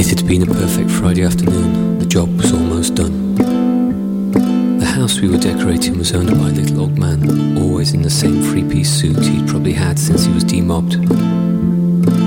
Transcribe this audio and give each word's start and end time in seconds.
It 0.00 0.08
had 0.08 0.26
been 0.26 0.42
a 0.42 0.46
perfect 0.46 0.90
Friday 0.90 1.24
afternoon. 1.24 1.98
The 1.98 2.06
job 2.06 2.34
was 2.34 2.54
almost 2.54 2.94
done. 2.94 3.34
The 4.78 4.86
house 4.86 5.20
we 5.20 5.28
were 5.28 5.36
decorating 5.36 5.98
was 5.98 6.14
owned 6.14 6.30
by 6.30 6.48
a 6.48 6.52
little 6.52 6.80
old 6.80 6.96
man, 6.98 7.58
always 7.58 7.92
in 7.92 8.00
the 8.00 8.08
same 8.08 8.42
three 8.42 8.64
piece 8.64 8.90
suit 8.90 9.18
he'd 9.18 9.46
probably 9.46 9.74
had 9.74 9.98
since 9.98 10.24
he 10.24 10.32
was 10.32 10.42
demobbed. 10.42 10.94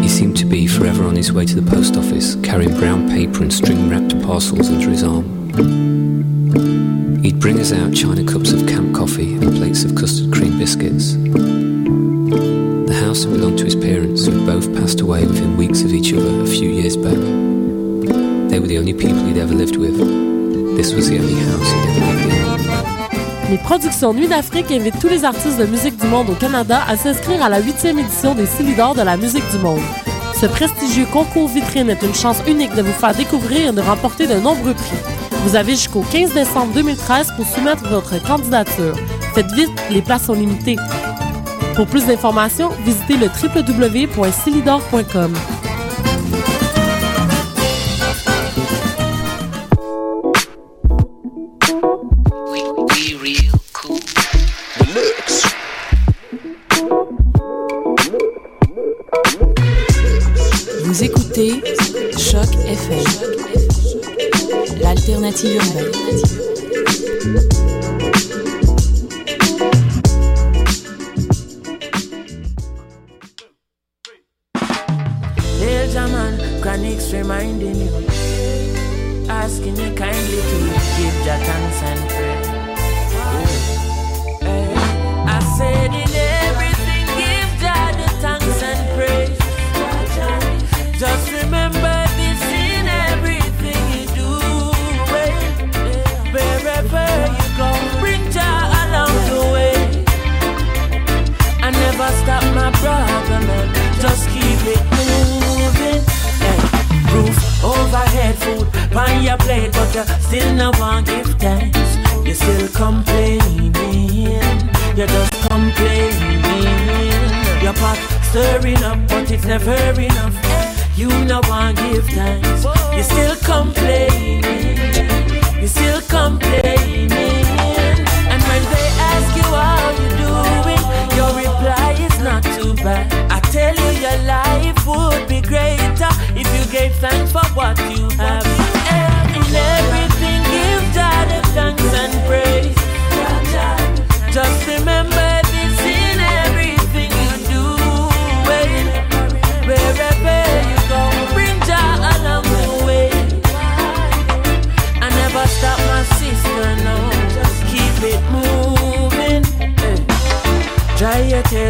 He 0.03 0.07
seemed 0.07 0.37
to 0.37 0.45
be 0.45 0.67
forever 0.67 1.03
on 1.03 1.15
his 1.15 1.33
way 1.33 1.47
to 1.47 1.59
the 1.59 1.67
post 1.67 1.97
office, 1.97 2.35
carrying 2.43 2.77
brown 2.77 3.09
paper 3.09 3.41
and 3.41 3.51
string 3.51 3.89
wrapped 3.89 4.21
parcels 4.21 4.69
under 4.69 4.91
his 4.91 5.03
arm. 5.03 5.25
He'd 7.23 7.39
bring 7.39 7.59
us 7.59 7.73
out 7.73 7.91
china 7.91 8.23
cups 8.23 8.51
of 8.51 8.67
camp 8.67 8.93
coffee 8.95 9.33
and 9.33 9.51
plates 9.57 9.83
of 9.83 9.95
custard 9.95 10.31
cream 10.31 10.59
biscuits. 10.59 11.15
The 12.85 12.99
house 13.03 13.23
had 13.23 13.33
belonged 13.33 13.57
to 13.57 13.65
his 13.65 13.75
parents, 13.75 14.27
who 14.27 14.33
had 14.33 14.45
both 14.45 14.71
passed 14.75 15.01
away 15.01 15.25
within 15.25 15.57
weeks 15.57 15.81
of 15.81 15.91
each 15.91 16.13
other 16.13 16.43
a 16.43 16.45
few 16.45 16.69
years 16.69 16.95
back. 16.95 17.32
They 18.53 18.59
were 18.59 18.67
the 18.67 18.77
only 18.77 18.93
people 18.93 19.17
ever 19.41 19.55
lived 19.55 19.77
with. 19.77 19.97
This 20.77 20.93
was 20.93 21.09
the 21.09 21.17
only 21.17 21.33
house. 21.33 21.73
Les 23.49 23.57
productions 23.57 24.13
Nuit 24.13 24.27
d'Afrique 24.27 24.69
invitent 24.69 24.99
tous 24.99 25.07
les 25.07 25.25
artistes 25.25 25.57
de 25.57 25.65
musique 25.65 25.99
du 25.99 26.05
monde 26.05 26.29
au 26.29 26.35
Canada 26.35 26.83
à 26.87 26.95
s'inscrire 26.95 27.41
à 27.41 27.49
la 27.49 27.61
huitième 27.61 27.97
édition 27.97 28.35
des 28.35 28.45
Célidors 28.45 28.93
de 28.93 29.01
la 29.01 29.17
musique 29.17 29.49
du 29.49 29.57
monde. 29.57 29.81
Ce 30.39 30.45
prestigieux 30.45 31.07
concours 31.11 31.47
vitrine 31.47 31.89
est 31.89 32.03
une 32.03 32.13
chance 32.13 32.37
unique 32.47 32.75
de 32.75 32.83
vous 32.83 32.91
faire 32.91 33.15
découvrir 33.15 33.69
et 33.69 33.71
de 33.71 33.81
remporter 33.81 34.27
de 34.27 34.35
nombreux 34.35 34.75
prix. 34.75 34.97
Vous 35.45 35.55
avez 35.55 35.71
jusqu'au 35.71 36.05
15 36.11 36.35
décembre 36.35 36.75
2013 36.75 37.33
pour 37.35 37.47
soumettre 37.47 37.89
votre 37.89 38.21
candidature. 38.21 38.95
Faites 39.33 39.51
vite, 39.53 39.71
les 39.89 40.03
places 40.03 40.25
sont 40.25 40.33
limitées. 40.33 40.77
Pour 41.75 41.87
plus 41.87 42.05
d'informations, 42.05 42.69
visitez 42.85 43.17
le 43.17 43.29
www.celidor.com. 43.29 45.33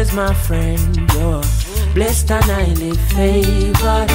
tears, 0.04 0.14
my 0.14 0.34
friend. 0.34 0.96
You're 1.12 1.42
blessed 1.94 2.30
and 2.30 2.44
highly 2.44 2.92
favored. 3.12 4.08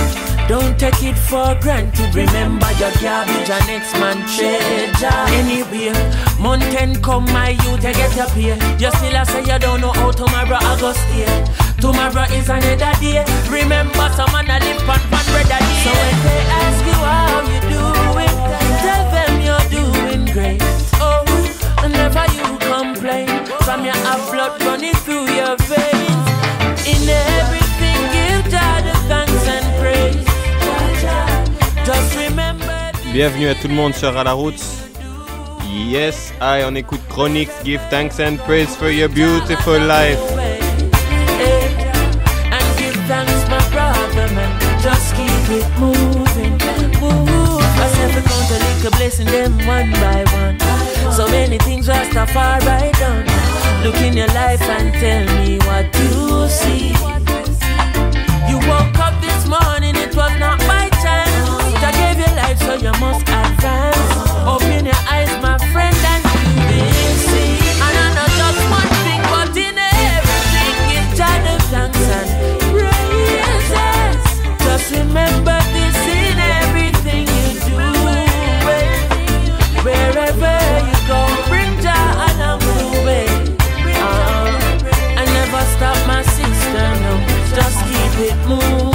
Don't 0.47 0.77
take 0.79 1.03
it 1.03 1.17
for 1.17 1.55
granted. 1.61 2.13
Remember 2.13 2.71
your 2.73 2.91
garbage 3.01 3.49
and 3.49 3.67
next 3.67 3.93
man 3.93 4.17
treasure. 4.27 5.07
Anyway, 5.35 5.93
mountain 6.39 7.01
come, 7.01 7.25
my 7.25 7.49
youth, 7.49 7.83
you 7.83 7.93
get 7.93 8.15
your 8.15 8.27
pay. 8.27 8.55
You 8.77 8.91
still 8.91 9.15
a 9.15 9.25
say 9.25 9.41
you 9.41 9.59
don't 9.59 9.81
know 9.81 9.91
how 9.91 10.11
tomorrow 10.11 10.57
I 10.59 10.79
go 10.79 10.93
stay. 10.93 11.45
Tomorrow 11.79 12.25
is 12.33 12.49
another 12.49 12.93
day. 12.99 13.25
Remember, 13.49 14.09
some 14.15 14.31
man 14.31 14.49
a 14.49 14.59
live 14.59 14.89
on 14.89 15.01
bread 15.09 15.45
a 15.45 15.59
day. 15.59 15.83
So 15.83 15.91
when 15.91 16.15
they 16.23 16.41
ask 16.49 16.85
you 16.85 16.93
how 16.93 17.48
and 21.89 22.13
never 22.13 22.25
you 22.33 22.57
complain. 22.59 23.27
From 23.61 23.85
your 23.85 23.95
have 23.95 24.31
blood 24.31 24.61
running 24.63 24.93
through 25.05 25.27
your 25.29 25.55
veins. 25.57 26.27
In 26.85 27.09
everything, 27.09 27.99
give 28.13 28.51
God 28.51 28.83
the 28.83 28.93
thanks 29.07 29.47
and 29.47 29.65
praise. 29.79 30.25
Just 31.85 32.15
remember. 32.17 32.65
Bienvenue 33.13 33.49
à 33.49 33.55
tout 33.55 33.67
le 33.67 33.73
monde 33.73 33.95
sur 33.95 34.15
À 34.15 34.23
la 34.23 34.33
route. 34.33 34.61
Yes, 35.71 36.33
I 36.41 36.63
on 36.63 36.75
écoute 36.75 37.01
Chronix. 37.09 37.49
Give 37.63 37.81
thanks 37.89 38.19
and 38.19 38.37
praise 38.39 38.75
for 38.75 38.89
your 38.89 39.09
beautiful 39.09 39.79
life. 39.79 40.19
And 42.51 42.77
give 42.77 42.95
thanks, 43.07 43.49
my 43.49 43.69
brother, 43.71 44.27
man. 44.33 44.59
Just 44.81 45.15
keep 45.15 45.49
it 45.49 45.65
moving, 45.79 46.57
move. 46.99 47.61
I 47.61 47.87
said 47.93 48.23
count 48.23 48.51
a 48.51 48.57
little 48.59 48.91
blessing 48.97 49.27
them 49.27 49.57
one 49.67 49.91
by 49.91 50.23
one. 50.33 50.78
So 51.19 51.27
many 51.27 51.57
things 51.57 51.89
Rastafari 51.89 52.93
done. 52.93 53.25
Look 53.83 53.97
in 53.97 54.15
your 54.15 54.27
life 54.27 54.61
and 54.61 54.93
tell 55.03 55.25
me 55.43 55.57
what 55.67 55.93
you 55.99 56.47
see. 56.47 56.95
You 58.47 58.57
woke 58.69 58.97
up 58.97 59.19
this 59.19 59.45
morning, 59.45 59.97
it 59.97 60.15
was 60.15 60.31
not 60.39 60.59
by 60.59 60.87
chance. 61.03 61.83
I 61.83 61.91
gave 61.91 62.19
you 62.23 62.31
life, 62.37 62.57
so 62.59 62.75
you 62.75 62.93
must 63.03 63.27
advance. 63.27 63.99
Open 64.47 64.85
your 64.85 65.01
eyes, 65.11 65.27
my 65.43 65.57
friend, 65.73 65.97
and 66.13 66.23
you 66.23 66.39
will 66.55 67.15
see. 67.27 67.51
And 67.83 67.95
I 67.99 68.07
know 68.15 68.29
just 68.39 68.61
one 68.71 68.91
thing, 69.03 69.21
but 69.27 69.51
in 69.59 69.75
everything, 69.75 70.75
give 70.87 71.09
the 71.19 71.27
thanks 71.67 71.69
and 71.81 71.91
praises. 72.71 74.23
Just 74.63 74.87
remember 74.95 75.48
it 88.21 88.35
moves. 88.47 88.88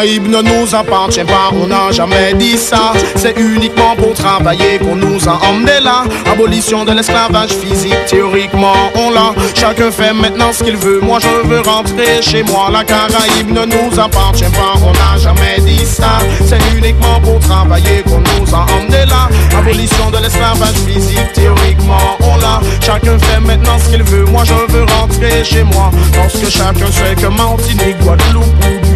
Caraïbes 0.00 0.28
ne 0.28 0.40
nous 0.40 0.74
appartient 0.74 1.24
pas, 1.24 1.50
on 1.52 1.66
n'a 1.66 1.92
jamais 1.92 2.32
dit 2.32 2.56
ça. 2.56 2.92
C'est 3.16 3.38
uniquement 3.38 3.94
pour 3.96 4.14
travailler 4.14 4.78
qu'on 4.78 4.96
nous 4.96 5.28
a 5.28 5.38
emmenés 5.46 5.80
là. 5.82 6.04
Abolition 6.32 6.86
de 6.86 6.92
l'esclavage 6.92 7.50
physique, 7.50 8.06
théoriquement 8.06 8.72
on 8.94 9.10
l'a. 9.10 9.34
Chacun 9.54 9.90
fait 9.90 10.14
maintenant 10.14 10.54
ce 10.54 10.64
qu'il 10.64 10.78
veut, 10.78 11.00
moi 11.00 11.18
je 11.20 11.46
veux 11.46 11.60
rentrer 11.60 12.22
chez 12.22 12.42
moi. 12.44 12.70
La 12.72 12.82
Caraïbe 12.82 13.50
ne 13.50 13.66
nous 13.66 14.00
appartient 14.00 14.44
pas, 14.44 14.72
on 14.82 14.92
n'a 14.92 15.18
jamais 15.18 15.60
dit 15.60 15.84
ça. 15.84 16.18
C'est 16.46 16.62
uniquement 16.74 17.20
pour 17.22 17.38
travailler 17.40 18.02
qu'on 18.02 18.20
nous 18.20 18.54
a 18.54 18.64
emmenés 18.72 19.04
là. 19.06 19.28
Abolition 19.58 20.10
de 20.10 20.16
l'esclavage 20.22 20.78
physique, 20.86 21.30
théoriquement 21.34 22.16
on 22.20 22.38
l'a. 22.38 22.60
Chacun 22.80 23.18
fait 23.18 23.40
maintenant 23.40 23.78
ce 23.78 23.90
qu'il 23.90 24.02
veut, 24.04 24.24
moi 24.24 24.44
je 24.44 24.54
veux 24.72 24.86
rentrer 24.98 25.44
chez 25.44 25.62
moi. 25.62 25.90
Parce 26.14 26.38
que 26.38 26.48
chacun 26.48 26.90
sait 26.90 27.14
que 27.20 27.26
Martinique, 27.26 27.98
Guadeloupe 27.98 28.46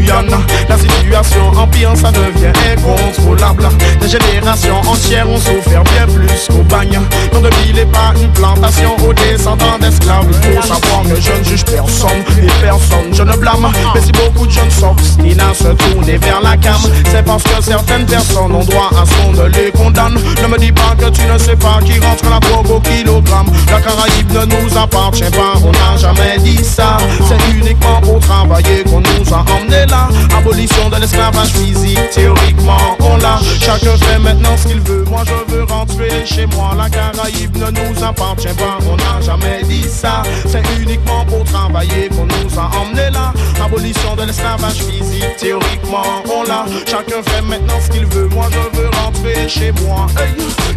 la 0.07 0.77
situation 0.77 1.49
empire, 1.57 1.93
ça 1.97 2.13
devient 2.13 2.53
incontrôlable. 2.73 3.69
Des 4.01 4.09
générations 4.09 4.81
entières 4.87 5.29
ont 5.29 5.39
souffert 5.39 5.83
bien 5.83 6.07
plus 6.07 6.47
qu'au 6.49 6.63
bagne. 6.65 7.01
Dans 7.33 7.41
de 7.41 7.49
n'est 7.73 7.87
pas 7.87 8.13
une 8.21 8.31
plantation 8.33 8.97
aux 9.07 9.15
descendants 9.15 9.79
d'esclaves. 9.81 10.27
Il 10.29 10.57
faut 10.57 10.63
savoir 10.63 11.03
que 11.05 11.21
je 11.21 11.33
ne 11.33 11.45
juge 11.45 11.65
personne 11.65 12.23
et 12.39 12.47
personne 12.63 13.13
je 13.13 13.23
ne 13.23 13.37
blâme. 13.37 13.73
Mais 13.95 14.01
si 14.03 14.13
beaucoup 14.13 14.47
de 14.47 14.53
jeunes 14.53 14.71
s'obstinent 14.71 15.51
à 15.51 15.55
se 15.55 15.69
tourner 15.69 16.19
vers 16.19 16.41
la 16.43 16.57
cam, 16.59 16.81
c'est 17.11 17.25
parce 17.25 17.43
que 17.43 17.63
certaines 17.63 18.05
personnes 18.07 18.55
ont 18.55 18.65
droit 18.65 18.91
à 19.01 19.07
ce 19.07 19.15
qu'on 19.15 19.33
ne 19.33 19.49
les 19.49 19.71
condamne. 19.73 20.19
Ne 20.43 20.49
me 20.49 20.59
dis 20.59 20.73
pas 20.73 20.95
que 20.99 21.09
tu 21.11 21.23
ne 21.23 21.39
sais 21.39 21.57
pas 21.57 21.81
qui 21.85 21.99
rentre 21.99 22.29
la 22.29 22.41
drogue 22.41 22.71
au 22.71 22.81
kilogramme. 22.81 23.47
La 23.71 23.81
Caraïbe 23.81 24.33
ne 24.33 24.45
nous 24.45 24.79
appartient 24.79 25.31
pas, 25.31 25.55
on 25.65 25.73
n'a 25.73 25.97
jamais 25.97 26.39
dit 26.41 26.63
ça. 26.63 26.99
C'est 27.27 27.57
uniquement 27.57 28.01
pour 28.03 28.19
travailler 28.21 28.85
qu'on 28.85 29.01
nous 29.01 29.33
a 29.33 29.45
emmenés 29.57 29.87
là. 29.87 29.94
Abolition 30.37 30.89
de 30.91 30.97
l'esclavage 30.97 31.53
physique, 31.53 31.99
théoriquement 32.11 32.97
on 33.01 33.17
l'a. 33.19 33.39
Chacun 33.61 33.97
fait 33.97 34.19
maintenant 34.19 34.57
ce 34.57 34.69
qu'il 34.69 34.81
veut. 34.81 35.05
Moi 35.05 35.23
je 35.27 35.55
veux 35.55 35.65
rentrer 35.65 36.27
chez 36.27 36.47
moi. 36.47 36.75
La 36.77 36.89
Caraïbe 36.91 37.57
ne 37.57 37.71
nous 37.71 38.05
appartient 38.05 38.49
pas, 38.49 38.79
on 38.89 38.97
n'a 38.97 39.21
jamais 39.21 39.63
dit 39.65 39.89
ça. 39.89 40.23
C'est 40.47 40.63
uniquement 40.81 41.25
pour 41.27 41.45
travailler 41.45 42.09
qu'on 42.09 42.27
nous 42.27 42.59
a 42.59 42.71
emmenés 42.77 43.11
là. 43.11 43.33
Abolition 43.65 44.17
de 44.17 44.25
l'esclavage 44.25 44.83
physique, 44.83 45.37
théoriquement 45.39 46.23
on 46.27 46.43
l'a. 46.43 46.67
Chacun 46.87 47.23
fait 47.23 47.43
maintenant 47.43 47.81
ce 47.85 47.91
qu'il 47.91 48.07
veut. 48.07 48.29
Moi 48.29 48.47
je 48.51 48.79
veux 48.79 48.91
rentrer 49.03 49.49
chez 49.49 49.73
moi. 49.83 50.07
Hey. 50.19 50.35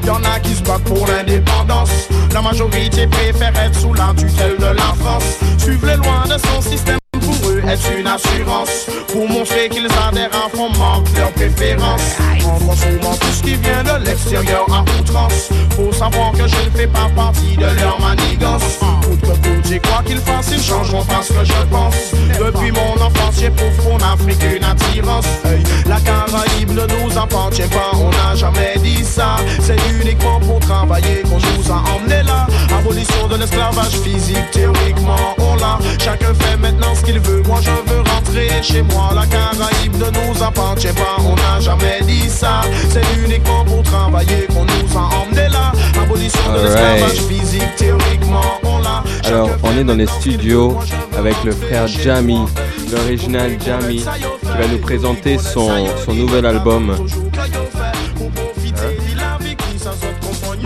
A 0.07 0.39
qui 0.39 0.55
se 0.55 0.62
battent 0.63 0.83
pour 0.86 1.05
l'indépendance. 1.05 1.89
La 2.33 2.41
majorité 2.41 3.07
préfère 3.07 3.55
être 3.59 3.79
sous 3.79 3.93
la 3.93 4.13
tutelle 4.15 4.57
de 4.57 4.65
la 4.65 4.93
France. 5.00 5.38
Suivre 5.57 5.86
les 5.86 5.97
lois 5.97 6.24
de 6.25 6.38
son 6.47 6.62
système 6.62 6.97
est 7.69 8.00
une 8.00 8.07
assurance. 8.07 8.88
Pour 9.07 9.27
montrer 9.27 9.69
qu'ils 9.69 9.88
adhèrent 10.07 10.29
à 10.33 10.50
fond 10.55 10.69
manque 10.77 11.07
leurs 11.15 11.31
préférences 11.31 12.15
En 12.45 12.59
consommant 12.59 13.15
tout 13.15 13.31
ce 13.33 13.43
qui 13.43 13.55
vient 13.55 13.83
de 13.83 14.05
l'extérieur 14.05 14.65
à 14.71 14.81
outrance. 15.00 15.50
Faut 15.75 15.91
savoir 15.91 16.31
que 16.31 16.47
je 16.47 16.55
ne 16.55 16.77
fais 16.77 16.88
pas 16.88 17.09
partie 17.15 17.55
de 17.57 17.65
leur 17.81 18.00
manigance. 18.00 18.79
Coûte 19.03 19.38
j'ai 19.69 19.79
quoi 19.79 20.01
qu'ils 20.05 20.19
fassent, 20.19 20.51
ils 20.51 20.62
changeront 20.62 21.03
pas 21.03 21.21
ce 21.21 21.33
que 21.33 21.43
je 21.43 21.65
pense. 21.69 22.13
Depuis 22.39 22.71
mon 22.71 22.93
enfance, 23.03 23.36
j'éprouve 23.39 23.75
pour 23.83 23.95
Afrique 23.95 24.41
une 24.43 24.63
attirance. 24.63 25.25
La 25.86 26.00
Caraïbe 26.00 26.71
ne 26.71 26.86
nous 26.86 27.17
appartient 27.17 27.67
pas, 27.67 27.91
on 27.93 28.09
n'a 28.09 28.36
jamais 28.36 28.75
dit 28.77 29.03
ça. 29.03 29.36
C'est 29.62 29.77
uniquement 30.01 30.39
pour 30.39 30.59
travailler 30.59 31.24
là 32.88 32.98
Abolition 32.98 33.27
de 33.27 33.36
l'esclavage 33.36 33.98
physique, 34.03 34.51
théoriquement 34.51 35.36
on 35.39 35.56
l'a. 35.56 35.77
Chacun 36.00 36.34
fait 36.34 36.58
maintenant 36.58 36.96
ce 36.96 37.03
qu'il 37.03 37.20
veut, 37.20 37.41
moi 37.44 37.60
je 37.62 37.70
veux 37.91 38.01
rentrer 38.01 38.50
chez 38.62 38.82
moi. 38.82 39.10
La 39.13 39.25
Caraïbe 39.25 39.96
ne 39.96 40.10
nous 40.10 40.44
appartient 40.44 40.88
pas, 40.88 41.17
on 41.20 41.36
n'a 41.36 41.60
jamais 41.60 42.00
dit 42.03 42.29
ça. 42.29 42.62
C'est 42.89 43.03
uniquement 43.24 43.65
pour 43.65 43.84
travailler 43.84 44.48
qu'on 44.48 44.63
nous 44.65 44.98
a 44.98 45.10
emmenés 45.22 45.50
là. 45.50 45.72
Abolition 46.01 46.39
de 46.51 46.60
Alright. 46.60 47.01
l'esclavage 47.01 47.27
physique, 47.27 47.75
théoriquement 47.77 48.41
on 48.63 48.79
l'a. 48.79 49.03
Alors, 49.25 49.50
on 49.63 49.77
est 49.77 49.84
dans 49.84 49.96
les 49.96 50.08
studios 50.08 50.77
avec 51.17 51.36
le 51.44 51.51
frère 51.51 51.88
Jamie, 51.88 52.46
l'original 52.91 53.58
Jamie, 53.63 54.06
qui 54.41 54.48
va 54.48 54.67
nous 54.72 54.79
présenter 54.79 55.38
son, 55.38 55.88
son 56.06 56.13
nouvel 56.13 56.46
album 56.46 56.96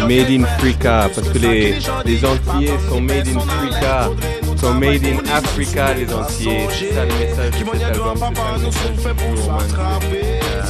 Made 0.08 0.30
in 0.30 0.44
Africa, 0.44 1.10
parce 1.14 1.30
que 1.30 1.38
les, 1.38 1.76
les 2.06 2.26
Antillais 2.26 2.78
sont 2.90 3.02
made 3.02 3.28
in 3.28 3.38
Africa, 3.38 4.10
sont 4.58 4.74
made 4.74 5.06
in 5.06 5.20
Africa 5.32 5.94
les 5.94 6.14
Antillais. 6.14 6.68
C'est 6.70 6.94
ça 6.94 7.06
le 7.06 7.14
message 7.14 7.52
de 7.52 7.58
cet 7.58 7.84
album, 7.84 8.18
c'est 8.18 9.02
ça 9.02 9.10
le 9.10 9.16
message 9.16 9.62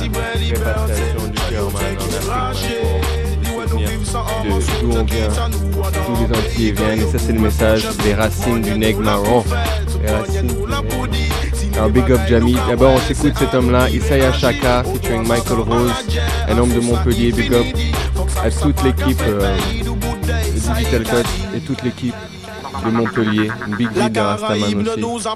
du 0.01 1.41
Pure 1.49 1.71
Man, 1.71 1.95
c'est 1.97 2.19
du 2.19 2.31
en 2.31 2.39
Afrique 2.49 2.81
pour 4.49 4.61
souvenir 4.61 4.79
de 4.79 4.81
d'où 4.81 4.91
on 4.91 5.03
vient, 5.03 5.29
d'où 6.07 6.13
les 6.19 6.37
Antillais 6.37 6.71
viennent, 6.71 7.01
et 7.01 7.11
ça 7.11 7.17
c'est 7.17 7.33
le 7.33 7.39
message 7.39 7.87
des 8.03 8.13
racines 8.13 8.61
du 8.61 8.77
nègre 8.77 9.01
marron. 9.01 9.43
Les 10.03 10.11
racines. 10.11 10.51
Alors 11.73 11.89
big 11.89 12.11
up 12.11 12.19
Jamie, 12.27 12.57
d'abord 12.67 12.93
on 12.95 12.99
s'écoute 12.99 13.33
cet 13.39 13.53
homme-là, 13.55 13.89
Isaiah 13.89 14.33
Shaka, 14.33 14.83
featuring 14.83 15.25
Michael 15.25 15.59
Rose, 15.59 15.93
un 16.47 16.57
homme 16.57 16.73
de 16.73 16.79
Montpellier, 16.81 17.31
big 17.31 17.53
up 17.53 17.65
à 18.43 18.49
toute 18.49 18.83
l'équipe 18.83 19.21
euh, 19.21 19.57
de 19.83 20.59
Digital 20.59 21.03
Cut 21.03 21.55
et 21.55 21.59
toute 21.61 21.83
l'équipe 21.83 22.15
de 22.85 22.89
Montpellier, 22.89 23.51
une 23.67 23.75
big 23.75 23.89
deal 23.91 24.11
de 24.11 24.19
Rastaman 24.19 24.87
aussi. 24.87 25.27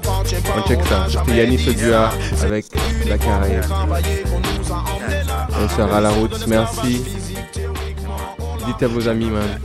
On 0.58 0.68
check 0.68 0.80
ça, 0.86 1.06
c'était 1.10 1.38
Yannis 1.38 1.70
Odua 1.70 2.12
avec 2.44 2.66
la 3.08 3.18
Caraïbe. 3.18 3.64
On 5.62 5.70
sera 5.70 5.98
à 5.98 6.02
la 6.02 6.10
route, 6.10 6.48
merci. 6.48 7.04
Dites 8.66 8.84
à 8.84 8.88
vos 8.88 9.08
amis, 9.08 9.30
man. 9.30 9.60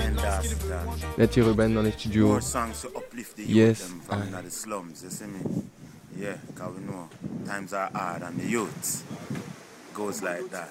Letty 1.16 1.40
Ruben 1.40 1.74
dans 1.74 1.82
les 1.82 1.92
studios. 1.92 2.38
Yes? 3.46 3.90
Yeah, 6.18 6.34
cause 6.54 6.74
we 6.76 6.82
know 6.84 7.08
times 7.46 7.72
are 7.72 7.88
hard 7.94 8.22
and 8.22 8.38
the 8.38 8.44
youth 8.46 9.04
goes 9.94 10.22
like 10.22 10.50
that. 10.50 10.68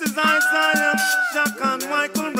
This 0.00 0.12
is 0.12 0.16
Isaiah, 0.16 0.94
Jack 1.34 1.60
and 1.60 1.90
Michael 1.90 2.32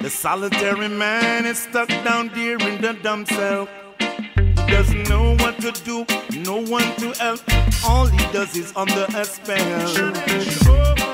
The 0.00 0.10
solitary 0.10 0.88
man 0.88 1.44
is 1.46 1.58
stuck 1.58 1.88
down 1.88 2.30
there 2.34 2.56
in 2.56 2.80
the 2.80 2.94
dump 3.02 3.28
cell. 3.28 3.68
He 3.98 4.70
doesn't 4.70 5.08
know 5.08 5.36
what 5.36 5.58
to 5.60 5.72
do, 5.84 6.06
no 6.40 6.62
one 6.62 6.94
to 6.96 7.12
help. 7.18 7.40
All 7.86 8.06
he 8.06 8.18
does 8.32 8.56
is 8.56 8.72
under 8.76 9.06
a 9.14 9.24
spell. 9.24 9.88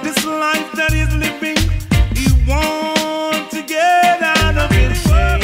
This 0.02 0.25
life 0.25 0.73
that 0.73 0.92
he's 0.92 1.12
living, 1.14 1.59
he 2.14 2.26
wants 2.49 3.54
to 3.54 3.62
get 3.62 4.23
out 4.23 4.57
of 4.57 4.71
it. 4.73 5.39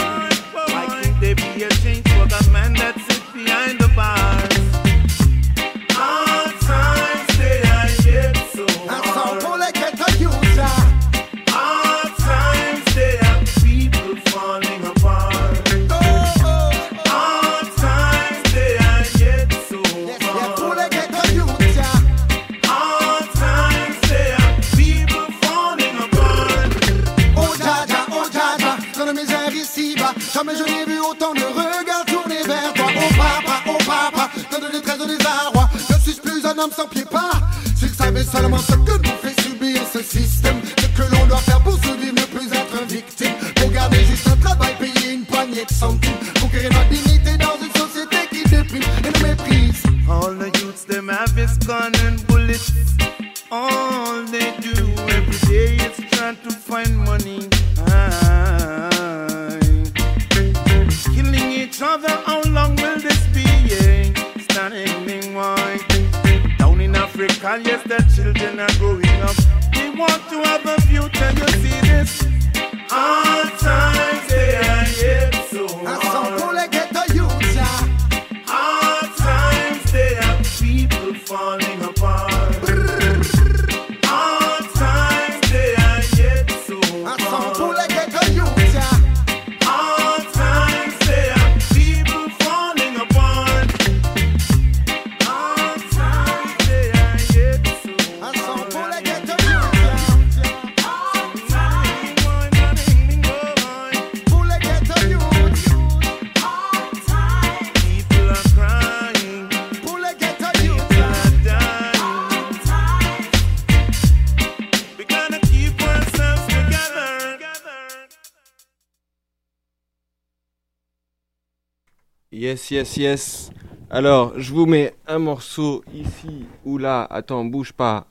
yes, 122.76 122.96
yes. 122.98 123.50
Alors, 123.88 124.34
je 124.36 124.52
vous 124.52 124.66
mets 124.66 124.94
un 125.06 125.18
morceau 125.18 125.82
ici 125.94 126.44
ou 126.64 126.76
là. 126.76 127.06
Attends, 127.08 127.42
bouge 127.44 127.72
pas. 127.72 128.06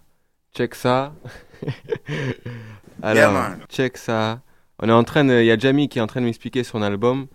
Check 0.55 0.73
ça. 0.73 1.13
Alors, 3.03 3.33
check 3.69 3.97
ça. 3.97 4.39
On 4.81 4.89
est 4.89 4.91
en 4.91 5.03
train 5.03 5.23
Il 5.27 5.45
y 5.45 5.51
a 5.51 5.57
Jamie 5.57 5.87
qui 5.87 5.99
est 5.99 6.01
en 6.01 6.07
train 6.07 6.21
de 6.21 6.25
m'expliquer 6.25 6.63
son 6.63 6.81
album. 6.81 7.27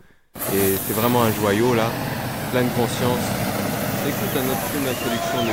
Et 0.52 0.74
c'est 0.84 0.94
vraiment 0.94 1.22
un 1.22 1.30
joyau, 1.32 1.72
là. 1.74 1.86
Plein 2.50 2.62
de 2.62 2.70
conscience. 2.70 3.24
Écoute 4.08 4.34
un 4.34 4.48
autre 4.50 4.66
film, 4.72 4.84
la 4.86 4.94
sélection 4.94 5.44
de 5.44 5.50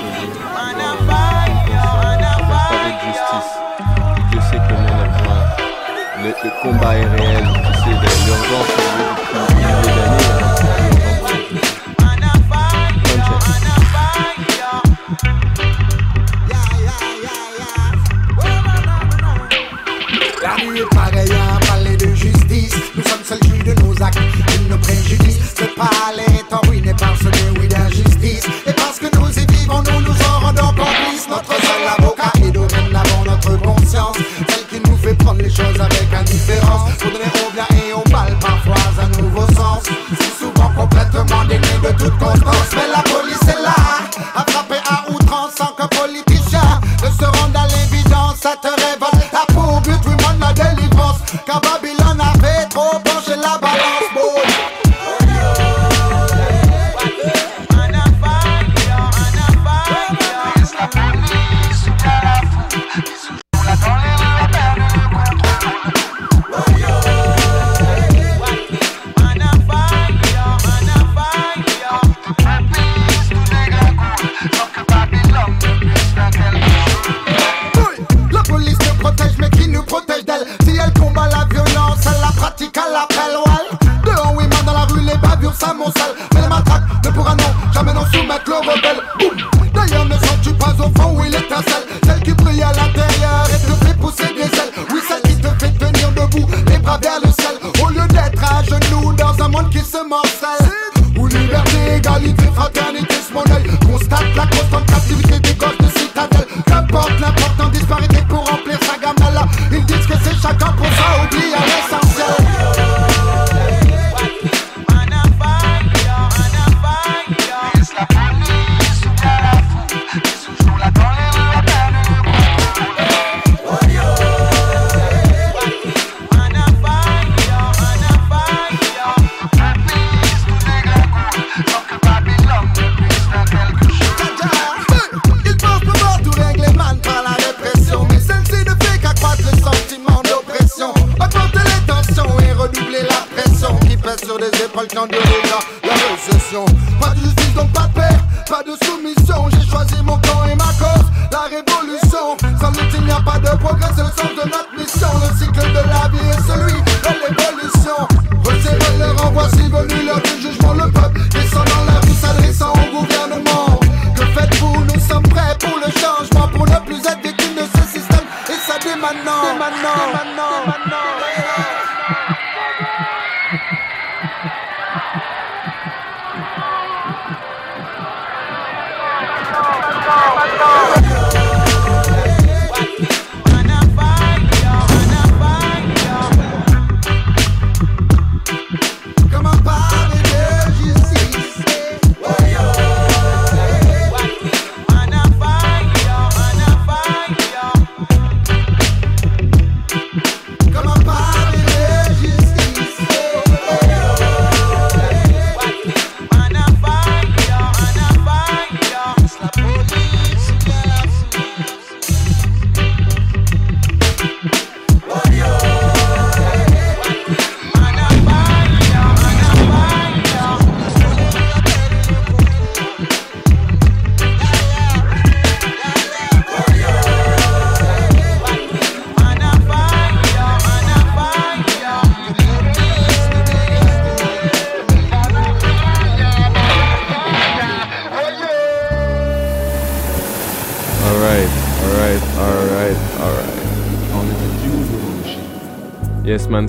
Israël 0.00 0.13
combat 6.62 6.96
est 6.96 7.04
réel. 7.20 7.44
La 20.42 20.54
rue 20.56 20.78
est 20.78 20.94
pareille 20.94 21.32
à 21.32 21.56
un 21.56 21.60
palais 21.60 21.96
de 21.96 22.14
justice. 22.14 22.74
Nous 22.94 23.02
sommes 23.02 23.24
seuls 23.24 23.38
juges 23.44 23.64
de 23.64 23.82
nos 23.82 24.02
actes 24.02 24.18
et 24.18 24.58
de 24.58 24.70
nos 24.70 24.78
préjudices. 24.78 25.54
Ce 25.58 25.64
palais 25.76 26.24
est 26.38 26.54
en 26.54 26.60
ruine 26.68 26.88
et 26.88 26.94
parsemé, 26.94 27.36
oui, 27.60 27.68
d'injustice. 27.68 28.46
Et 28.66 28.72
parce 28.72 28.98
que 28.98 29.14
nous 29.16 29.30
y 29.30 29.46
vivons, 29.52 29.82
nous 29.82 30.00
nous 30.00 30.22
en 30.22 30.40
rendons 30.40 30.68
complices. 30.68 31.28
Notre 31.28 31.54
seul 31.54 31.86
avocat 31.98 32.32
est 32.42 32.50
dorénavant 32.50 33.24
notre 33.26 33.60
conscience, 33.60 34.16
celle 34.48 34.66
qui 34.80 34.88
nous 34.88 34.96
fait 34.96 35.14
prendre 35.14 35.42
les 35.42 35.50
choses 35.50 35.80
avec 35.80 36.13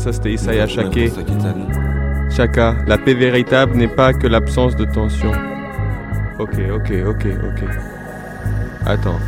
ça 0.06 0.14
c'était 0.14 0.34
Isaiah 0.34 0.68
Chake. 0.68 1.12
Chaka, 2.30 2.76
la 2.86 2.96
paix 3.00 3.16
véritable 3.16 3.76
n'est 3.76 3.88
pas 3.88 4.14
que 4.14 4.28
l'absence 4.28 4.76
de 4.76 4.86
tension. 4.86 5.32
Ok, 6.38 6.60
ok, 6.72 6.94
ok, 7.08 7.26
ok. 7.26 7.70
Attends. 8.86 9.20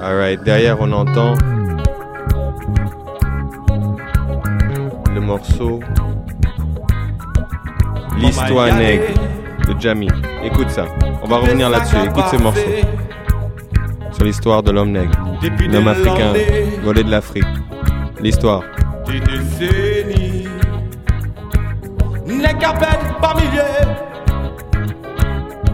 Alright, 0.00 0.42
derrière 0.44 0.80
on 0.80 0.90
entend 0.92 1.34
le 5.14 5.20
morceau 5.20 5.80
L'histoire 8.16 8.74
nègre 8.74 9.12
de 9.68 9.78
Jamie. 9.78 10.08
Écoute 10.42 10.70
ça. 10.70 10.86
On 11.22 11.28
va 11.28 11.36
revenir 11.36 11.68
là-dessus. 11.68 11.96
Écoute 12.02 12.24
ce 12.30 12.36
morceau. 12.36 12.95
L'histoire 14.26 14.60
de 14.60 14.72
l'homme 14.72 14.90
nègre. 14.90 15.12
L'homme 15.70 15.86
africain 15.86 16.32
volé 16.82 17.04
de 17.04 17.10
l'Afrique. 17.12 17.44
L'histoire. 18.20 18.64
des 19.06 19.20
décennies. 19.20 20.48
N'est 22.26 22.54
qu'à 22.54 22.72
peine 22.72 23.14
par 23.20 23.36
milliers. 23.36 23.86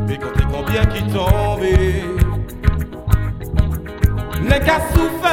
Mais 0.07 0.19
comptez 0.19 0.45
combien 0.53 0.85
qui 0.85 1.03
tombent. 1.05 1.62
N'est 4.43 4.61
qu'à 4.61 4.81
souffert 4.93 5.33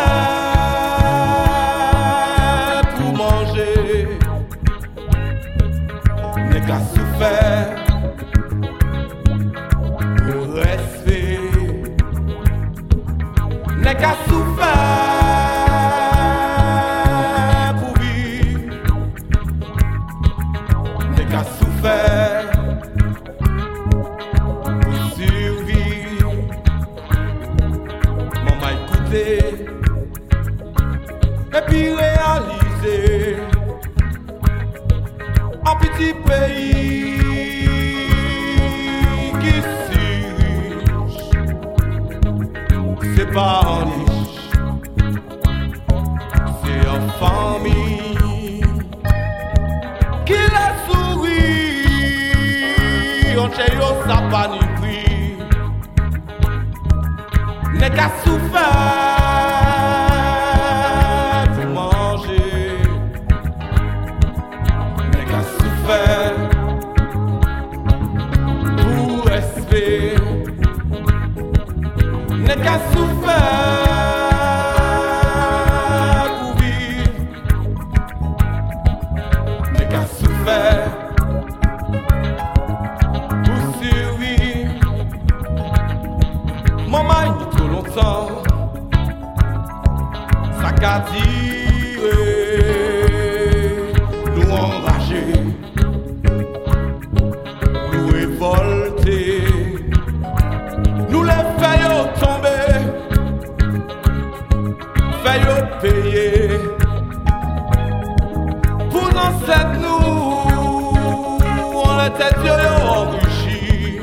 pour 2.95 3.11
manger. 3.17 4.07
N'est 6.49 6.61
qu'à 6.61 6.79
souffert 6.95 7.78
N'est 13.99 15.08
pa 54.31 54.41
ni 54.51 54.61
pri. 54.77 54.97
Nè 57.79 57.87
ka 57.97 58.07
soufer 58.21 59.08
tiré, 91.11 92.15
nous 94.35 94.49
enragés, 94.51 95.33
nous 97.91 98.07
révoltés, 98.07 99.43
nous 101.09 101.23
les 101.23 101.43
faisons 101.59 102.05
tomber, 102.21 102.71
faisons 105.23 105.63
payer. 105.81 106.49
Pour 108.89 109.07
nos 109.13 109.19
ancêtres, 109.19 109.79
nous, 109.81 110.03
on 111.75 112.05
était 112.07 112.35
enrichis. 112.95 113.99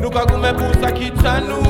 Nous 0.00 0.10
pas 0.10 0.24
pour 0.24 0.38
ça 0.80 1.40
nous. 1.40 1.69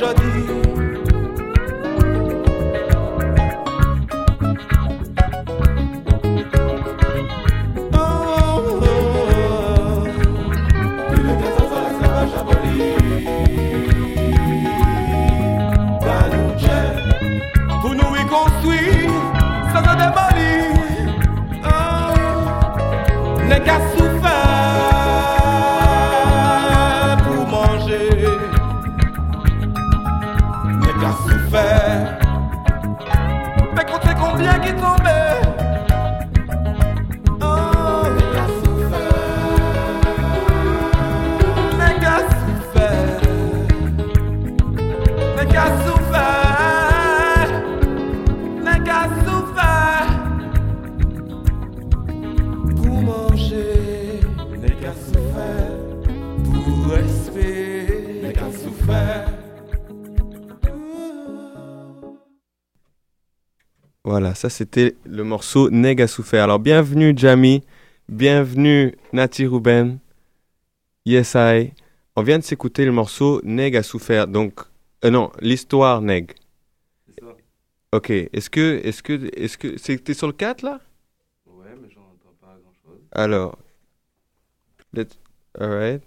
yon 0.00 0.14
qui 0.14 0.29
ça 64.40 64.48
c'était 64.48 64.96
le 65.04 65.22
morceau 65.22 65.68
Neg 65.68 66.00
a 66.00 66.06
souffert. 66.06 66.44
Alors 66.44 66.60
bienvenue 66.60 67.12
Jamie, 67.14 67.62
bienvenue 68.08 68.96
Nati 69.12 69.44
Ruben, 69.44 69.98
Yes 71.04 71.34
I. 71.36 71.74
On 72.16 72.22
vient 72.22 72.38
de 72.38 72.42
s'écouter 72.42 72.86
le 72.86 72.92
morceau 72.92 73.42
Neg 73.44 73.76
a 73.76 73.82
souffert. 73.82 74.26
Donc, 74.26 74.60
euh, 75.04 75.10
non, 75.10 75.30
l'histoire 75.42 76.00
Neg. 76.00 76.32
Ok, 77.92 78.08
est-ce 78.08 78.48
que, 78.48 78.80
est-ce 78.82 79.02
que, 79.02 79.30
est-ce 79.36 79.58
que, 79.58 79.96
t'es 79.96 80.14
sur 80.14 80.26
le 80.26 80.32
4 80.32 80.62
là? 80.62 80.80
Ouais, 81.44 81.74
mais 81.78 81.90
j'en 81.90 82.00
entends 82.00 82.34
pas 82.40 82.56
grand 82.62 82.72
chose. 82.82 83.00
Alors, 83.12 83.58
let's, 84.94 85.18
alright. 85.58 86.02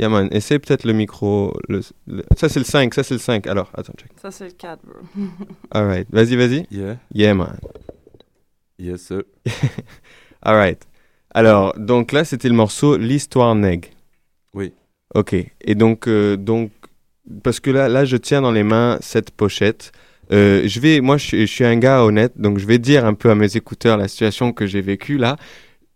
Yeah 0.00 0.08
man, 0.08 0.28
essaie 0.32 0.58
peut-être 0.58 0.84
le 0.84 0.94
micro. 0.94 1.54
le- 1.68 1.82
le- 2.06 2.24
ça 2.36 2.48
c'est 2.48 2.58
le 2.58 2.64
5, 2.64 2.94
ça 2.94 3.02
c'est 3.02 3.14
le 3.14 3.20
5. 3.20 3.46
Alors, 3.46 3.70
attends, 3.74 3.92
check. 3.98 4.10
Ça, 4.20 4.30
c'est 4.30 4.46
le 4.46 4.50
4, 4.52 4.80
bro. 4.84 4.96
Alright, 5.70 6.08
vas-y, 6.10 6.36
vas-y. 6.36 6.66
Yeah. 6.70 6.96
Yeah 7.14 7.34
man. 7.34 7.58
Yes, 8.78 9.02
sir. 9.02 9.22
Alright. 10.42 10.86
Alors, 11.34 11.74
donc 11.78 12.12
là 12.12 12.24
c'était 12.24 12.48
le 12.48 12.54
morceau 12.54 12.96
L'histoire 12.96 13.54
Neg. 13.54 13.90
Oui. 14.54 14.72
Ok. 15.14 15.34
Et 15.60 15.74
donc, 15.74 16.08
euh, 16.08 16.36
donc, 16.36 16.70
parce 17.42 17.60
que 17.60 17.70
là, 17.70 17.88
là, 17.88 18.04
je 18.04 18.16
tiens 18.16 18.40
dans 18.40 18.52
les 18.52 18.62
mains 18.64 18.98
cette 19.02 19.30
pochette. 19.32 19.92
Euh, 20.32 20.62
je 20.66 20.80
vais, 20.80 21.00
moi, 21.00 21.18
je, 21.18 21.26
suis- 21.26 21.40
je 21.46 21.52
suis 21.52 21.64
un 21.64 21.76
gars 21.76 22.02
honnête, 22.04 22.32
donc 22.36 22.58
je 22.58 22.66
vais 22.66 22.78
dire 22.78 23.04
un 23.04 23.14
peu 23.14 23.30
à 23.30 23.34
mes 23.34 23.56
écouteurs 23.56 23.96
la 23.98 24.08
situation 24.08 24.52
que 24.52 24.66
j'ai 24.66 24.80
vécue 24.80 25.18
là. 25.18 25.36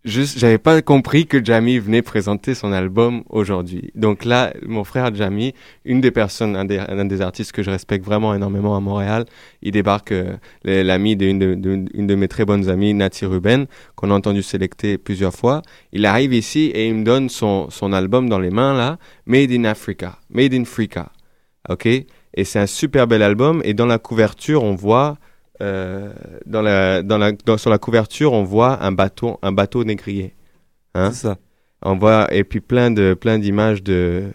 Juste, 0.05 0.37
j'avais 0.37 0.59
pas 0.59 0.83
compris 0.83 1.25
que 1.25 1.43
Jamie 1.43 1.79
venait 1.79 2.03
présenter 2.03 2.53
son 2.53 2.71
album 2.71 3.23
aujourd'hui. 3.27 3.89
Donc 3.95 4.23
là, 4.23 4.53
mon 4.63 4.83
frère 4.83 5.13
Jamie, 5.15 5.55
une 5.83 5.99
des 5.99 6.11
personnes, 6.11 6.55
un 6.55 6.65
des, 7.05 7.21
artistes 7.21 7.51
que 7.51 7.63
je 7.63 7.71
respecte 7.71 8.05
vraiment 8.05 8.35
énormément 8.35 8.77
à 8.77 8.79
Montréal, 8.79 9.25
il 9.63 9.71
débarque 9.71 10.11
euh, 10.11 10.37
l'ami 10.63 11.15
d'une 11.15 11.39
de, 11.39 11.55
de, 11.55 11.85
une 11.95 12.05
de 12.05 12.13
mes 12.13 12.27
très 12.27 12.45
bonnes 12.45 12.69
amies, 12.69 12.93
Nati 12.93 13.25
Ruben, 13.25 13.65
qu'on 13.95 14.11
a 14.11 14.13
entendu 14.13 14.43
sélecter 14.43 14.99
plusieurs 14.99 15.33
fois. 15.33 15.63
Il 15.91 16.05
arrive 16.05 16.35
ici 16.35 16.71
et 16.75 16.87
il 16.87 16.93
me 16.93 17.03
donne 17.03 17.27
son, 17.27 17.71
son 17.71 17.91
album 17.91 18.29
dans 18.29 18.39
les 18.39 18.51
mains 18.51 18.75
là, 18.75 18.99
Made 19.25 19.51
in 19.51 19.63
Africa, 19.63 20.19
Made 20.29 20.53
in 20.53 20.61
Africa. 20.61 21.11
Ok? 21.67 21.87
Et 21.87 22.43
c'est 22.43 22.59
un 22.59 22.67
super 22.67 23.07
bel 23.07 23.23
album. 23.23 23.61
Et 23.63 23.73
dans 23.73 23.87
la 23.87 23.97
couverture, 23.97 24.63
on 24.63 24.75
voit, 24.75 25.17
euh, 25.61 26.13
dans 26.45 26.61
la, 26.61 27.01
dans 27.03 27.17
la, 27.17 27.31
dans- 27.31 27.57
sur 27.57 27.69
la 27.69 27.77
couverture, 27.77 28.33
on 28.33 28.43
voit 28.43 28.83
un 28.83 28.91
bateau, 28.91 29.39
un 29.41 29.51
bateau 29.51 29.83
négrier. 29.83 30.33
Hein 30.93 31.11
C'est 31.11 31.27
ça. 31.27 31.37
On 31.81 31.97
voit, 31.97 32.33
et 32.33 32.43
puis 32.43 32.61
plein 32.61 32.91
de, 32.91 33.13
plein 33.13 33.37
d'images 33.39 33.83
de, 33.83 34.31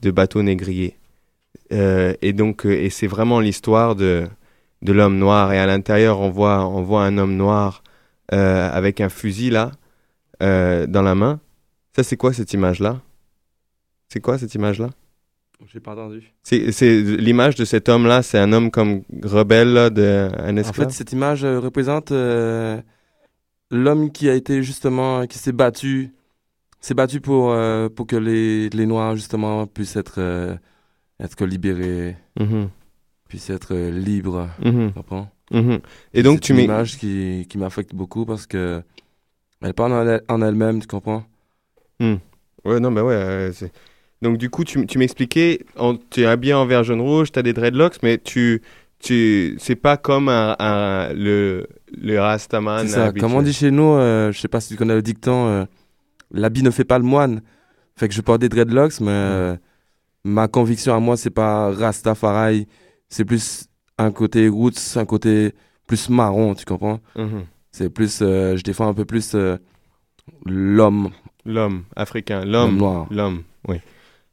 de 0.00 0.10
bateaux 0.10 0.42
négriers. 0.42 0.96
Euh, 1.72 2.14
et 2.22 2.32
donc, 2.32 2.66
euh, 2.66 2.70
et 2.72 2.90
c'est 2.90 3.06
vraiment 3.06 3.40
l'histoire 3.40 3.94
de, 3.94 4.26
de 4.82 4.92
l'homme 4.92 5.18
noir. 5.18 5.52
Et 5.52 5.58
à 5.58 5.66
l'intérieur, 5.66 6.20
on 6.20 6.30
voit, 6.30 6.66
on 6.66 6.82
voit 6.82 7.04
un 7.04 7.18
homme 7.18 7.36
noir 7.36 7.82
euh, 8.32 8.70
avec 8.72 9.00
un 9.00 9.08
fusil 9.08 9.50
là, 9.50 9.72
dans 10.40 11.02
la 11.02 11.14
main. 11.14 11.40
Ça, 11.96 12.02
c'est 12.02 12.16
quoi 12.16 12.32
cette 12.32 12.52
image-là? 12.52 13.00
C'est 14.08 14.20
quoi 14.20 14.38
cette 14.38 14.54
image-là? 14.54 14.90
J'ai 15.72 15.80
pas 15.80 15.92
entendu. 15.92 16.32
C'est 16.42 16.72
c'est 16.72 17.00
l'image 17.00 17.54
de 17.54 17.64
cet 17.64 17.88
homme-là, 17.88 18.22
c'est 18.22 18.38
un 18.38 18.52
homme 18.52 18.70
comme 18.70 19.02
rebelle, 19.22 19.72
là, 19.72 19.90
de, 19.90 20.28
un 20.36 20.56
En 20.56 20.60
esclave? 20.60 20.88
fait, 20.88 20.92
cette 20.94 21.12
image 21.12 21.44
euh, 21.44 21.58
représente 21.58 22.12
euh, 22.12 22.80
l'homme 23.70 24.10
qui 24.12 24.28
a 24.28 24.34
été 24.34 24.62
justement, 24.62 25.26
qui 25.26 25.38
s'est 25.38 25.52
battu, 25.52 26.12
s'est 26.80 26.94
battu 26.94 27.20
pour, 27.20 27.52
euh, 27.52 27.88
pour 27.88 28.06
que 28.06 28.16
les, 28.16 28.68
les 28.70 28.86
Noirs 28.86 29.16
justement 29.16 29.66
puissent 29.66 29.96
être, 29.96 30.16
euh, 30.18 30.54
être 31.18 31.46
libérés, 31.46 32.16
Mhm. 32.38 32.68
puissent 33.28 33.50
être 33.50 33.74
euh, 33.74 33.90
libres. 33.90 34.48
Mhm. 34.62 34.88
Tu 34.88 34.94
comprends? 34.94 35.30
Mhm. 35.50 35.80
Et 36.12 36.22
donc, 36.22 36.40
C'est 36.40 36.46
tu 36.46 36.52
une 36.52 36.58
image 36.60 36.98
qui, 36.98 37.46
qui 37.48 37.58
m'affecte 37.58 37.94
beaucoup 37.94 38.26
parce 38.26 38.46
que 38.46 38.82
elle 39.62 39.72
parle 39.74 39.92
en 39.92 40.06
elle- 40.06 40.24
en 40.28 40.42
elle-même, 40.42 40.80
tu 40.80 40.86
comprends? 40.86 41.24
Hmm. 42.00 42.16
Ouais, 42.64 42.80
non, 42.80 42.90
mais 42.90 43.00
ouais. 43.00 43.50
c'est- 43.54 43.72
donc, 44.22 44.38
du 44.38 44.48
coup, 44.50 44.64
tu, 44.64 44.86
tu 44.86 44.98
m'expliquais, 44.98 45.64
tu 46.10 46.22
es 46.22 46.26
habillé 46.26 46.54
en 46.54 46.66
vert, 46.66 46.82
jaune, 46.84 47.00
rouge, 47.00 47.30
tu 47.32 47.38
as 47.38 47.42
des 47.42 47.52
dreadlocks, 47.52 48.02
mais 48.02 48.18
tu. 48.18 48.62
tu 49.00 49.56
c'est 49.58 49.76
pas 49.76 49.96
comme 49.96 50.28
un, 50.28 50.56
un- 50.58 51.12
le, 51.12 51.66
le 51.96 52.18
Rastaman. 52.18 52.86
Ça. 52.88 53.12
Comme 53.12 53.34
on 53.34 53.42
dit 53.42 53.52
chez 53.52 53.70
nous, 53.70 53.92
euh, 53.94 54.32
je 54.32 54.40
sais 54.40 54.48
pas 54.48 54.60
si 54.60 54.68
tu 54.70 54.76
connais 54.76 54.94
le 54.94 55.02
dicton, 55.02 55.46
euh, 55.48 55.64
l'habit 56.30 56.62
ne 56.62 56.70
fait 56.70 56.84
pas 56.84 56.98
le 56.98 57.04
moine. 57.04 57.42
Fait 57.96 58.08
que 58.08 58.14
je 58.14 58.20
porte 58.22 58.40
des 58.40 58.48
dreadlocks, 58.48 59.00
mais 59.00 59.10
euh, 59.10 59.56
ma 60.24 60.48
conviction 60.48 60.94
à 60.94 61.00
moi, 61.00 61.16
c'est 61.16 61.30
pas 61.30 61.70
Rastafari. 61.72 62.66
C'est 63.08 63.24
plus 63.24 63.66
un 63.98 64.10
côté 64.10 64.48
roots, 64.48 64.96
un 64.96 65.04
côté 65.04 65.52
plus 65.86 66.08
marron, 66.08 66.54
tu 66.54 66.64
comprends? 66.64 67.00
Mhm. 67.16 67.44
C'est 67.70 67.90
plus, 67.90 68.20
euh, 68.22 68.56
je 68.56 68.62
défends 68.62 68.88
un 68.88 68.94
peu 68.94 69.04
plus 69.04 69.36
l'homme. 70.46 71.10
L'homme 71.44 71.84
africain, 71.94 72.44
l'homme. 72.44 72.76
noir. 72.78 73.06
L'homme, 73.10 73.42
oui. 73.68 73.76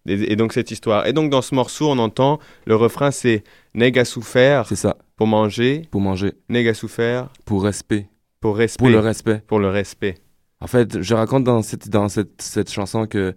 Et, 0.08 0.32
et 0.32 0.36
donc, 0.36 0.54
cette 0.54 0.72
histoire. 0.72 1.06
Et 1.08 1.14
donc, 1.14 1.30
dans 1.30 1.42
ce 1.42 1.54
morceau, 1.56 1.90
on 1.90 1.98
entend 2.00 2.40
le 2.66 2.76
refrain 2.76 3.12
c'est 3.12 3.44
Neg 3.76 3.98
a 4.00 4.06
souffert 4.06 4.66
C'est 4.68 4.76
ça, 4.76 4.98
pour 5.16 5.28
manger, 5.28 5.84
pour 5.92 6.02
manger, 6.02 6.34
Neg 6.50 6.68
a 6.68 6.74
souffert 6.74 7.30
pour 7.46 7.64
respect, 7.64 8.08
pour 8.40 8.58
respect. 8.58 8.80
pour 8.84 8.90
le 8.90 9.00
respect. 9.00 9.44
Pour 9.48 9.60
le 9.60 9.70
respect. 9.70 10.16
En 10.60 10.68
fait, 10.68 11.02
je 11.02 11.14
raconte 11.14 11.44
dans 11.44 11.62
cette, 11.62 11.90
dans 11.90 12.08
cette, 12.10 12.42
cette 12.42 12.72
chanson 12.72 13.06
que 13.08 13.36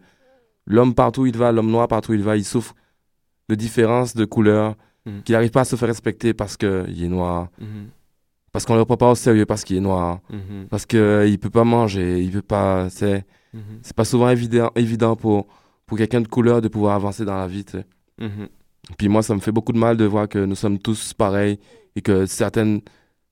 l'homme 0.67 0.95
partout 0.95 1.23
où 1.23 1.27
il 1.27 1.37
va, 1.37 1.53
l'homme 1.53 1.71
noir 1.71 1.87
partout 1.89 2.13
où 2.13 2.15
il 2.15 2.23
va, 2.23 2.37
il 2.37 2.45
souffre 2.45 2.75
de 3.49 3.55
différences 3.55 4.15
de 4.15 4.25
couleurs, 4.25 4.75
Mhm. 5.07 5.23
qu'il 5.23 5.35
n'arrive 5.35 5.51
pas 5.51 5.61
à 5.61 5.65
se 5.67 5.77
faire 5.77 5.89
respecter 5.89 6.33
parce 6.33 6.57
qu'il 6.57 7.05
est 7.05 7.09
noir, 7.09 7.49
Mhm. 7.61 7.89
parce 8.53 8.65
qu'on 8.65 8.73
ne 8.73 8.79
le 8.79 8.87
prend 8.87 8.97
pas 8.97 9.11
au 9.11 9.15
sérieux 9.15 9.45
parce 9.45 9.63
qu'il 9.63 9.77
est 9.77 9.81
noir, 9.81 10.21
Mhm. 10.31 10.69
parce 10.71 10.87
qu'il 10.87 10.99
ne 10.99 11.37
peut 11.37 11.51
pas 11.51 11.65
manger, 11.65 12.23
il 12.23 12.31
peut 12.31 12.41
pas. 12.41 12.89
C'est 12.89 13.27
c'est 13.83 13.95
pas 13.95 14.07
souvent 14.07 14.31
évident, 14.31 14.71
évident 14.77 15.15
pour, 15.15 15.47
pour 15.87 15.99
quelqu'un 15.99 16.21
de 16.21 16.29
couleur 16.29 16.61
de 16.61 16.69
pouvoir 16.69 16.95
avancer 16.95 17.25
dans 17.25 17.37
la 17.37 17.47
vie. 17.47 17.65
tu 17.65 17.73
sais. 17.73 17.87
Mhm. 18.21 18.49
Puis 18.99 19.09
moi, 19.09 19.23
ça 19.23 19.35
me 19.35 19.41
fait 19.41 19.53
beaucoup 19.53 19.73
de 19.73 19.79
mal 19.79 19.97
de 19.97 20.05
voir 20.05 20.29
que 20.29 20.39
nous 20.39 20.55
sommes 20.55 20.79
tous 20.79 21.15
pareils 21.15 21.59
et 21.97 22.03
que 22.03 22.27
certaines, 22.27 22.81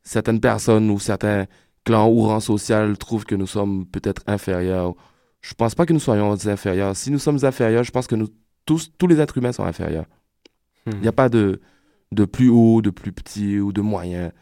certaines 0.02 0.40
personnes 0.40 0.90
ou 0.90 0.98
certains 0.98 1.46
clans 1.84 2.08
ou 2.08 2.22
rangs 2.22 2.40
sociaux 2.40 2.94
trouvent 2.96 3.24
que 3.24 3.34
nous 3.34 3.46
sommes 3.46 3.86
peut-être 3.86 4.22
inférieurs. 4.26 4.94
Je 5.40 5.54
pense 5.54 5.74
pas 5.74 5.84
que 5.86 5.92
nous 5.92 6.00
soyons 6.00 6.32
inférieurs. 6.46 6.96
Si 6.96 7.10
nous 7.10 7.18
sommes 7.18 7.44
inférieurs, 7.44 7.84
je 7.84 7.90
pense 7.90 8.06
que 8.06 8.14
nous 8.14 8.28
tous, 8.64 8.92
tous 8.96 9.08
les 9.08 9.20
êtres 9.20 9.38
humains 9.38 9.52
sont 9.52 9.64
inférieurs. 9.64 10.06
Il 10.86 10.98
n'y 10.98 11.08
a 11.08 11.12
pas 11.12 11.28
de, 11.28 11.60
de 12.12 12.24
plus 12.24 12.48
haut, 12.48 12.82
de 12.82 12.90
plus 12.90 13.12
petit 13.12 13.58
ou 13.58 13.72
de 13.72 13.80
moyen. 13.80 14.32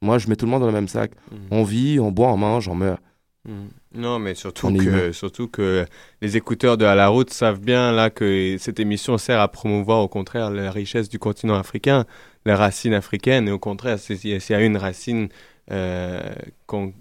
Moi, 0.00 0.18
je 0.18 0.28
mets 0.28 0.36
tout 0.36 0.46
le 0.46 0.50
monde 0.50 0.60
dans 0.60 0.66
le 0.66 0.72
même 0.72 0.88
sac. 0.88 1.12
Mhm. 1.30 1.38
On 1.50 1.62
vit, 1.64 2.00
on 2.00 2.12
boit, 2.12 2.32
on 2.32 2.36
mange, 2.36 2.68
on 2.68 2.74
meurt. 2.74 3.00
Mm. 3.44 3.68
Non, 3.98 4.18
mais 4.20 4.34
surtout 4.34 4.72
que, 4.72 5.12
surtout 5.12 5.48
que 5.48 5.84
les 6.22 6.36
écouteurs 6.36 6.76
de 6.76 6.84
À 6.84 6.94
la 6.94 7.08
route 7.08 7.30
savent 7.30 7.60
bien 7.60 7.92
là 7.92 8.10
que 8.10 8.56
cette 8.58 8.78
émission 8.80 9.18
sert 9.18 9.40
à 9.40 9.48
promouvoir 9.48 10.00
au 10.00 10.08
contraire 10.08 10.50
la 10.50 10.70
richesse 10.70 11.08
du 11.08 11.18
continent 11.18 11.54
africain, 11.56 12.06
les 12.46 12.54
racines 12.54 12.94
africaines, 12.94 13.48
et 13.48 13.50
au 13.50 13.58
contraire, 13.58 13.98
s'il 13.98 14.24
y 14.24 14.54
a- 14.54 14.60
une 14.60 14.76
racine 14.76 15.28
euh, 15.70 16.20
qu'on 16.66 16.92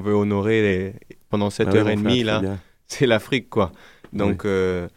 veut 0.00 0.14
honorer 0.14 0.62
les- 0.62 0.94
pendant 1.28 1.50
cette 1.50 1.68
Ah 1.68 1.74
heure 1.76 1.90
et 1.90 1.96
demie 1.96 2.22
là, 2.22 2.42
c'est 2.86 3.06
l'Afrique 3.06 3.50
quoi. 3.50 3.72
Donc, 4.12 4.44
euh, 4.46 4.88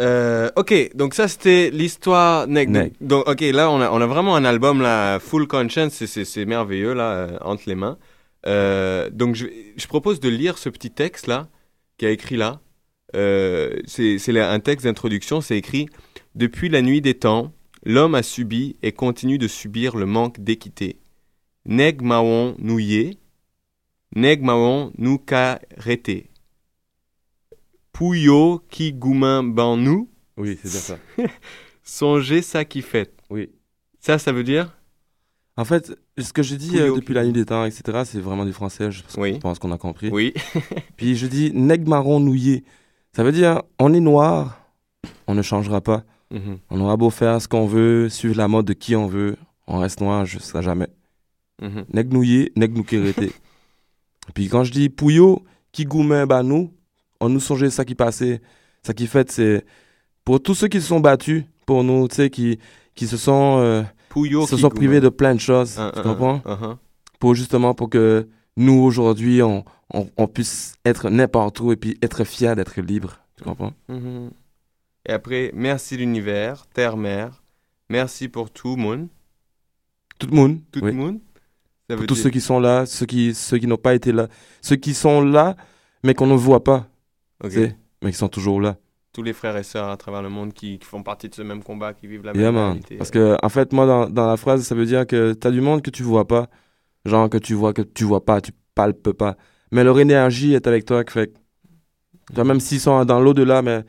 euh, 0.00 0.50
ok, 0.56 0.90
donc 0.94 1.14
ça 1.14 1.28
c'était 1.28 1.70
l'histoire 1.70 2.46
Neg. 2.48 2.68
Donc, 3.00 3.28
ok, 3.28 3.40
là 3.40 3.70
on 3.70 3.80
a, 3.80 3.90
on 3.90 4.00
a 4.00 4.06
vraiment 4.06 4.34
un 4.36 4.44
album 4.44 4.82
là, 4.82 5.18
full 5.20 5.46
conscience, 5.46 6.04
c'est 6.04 6.44
merveilleux 6.44 6.94
là, 6.94 7.12
euh, 7.12 7.38
entre 7.42 7.62
les 7.66 7.74
mains. 7.76 7.96
Euh, 8.46 9.10
donc 9.10 9.34
je, 9.34 9.46
je 9.76 9.86
propose 9.86 10.20
de 10.20 10.28
lire 10.28 10.58
ce 10.58 10.68
petit 10.68 10.90
texte 10.90 11.26
là, 11.26 11.48
qui 11.98 12.06
a 12.06 12.10
écrit 12.10 12.36
là. 12.36 12.60
Euh, 13.14 13.80
c'est 13.86 14.18
un 14.40 14.60
texte 14.60 14.86
d'introduction, 14.86 15.40
c'est 15.40 15.56
écrit 15.56 15.88
Depuis 16.34 16.68
la 16.68 16.82
nuit 16.82 17.00
des 17.00 17.14
temps, 17.14 17.52
l'homme 17.84 18.14
a 18.14 18.22
subi 18.22 18.76
et 18.82 18.92
continue 18.92 19.38
de 19.38 19.48
subir 19.48 19.96
le 19.96 20.06
manque 20.06 20.40
d'équité. 20.40 20.98
Neg 21.64 22.02
maon 22.04 22.56
nou 22.60 22.76
ye, 22.76 23.16
neg 24.12 24.42
maon 24.44 24.90
nou 25.00 25.16
ka 25.16 25.62
rete. 25.80 26.26
Pouyo 27.96 28.58
ki 28.68 28.90
goumen 28.92 29.54
ban 29.56 29.78
nou, 29.80 30.10
Oui, 30.36 30.58
c'est 30.62 30.70
bien 30.70 30.80
ça. 30.80 30.98
songez 31.82 32.42
ça 32.42 32.64
qui 32.64 32.82
fait. 32.82 33.14
Oui. 33.30 33.50
Ça, 34.00 34.18
ça 34.18 34.32
veut 34.32 34.44
dire? 34.44 34.76
En 35.56 35.64
fait, 35.64 35.92
ce 36.18 36.32
que 36.32 36.42
je 36.42 36.54
dis 36.54 36.78
euh, 36.78 36.94
depuis 36.94 37.14
la 37.14 37.24
nuit 37.24 37.32
des 37.32 37.44
temps, 37.44 37.64
etc., 37.64 38.02
c'est 38.04 38.20
vraiment 38.20 38.44
du 38.44 38.52
français. 38.52 38.90
Je 38.92 39.02
pense, 39.02 39.16
Oui. 39.16 39.34
je 39.34 39.38
pense 39.40 39.58
qu'on 39.58 39.72
a 39.72 39.78
compris. 39.78 40.10
Oui. 40.10 40.32
Puis 40.96 41.16
je 41.16 41.26
dis 41.26 41.50
nègre 41.52 41.88
marron 41.88 42.20
nouillé. 42.20 42.64
Ça 43.12 43.24
veut 43.24 43.32
dire 43.32 43.62
on 43.78 43.92
est 43.94 44.00
noir, 44.00 44.60
on 45.26 45.34
ne 45.34 45.42
changera 45.42 45.80
pas. 45.80 46.04
Mhm. 46.30 46.58
On 46.70 46.80
aura 46.80 46.96
beau 46.96 47.10
faire 47.10 47.40
ce 47.42 47.48
qu'on 47.48 47.66
veut, 47.66 48.08
suivre 48.08 48.36
la 48.36 48.48
mode 48.48 48.66
de 48.66 48.72
qui 48.72 48.96
on 48.96 49.06
veut, 49.06 49.36
on 49.66 49.78
reste 49.78 50.00
noir 50.00 50.24
jusqu'à 50.26 50.60
jamais. 50.62 50.88
Mhm. 51.62 51.84
Nègre 51.92 52.12
nouillé, 52.14 52.52
nègre 52.56 52.76
nous. 52.78 52.84
Puis 54.34 54.48
quand 54.48 54.64
je 54.64 54.72
dis 54.72 54.88
pouillot, 54.88 55.42
qui 55.72 55.84
goumen 55.84 56.26
bah 56.26 56.42
nous, 56.42 56.72
on 57.20 57.28
nous 57.28 57.40
songeait 57.40 57.70
ça 57.70 57.84
qui 57.84 57.94
passait. 57.94 58.40
Ça 58.82 58.92
qui 58.94 59.06
fait, 59.06 59.30
c'est 59.30 59.64
pour 60.24 60.40
tous 60.42 60.54
ceux 60.54 60.68
qui 60.68 60.80
se 60.80 60.86
sont 60.88 61.00
battus 61.00 61.44
pour 61.66 61.84
nous, 61.84 62.06
tu 62.08 62.16
sais, 62.16 62.30
qui, 62.30 62.58
qui 62.94 63.06
se 63.06 63.16
sont. 63.16 63.58
euh, 63.58 63.82
Se 64.46 64.56
sont 64.56 64.68
privés 64.70 65.00
de 65.00 65.08
plein 65.08 65.34
de 65.34 65.40
choses, 65.40 65.76
Uh, 65.78 65.92
tu 65.92 66.00
uh, 66.00 66.02
comprends 66.02 66.36
uh, 66.44 66.48
uh-huh. 66.48 66.76
Pour 67.18 67.34
justement, 67.34 67.74
pour 67.74 67.88
que 67.90 68.28
nous, 68.56 68.74
aujourd'hui, 68.82 69.42
on, 69.42 69.64
on, 69.92 70.08
on 70.16 70.26
puisse 70.26 70.74
être 70.84 71.10
n'importe 71.10 71.60
où 71.60 71.72
et 71.72 71.76
puis 71.76 71.96
être 72.02 72.24
fiers 72.24 72.54
d'être 72.54 72.80
libre, 72.80 73.18
tu 73.36 73.44
comprends 73.44 73.72
Mhm. 73.88 74.30
Et 75.06 75.12
après, 75.12 75.50
merci 75.54 75.96
l'univers, 75.96 76.66
terre, 76.72 76.96
mer. 76.96 77.42
Merci 77.90 78.28
pour 78.28 78.50
tout, 78.50 78.76
Moon. 78.76 79.08
Tout 80.18 80.28
le 80.28 80.36
monde. 80.36 80.60
Tout 80.72 80.80
oui. 80.82 80.92
le 80.92 80.96
monde. 80.96 81.18
Ça 81.90 81.96
veut 81.96 82.06
tous 82.06 82.14
dire- 82.14 82.22
ceux 82.24 82.30
qui 82.30 82.40
sont 82.40 82.58
là, 82.60 82.86
ceux 82.86 83.04
qui, 83.04 83.34
ceux 83.34 83.58
qui 83.58 83.66
n'ont 83.66 83.76
pas 83.76 83.94
été 83.94 84.12
là, 84.12 84.28
ceux 84.62 84.76
qui 84.76 84.94
sont 84.94 85.20
là, 85.20 85.56
mais 86.02 86.14
qu'on 86.14 86.26
ne 86.26 86.34
voit 86.34 86.64
pas, 86.64 86.88
Ok. 87.42 87.50
tu 87.50 87.56
sais, 87.56 87.76
mais 88.02 88.12
qui 88.12 88.16
sont 88.16 88.28
toujours 88.28 88.60
là. 88.60 88.76
Tous 89.14 89.22
les 89.22 89.32
frères 89.32 89.56
et 89.56 89.62
sœurs 89.62 89.88
à 89.88 89.96
travers 89.96 90.22
le 90.22 90.28
monde 90.28 90.52
qui, 90.52 90.78
qui 90.78 90.84
font 90.84 91.02
partie 91.02 91.28
de 91.28 91.34
ce 91.34 91.42
même 91.42 91.62
combat, 91.62 91.94
qui 91.94 92.06
vivent 92.08 92.24
la 92.24 92.34
Yeah, 92.34 92.50
même 92.50 92.56
réalité. 92.56 92.96
Parce 92.98 93.10
que, 93.10 93.36
en 93.42 93.48
fait, 93.48 93.72
moi, 93.72 93.86
dans, 93.86 94.10
dans 94.10 94.26
la 94.26 94.36
phrase, 94.36 94.62
ça 94.64 94.74
veut 94.74 94.86
dire 94.86 95.06
que 95.06 95.32
t'as 95.32 95.52
du 95.52 95.60
monde 95.60 95.82
que 95.82 95.90
tu 95.90 96.02
vois 96.02 96.26
pas. 96.26 96.48
Genre 97.04 97.30
que 97.30 97.38
tu 97.38 97.54
vois, 97.54 97.72
que 97.72 97.82
tu 97.82 98.04
vois 98.04 98.24
pas, 98.24 98.40
tu 98.40 98.52
palpes 98.74 99.12
pas. 99.12 99.36
Mais 99.72 99.84
leur 99.84 100.00
énergie 100.00 100.54
est 100.54 100.66
avec 100.66 100.84
toi, 100.84 101.04
fait 101.08 101.28
que- 101.28 101.38
tu 102.28 102.34
vois, 102.34 102.44
même 102.44 102.60
s'ils 102.60 102.80
sont 102.80 103.04
dans 103.04 103.20
l'au-delà, 103.20 103.62
mais 103.62 103.84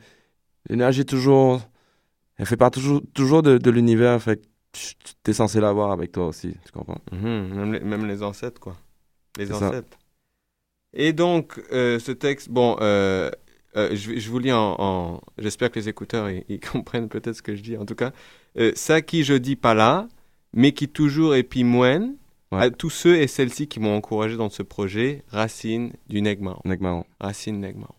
l'énergie 0.70 1.02
est 1.02 1.04
toujours, 1.04 1.62
elle 2.36 2.46
fait 2.46 2.56
part 2.56 2.70
toujours, 2.70 3.02
toujours 3.14 3.42
de, 3.42 3.58
de 3.58 3.70
l'univers, 3.70 4.20
fait 4.22 4.36
que 4.36 4.46
tu 5.24 5.30
es 5.30 5.34
censé 5.34 5.60
l'avoir 5.60 5.92
avec 5.92 6.12
toi 6.12 6.28
aussi, 6.28 6.54
tu 6.64 6.72
comprends? 6.72 7.00
Même, 7.12 7.72
les, 7.72 7.80
même 7.80 8.06
les 8.06 8.22
ancêtres, 8.22 8.60
quoi. 8.60 8.76
Les 9.38 9.46
ça. 9.46 9.68
ancêtres. 9.68 9.98
Et 10.92 11.12
donc, 11.12 11.60
euh, 11.72 11.98
ce 11.98 12.12
texte, 12.12 12.50
bon, 12.50 12.76
euh, 12.80 13.30
euh, 13.76 13.94
je, 13.94 14.28
vous 14.30 14.38
lis 14.38 14.52
en. 14.52 14.76
en- 14.78 15.20
J'espère 15.38 15.70
que 15.70 15.78
les 15.78 15.88
écouteurs 15.88 16.30
ils, 16.30 16.44
ils 16.48 16.60
comprennent 16.72 17.08
peut-être 17.08 17.34
ce 17.36 17.42
que 17.42 17.54
je 17.54 17.62
dis. 17.62 17.76
En 17.76 17.84
tout 17.86 17.94
cas, 17.94 18.12
euh, 18.58 18.72
ça 18.74 19.02
qui 19.02 19.24
je 19.24 19.34
dis 19.34 19.56
pas 19.56 19.74
là, 19.74 20.08
mais 20.52 20.72
qui 20.72 20.88
toujours 20.88 21.34
et 21.34 21.42
puis 21.42 21.64
moine, 21.64 22.14
à 22.52 22.70
tous 22.70 22.90
ceux 22.90 23.16
et 23.18 23.26
celles-ci 23.26 23.66
qui 23.68 23.80
m'ont 23.80 23.94
encouragé 23.96 24.36
dans 24.36 24.48
ce 24.48 24.62
projet, 24.62 25.24
Racine 25.28 25.92
du 26.08 26.22
Negmao. 26.22 26.60
Negmao. 26.64 27.04
Racine 27.20 27.60
Negmao. 27.60 27.94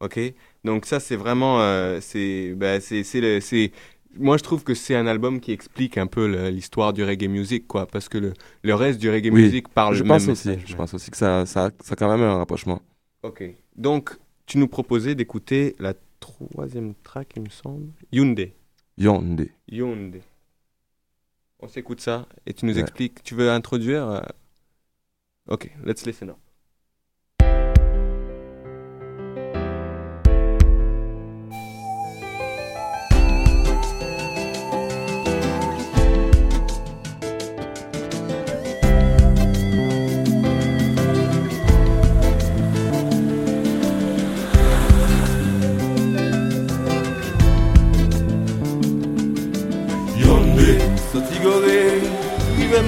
Ok? 0.00 0.18
Donc, 0.64 0.86
ça, 0.86 0.98
c'est 1.00 1.16
vraiment. 1.16 1.60
euh, 1.60 1.98
c'est. 2.00 2.54
bah, 2.56 2.80
c'est 2.80 3.04
c'est 3.04 3.72
moi, 4.18 4.36
je 4.38 4.42
trouve 4.42 4.64
que 4.64 4.74
c'est 4.74 4.96
un 4.96 5.06
album 5.06 5.38
qui 5.38 5.52
explique 5.52 5.96
un 5.96 6.08
peu 6.08 6.26
l'histoire 6.48 6.92
du 6.92 7.04
reggae 7.04 7.28
music, 7.28 7.68
quoi, 7.68 7.86
parce 7.86 8.08
que 8.08 8.18
le, 8.18 8.32
le 8.64 8.74
reste 8.74 8.98
du 8.98 9.08
reggae 9.08 9.30
Oui, 9.32 9.42
music 9.42 9.68
parle 9.68 9.94
je 9.94 10.02
le 10.02 10.08
pense 10.08 10.22
même 10.22 10.32
aussi, 10.32 10.48
message, 10.48 10.64
je 10.66 10.72
mais- 10.72 10.76
pense 10.78 10.94
aussi 10.94 11.12
que 11.12 11.16
ça, 11.16 11.46
ça, 11.46 11.70
ça 11.80 11.92
a 11.92 11.96
quand 11.96 12.10
même 12.10 12.26
un 12.26 12.38
rapprochement. 12.38 12.82
Ok. 13.22 13.44
Donc, 13.76 14.16
tu 14.50 14.58
nous 14.58 14.66
proposais 14.66 15.14
d'écouter 15.14 15.76
la 15.78 15.94
troisième 16.18 16.96
track, 17.04 17.34
il 17.36 17.42
me 17.42 17.48
semble. 17.50 17.92
Hyundai. 18.10 18.56
Yondé. 18.98 19.52
Hyundai. 19.68 20.22
On 21.60 21.68
s'écoute 21.68 22.00
ça 22.00 22.26
et 22.46 22.52
tu 22.52 22.66
nous 22.66 22.74
Ouais. 22.74 22.80
expliques. 22.80 23.22
Tu 23.22 23.36
veux 23.36 23.48
introduire 23.48 24.08
euh, 24.10 24.20
Ok, 25.48 25.70
let's 25.84 26.04
listen 26.04 26.30
up. 26.30 26.36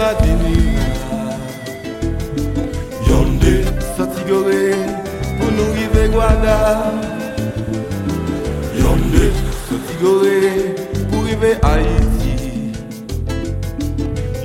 Madinina 0.02 0.86
Yonde. 3.08 3.52
Satigore 3.96 4.74
pou 5.38 5.50
nou 5.54 5.68
rive 5.76 6.08
Gwada. 6.10 6.56
Yonde. 8.80 9.28
Satigore 9.68 10.40
pou 11.06 11.22
rive 11.28 11.52
Haiti. 11.62 12.34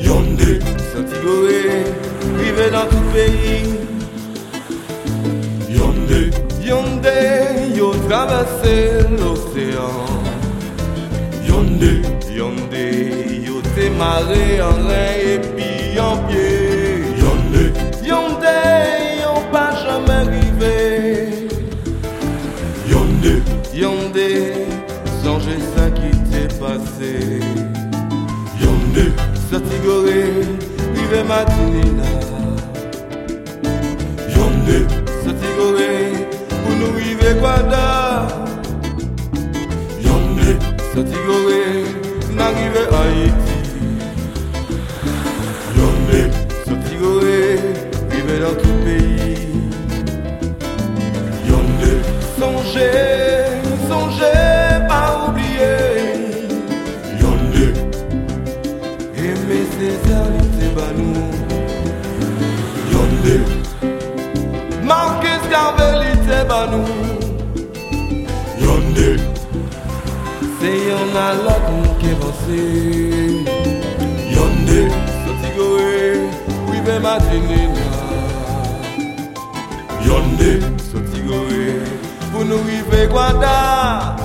Yonde. 0.06 0.60
Satigore 0.92 1.64
rive 2.38 2.70
nan 2.76 2.94
tout 2.94 3.10
peyi 3.16 3.58
Yonde. 5.74 6.22
Yonde 6.70 7.18
yo 7.74 7.90
travesse 8.06 8.78
l'osean 9.18 10.22
Yonde. 11.50 11.96
Yonde. 12.38 13.37
Yo 13.78 13.84
te 13.84 13.90
maré 13.92 14.62
en 14.62 14.88
rein 14.88 15.14
et 15.24 15.40
puis 15.40 16.00
en 16.00 16.18
pied. 16.28 17.04
Yonde, 17.20 17.72
yonde, 18.04 18.46
yo 19.22 19.42
pas 19.52 19.74
jamais 19.84 20.24
rivé. 20.36 21.48
Yonde, 22.90 23.42
yonde, 23.74 24.30
songez 25.24 25.60
ça 25.76 25.90
qui 25.92 26.12
t'est 26.30 26.60
passé. 26.60 27.40
Yonde, 28.62 29.12
satigoré, 29.50 30.24
rive 30.96 31.24
matinina. 31.28 32.10
Yonde, 34.36 34.88
satigoré, 35.24 36.26
pour 36.50 36.76
nous 36.80 36.96
rive 36.96 37.40
guada. 37.40 38.28
Yonde, 40.04 40.58
Satigore, 40.94 41.86
n'arrive 42.36 42.88
à 42.92 43.02
Haïti. 43.02 43.47
notre 48.40 48.70
pays 48.84 49.48
Yonde 51.48 51.94
Songez, 52.38 53.62
songez, 53.90 54.88
pas 54.88 55.28
oublier. 55.28 55.78
Yonde 57.20 57.74
Aimer 59.18 59.66
ses 59.78 59.98
amis, 60.14 60.50
c'est 60.60 60.74
pas 60.76 60.92
nous. 60.96 61.32
Yonde 62.92 63.38
Marquez 64.84 65.40
Scarvelli, 65.46 66.12
c'est 66.28 66.48
pas 66.48 66.68
nous. 66.72 66.90
Yonde 68.64 69.20
C'est 70.60 70.80
y'en 70.90 71.10
a 71.16 71.34
la 71.46 71.58
qu'on 71.66 71.82
qui 72.00 72.12
Yonde 74.36 74.92
Sotigoé, 75.26 76.30
oui 76.70 76.78
ben 76.86 77.00
matinée 77.02 77.87
Yonde, 80.08 80.52
sotigoe, 80.80 81.64
pou 82.32 82.46
nou 82.48 82.64
wive 82.64 83.08
gwada 83.12 84.16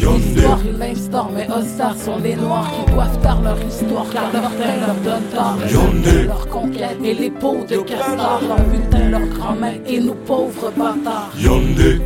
Yonde, 0.00 0.22
L'histoire 0.22 0.60
est 0.66 0.78
l'instant, 0.78 1.30
mais 1.34 1.46
Ostar 1.50 1.94
sont 1.96 2.18
les 2.18 2.34
noirs 2.36 2.70
qui 2.72 2.92
doivent 2.92 3.18
taire 3.20 3.42
leur 3.42 3.58
histoire, 3.62 4.06
car 4.12 4.32
leur 4.32 4.50
teint 4.56 4.86
leur 4.86 4.96
donne 5.04 5.28
tort. 5.34 5.58
Yonde. 5.70 6.26
Leur 6.26 6.48
conquête 6.48 6.96
et 7.04 7.14
les 7.14 7.30
peaux 7.30 7.64
de 7.68 7.76
castor, 7.76 8.40
leur 8.48 8.60
butin, 8.70 9.10
leur 9.10 9.26
grand-mère 9.38 9.80
et 9.86 10.00
nous 10.00 10.14
pauvres 10.14 10.72
bâtards. 10.76 11.30
Yonde, 11.38 12.00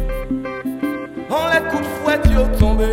on 1.30 1.46
les 1.53 1.70
coups 1.70 1.82
de 1.82 1.88
fouette 2.03 2.26
yo 2.34 2.59
tombé 2.59 2.84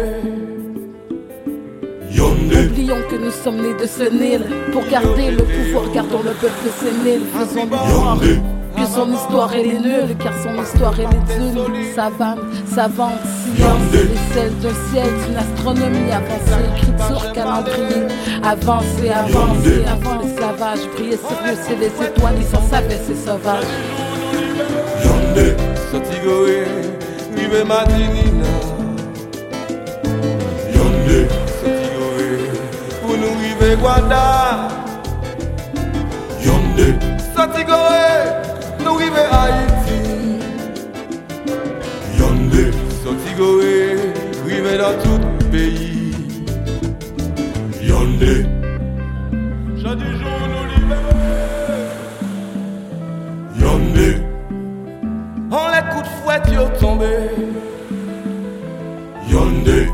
Yonde, 2.12 2.70
Oublions 2.72 3.04
que 3.10 3.16
nous 3.16 3.32
sommes 3.32 3.62
nés 3.62 3.74
de 3.82 3.88
ce 3.88 4.04
Nil. 4.04 4.46
Pour 4.72 4.86
garder 4.88 5.32
le 5.32 5.44
pouvoir, 5.44 5.92
gardons 5.92 6.22
le 6.24 6.32
peuple 6.32 6.70
sénile. 6.80 7.22
Faisons 7.34 7.68
que 8.84 8.90
son 8.90 9.14
histoire 9.14 9.54
elle 9.54 9.68
est 9.68 9.80
nulle, 9.80 10.16
car 10.18 10.34
son 10.42 10.62
histoire 10.62 10.94
elle 10.98 11.06
est 11.06 11.38
d'une 11.38 11.94
savane, 11.96 12.40
savante, 12.68 13.20
science, 13.56 13.94
et 13.94 14.34
celle 14.34 14.58
d'un 14.60 14.76
ciel, 14.92 15.10
d'une 15.26 15.38
astronomie 15.38 16.12
avancée, 16.12 16.66
écriture, 16.76 17.32
calendrier, 17.34 18.08
avancé, 18.44 19.10
avancé, 19.10 19.86
avant 19.86 20.22
l'esclavage, 20.22 20.80
briller 20.96 21.18
sur 21.18 21.40
le 21.46 21.56
ciel 21.64 21.80
des 21.80 22.06
étoiles, 22.06 22.36
ils 22.38 22.46
s'en 22.46 22.62
savaient, 22.70 23.00
ces 23.08 23.16
sauvages. 23.16 23.64
Yonde, 25.06 25.56
sotigoe, 25.92 26.66
wive 27.38 27.66
matinina 27.66 28.52
Yonde, 30.76 31.28
sotigoe, 31.60 32.30
pou 33.02 33.16
nou 33.16 33.32
wive 33.40 33.76
gwada 33.80 34.70
Yonde, 36.44 36.96
sotigoe, 37.36 38.43
nou 38.94 39.00
wive 39.00 39.24
Haiti 39.32 40.00
Yonde, 42.18 42.64
sotigoe, 43.04 43.98
wive 44.46 44.78
dans 44.78 44.96
tout 45.04 45.22
pays. 45.52 46.04
Yonde, 47.82 48.34
chaque 49.82 50.06
jour 50.20 50.40
nous 50.54 50.66
libérer 50.74 51.20
Yonde, 53.60 54.10
on 55.52 55.68
les 55.74 55.84
coups 55.92 56.04
de 56.04 56.14
fouette 56.22 56.50
yo 56.52 56.64
tombé. 56.80 57.16
Yonde. 59.30 59.88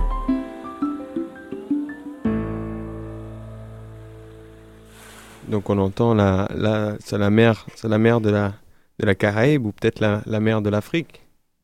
Donc 5.47 5.69
on 5.69 5.77
entend 5.79 6.13
la, 6.13 6.47
la, 6.53 6.93
c'est 6.99 7.17
la 7.17 7.29
mer, 7.29 7.65
c'est 7.75 7.87
la 7.87 7.97
mer 7.97 8.21
de 8.21 8.29
la, 8.29 8.53
de 8.99 9.05
la 9.05 9.15
Caraïbe 9.15 9.65
ou 9.65 9.71
peut-être 9.71 9.99
la, 9.99 10.21
la 10.25 10.39
mer 10.39 10.61
de 10.61 10.69
l'Afrique? 10.69 11.21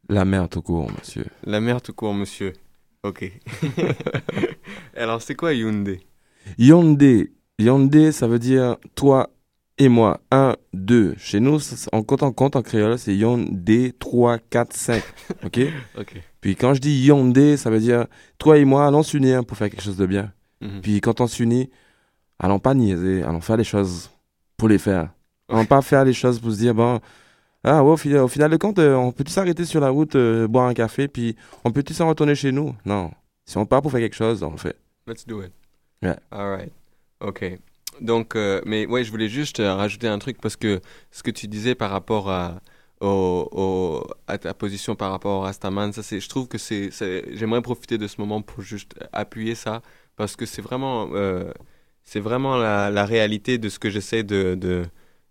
La 0.10 0.26
mer 0.26 0.50
tout 0.50 0.62
court, 0.62 0.90
monsieur. 0.92 1.26
La 1.44 1.60
mer 1.60 1.82
tout 1.82 1.94
court, 1.94 2.14
monsieur. 2.14 2.54
Ok. 3.04 3.32
Alors 4.96 5.22
c'est 5.22 5.36
quoi 5.36 5.54
Hyundai 5.54 6.02
Yondé. 6.58 7.32
Yondé, 7.60 8.12
ça 8.12 8.28
veut 8.28 8.40
dire 8.40 8.78
toi 8.96 9.30
et 9.78 9.90
moi. 9.90 10.22
Un, 10.32 10.56
deux. 10.74 11.16
Chez 11.18 11.40
nous, 11.40 11.60
on 11.92 12.04
compte 12.04 12.24
en 12.24 12.32
compte 12.32 12.56
en 12.56 12.62
créole, 12.62 12.98
c'est 12.98 13.16
Yondé, 13.16 13.94
3, 14.00 14.40
4, 14.50 14.74
5. 14.74 15.04
OK? 15.44 15.60
Ok. 16.00 16.14
Puis 16.42 16.56
quand 16.56 16.74
je 16.76 16.82
dis 16.82 17.06
Yondé, 17.06 17.58
ça 17.58 17.70
veut 17.70 17.80
dire 17.80 18.06
toi 18.38 18.58
et 18.58 18.66
moi, 18.66 18.86
allons 18.86 19.04
s'unir 19.04 19.44
pour 19.46 19.58
faire 19.58 19.70
quelque 19.70 19.82
chose 19.84 19.98
de 19.98 20.06
bien. 20.06 20.32
Mhm. 20.62 20.82
Puis 20.82 21.02
quand 21.02 21.22
on 21.22 21.28
s'unit, 21.28 21.70
allons 22.40 22.60
pas 22.60 22.74
niaiser, 22.74 23.24
allons 23.24 23.42
faire 23.42 23.58
les 23.58 23.64
choses 23.64 24.12
pour 24.58 24.70
les 24.70 24.78
faire. 24.78 25.10
Allons 25.50 25.66
pas 25.66 25.82
faire 25.82 26.06
les 26.06 26.14
choses 26.14 26.40
pour 26.40 26.52
se 26.52 26.58
dire, 26.58 26.74
bon, 26.74 27.00
ah 27.66 27.84
ouais, 27.84 27.91
au 27.91 27.97
final, 27.97 28.20
au 28.22 28.28
final 28.28 28.51
de 28.51 28.57
compte, 28.57 28.80
euh, 28.80 28.95
on 28.95 29.11
peut-tu 29.11 29.32
s'arrêter 29.32 29.66
sur 29.66 29.82
la 29.82 29.89
route, 29.89 30.16
euh, 30.16 30.47
boire 30.47 30.68
un 30.68 30.74
café, 30.74 31.07
puis 31.07 31.36
on 31.63 31.72
peut-tu 31.72 31.93
s'en 31.93 32.07
retourner 32.07 32.36
chez 32.36 32.51
nous? 32.51 32.76
Non. 32.86 33.11
Si 33.45 33.57
on 33.57 33.66
part 33.66 33.82
pour 33.82 33.91
faire 33.91 33.99
quelque 34.01 34.16
chose, 34.16 34.41
on 34.43 34.51
le 34.51 34.57
fait. 34.57 34.76
Let's 35.07 35.26
do 35.26 35.41
it. 35.43 35.51
Ouais. 36.01 36.16
All 36.32 36.49
right. 36.55 36.72
Ok. 37.22 37.59
Donc, 38.01 38.36
euh, 38.36 38.61
mais 38.66 38.86
ouais, 38.86 39.03
je 39.03 39.11
voulais 39.11 39.30
juste 39.30 39.57
rajouter 39.59 40.07
un 40.07 40.20
truc 40.20 40.39
parce 40.41 40.55
que 40.55 40.82
ce 41.11 41.24
que 41.24 41.32
tu 41.32 41.47
disais 41.47 41.76
par 41.76 41.91
rapport 41.91 42.30
à, 42.30 42.59
au, 43.01 43.47
au- 43.51 44.07
à 44.28 44.38
ta 44.38 44.53
position 44.53 44.95
par 44.95 45.11
rapport 45.11 45.39
au 45.39 45.41
Rastaman, 45.41 45.91
ça 45.93 46.03
c'est, 46.03 46.20
je 46.20 46.28
trouve 46.30 46.47
que 46.47 46.57
c'est, 46.57 46.89
j'aimerais 47.34 47.61
profiter 47.61 47.97
de 47.97 48.07
ce 48.07 48.20
moment 48.20 48.41
pour 48.41 48.61
juste 48.63 48.93
appuyer 49.13 49.55
ça 49.55 49.82
parce 50.18 50.36
que 50.36 50.45
c'est 50.45 50.61
vraiment, 50.61 51.09
c'est 52.03 52.20
vraiment 52.20 52.57
la, 52.57 52.89
la 52.91 53.05
réalité 53.05 53.57
de 53.57 53.70
ce 53.70 53.80
que 53.80 53.89
j'essaie 53.89 54.24
de, 54.24 54.55
de, 54.55 54.86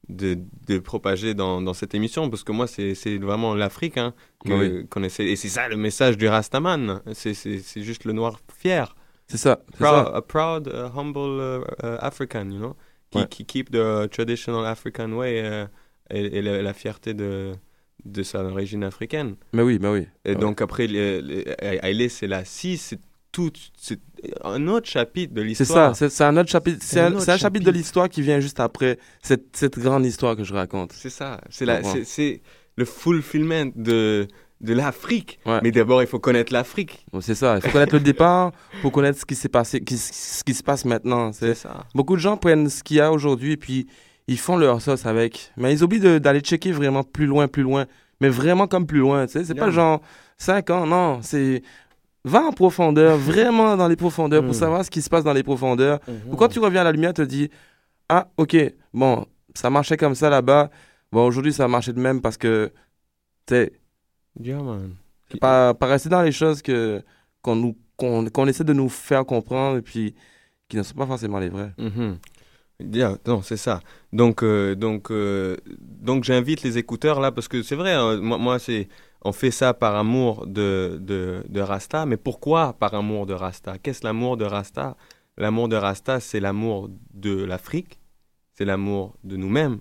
de, 0.08 0.38
de 0.66 0.78
propager 0.78 1.34
dans, 1.34 1.62
dans 1.62 1.74
cette 1.74 1.94
émission 1.94 2.28
parce 2.30 2.44
que 2.44 2.52
moi 2.52 2.66
c'est, 2.66 2.94
vraiment 3.18 3.54
l'Afrique 3.54 3.96
hein, 3.96 4.12
Oui. 4.44 4.86
qu'on 4.88 5.02
essaie 5.02 5.24
et 5.26 5.36
c'est 5.36 5.48
ça 5.48 5.68
le 5.68 5.76
message 5.76 6.16
du 6.18 6.28
Rastaman, 6.28 7.00
c'est, 7.12 7.34
juste 7.82 8.04
le 8.04 8.12
noir 8.12 8.38
fier. 8.58 8.94
C'est 9.26 9.38
ça. 9.38 9.56
Proud, 9.78 10.04
ça. 10.04 10.16
a 10.16 10.20
proud, 10.22 10.66
uh, 10.72 10.98
humble 10.98 11.18
uh, 11.40 11.86
uh, 11.86 11.96
African, 12.00 12.50
you 12.50 12.58
know, 12.58 12.76
qui, 13.10 13.18
Ouais. 13.18 13.26
qui 13.28 13.44
keep 13.46 13.70
the 13.70 14.10
traditional 14.10 14.66
African 14.66 15.10
way 15.12 15.38
et, 16.10 16.38
et 16.38 16.42
la, 16.42 16.60
la 16.60 16.74
fierté 16.74 17.14
de, 17.14 17.52
de 18.04 18.22
sa 18.22 18.44
origine 18.44 18.84
africaine. 18.84 19.36
Mais 19.54 19.62
oui, 19.62 19.78
mais 19.80 19.88
oui. 19.88 20.06
Et 20.26 20.30
Ouais. 20.30 20.36
donc 20.36 20.60
après, 20.60 20.86
le- 20.86 21.20
le- 21.22 21.44
Haile 21.64 22.10
c'est 22.10 22.26
tout, 23.34 23.50
c'est 23.76 23.98
un 24.42 24.66
autre 24.68 24.88
chapitre 24.88 25.34
de 25.34 25.40
C'est 25.42 25.46
l'histoire. 25.46 25.94
ça, 25.96 26.08
c'est 26.08 26.14
c'est 26.16 26.24
un 26.24 26.36
autre 26.36 26.50
chapitre. 26.50 26.78
C'est 26.80 27.00
un 27.00 27.06
un, 27.06 27.12
autre 27.14 27.22
c'est 27.24 27.32
un 27.32 27.36
chapitre 27.36 27.66
de 27.66 27.70
l'histoire 27.70 28.08
qui 28.08 28.22
vient 28.22 28.40
juste 28.40 28.60
après 28.60 28.98
cette, 29.22 29.56
cette 29.56 29.78
grande 29.78 30.06
histoire 30.06 30.36
que 30.36 30.44
je 30.44 30.54
raconte. 30.54 30.92
C'est 30.92 31.10
ça, 31.10 31.40
c'est 31.50 31.64
la- 31.66 31.80
Ouais. 31.80 31.82
c'est- 31.92 32.04
c'est 32.04 32.42
le 32.76 32.84
fulfillment 32.84 33.72
de, 33.76 34.26
de 34.60 34.72
l'Afrique. 34.72 35.38
Ouais. 35.46 35.60
Mais 35.62 35.70
d'abord, 35.72 36.00
il 36.02 36.06
faut 36.08 36.18
connaître 36.20 36.52
l'Afrique. 36.52 37.04
Bon, 37.12 37.20
C'est 37.20 37.34
ça. 37.34 37.56
Il 37.56 37.62
faut 37.62 37.70
connaître 37.70 37.94
le 37.94 38.00
départ 38.12 38.52
pour 38.82 38.92
connaître 38.92 39.18
ce 39.18 39.24
qui 39.26 39.34
s'est 39.34 39.48
passé, 39.48 39.80
qui- 39.80 39.98
ce 39.98 40.42
qui 40.44 40.54
se 40.54 40.62
passe 40.62 40.84
maintenant. 40.84 41.32
C'est 41.32 41.54
ça. 41.54 41.84
Beaucoup 41.94 42.14
de 42.16 42.20
gens 42.20 42.36
prennent 42.36 42.68
ce 42.70 42.82
qu'il 42.82 42.96
y 42.96 43.00
a 43.00 43.12
aujourd'hui 43.12 43.52
et 43.52 43.56
puis 43.56 43.86
ils 44.26 44.38
font 44.38 44.56
leur 44.56 44.80
sauce 44.80 45.04
avec. 45.06 45.50
Mais 45.56 45.72
ils 45.72 45.82
oublient 45.84 46.20
d'aller 46.20 46.40
checker 46.40 46.72
vraiment 46.72 47.02
plus 47.02 47.26
loin, 47.26 47.46
plus 47.48 47.62
loin. 47.62 47.84
Mais 48.20 48.28
vraiment 48.28 48.66
comme 48.68 48.86
plus 48.86 49.00
loin. 49.00 49.26
tu 49.26 49.32
sais. 49.32 49.44
C'est 49.44 49.54
pas 49.56 49.70
genre 49.70 50.00
5 50.38 50.70
ans, 50.70 50.86
non. 50.86 51.18
C'est. 51.22 51.62
Va 52.24 52.42
en 52.42 52.52
profondeur, 52.52 53.16
vraiment 53.30 53.76
dans 53.76 53.88
les 53.88 53.96
profondeurs 53.96 54.42
pour 54.42 54.52
Mm. 54.52 54.58
savoir 54.58 54.84
ce 54.84 54.90
qui 54.90 55.02
se 55.02 55.10
passe 55.10 55.24
dans 55.24 55.32
les 55.34 55.42
profondeurs. 55.42 56.00
Mhm. 56.08 56.32
Ou 56.32 56.36
quand 56.36 56.48
tu 56.48 56.58
reviens 56.58 56.80
à 56.80 56.84
la 56.84 56.92
lumière, 56.92 57.12
te 57.14 57.22
dis 57.22 57.50
Ah, 58.08 58.28
ok, 58.36 58.56
bon, 58.92 59.26
ça 59.54 59.70
marchait 59.70 59.96
comme 59.96 60.14
ça 60.14 60.30
là-bas. 60.30 60.70
Bon, 61.12 61.26
aujourd'hui, 61.26 61.52
ça 61.52 61.64
a 61.64 61.68
marché 61.68 61.92
de 61.92 62.00
même 62.00 62.20
parce 62.20 62.36
que, 62.36 62.72
tu 63.46 63.54
sais, 63.54 63.72
Yeah, 64.40 64.60
man. 64.62 64.94
pas, 65.40 65.74
pas 65.74 65.86
rester 65.86 66.08
dans 66.08 66.22
les 66.22 66.32
choses 66.32 66.60
que 66.62 67.02
qu'on 67.42 67.54
nous 67.56 67.76
qu'on 67.96 68.24
qu'on 68.30 68.46
essaie 68.48 68.64
de 68.64 68.72
nous 68.72 68.88
faire 68.88 69.24
comprendre 69.24 69.76
et 69.78 69.82
puis 69.82 70.14
qui 70.68 70.76
ne 70.76 70.82
sont 70.82 70.94
pas 70.96 71.06
forcément 71.06 71.38
les 71.38 71.48
vraies. 71.50 71.72
Yeah, 72.80 73.16
non, 73.26 73.40
c'est 73.42 73.56
ça. 73.56 73.80
Donc, 74.12 74.42
euh, 74.42 74.74
donc, 74.74 75.10
euh, 75.12 75.56
donc 75.78 76.24
j'invite 76.24 76.62
les 76.62 76.76
écouteurs 76.78 77.20
là 77.20 77.30
parce 77.30 77.46
que 77.46 77.62
c'est 77.62 77.76
vrai. 77.76 77.92
hein, 77.92 78.16
moi, 78.20 78.36
moi, 78.38 78.58
c'est 78.58 78.88
on 79.24 79.32
fait 79.32 79.50
ça 79.50 79.74
par 79.74 79.94
amour 79.96 80.46
de, 80.46 80.98
de, 81.00 81.42
de 81.48 81.60
Rasta. 81.60 82.06
Mais 82.06 82.16
pourquoi 82.16 82.74
par 82.74 82.94
amour 82.94 83.26
de 83.26 83.32
Rasta? 83.34 83.78
Qu'est-ce 83.78 84.04
l'amour 84.04 84.36
de 84.36 84.44
Rasta? 84.44 84.96
L'amour 85.36 85.68
de 85.68 85.76
Rasta, 85.76 86.20
c'est 86.20 86.40
l'amour 86.40 86.90
de 87.12 87.42
l'Afrique, 87.44 87.98
c'est 88.52 88.64
l'amour 88.64 89.16
de 89.24 89.36
nous-mêmes, 89.36 89.78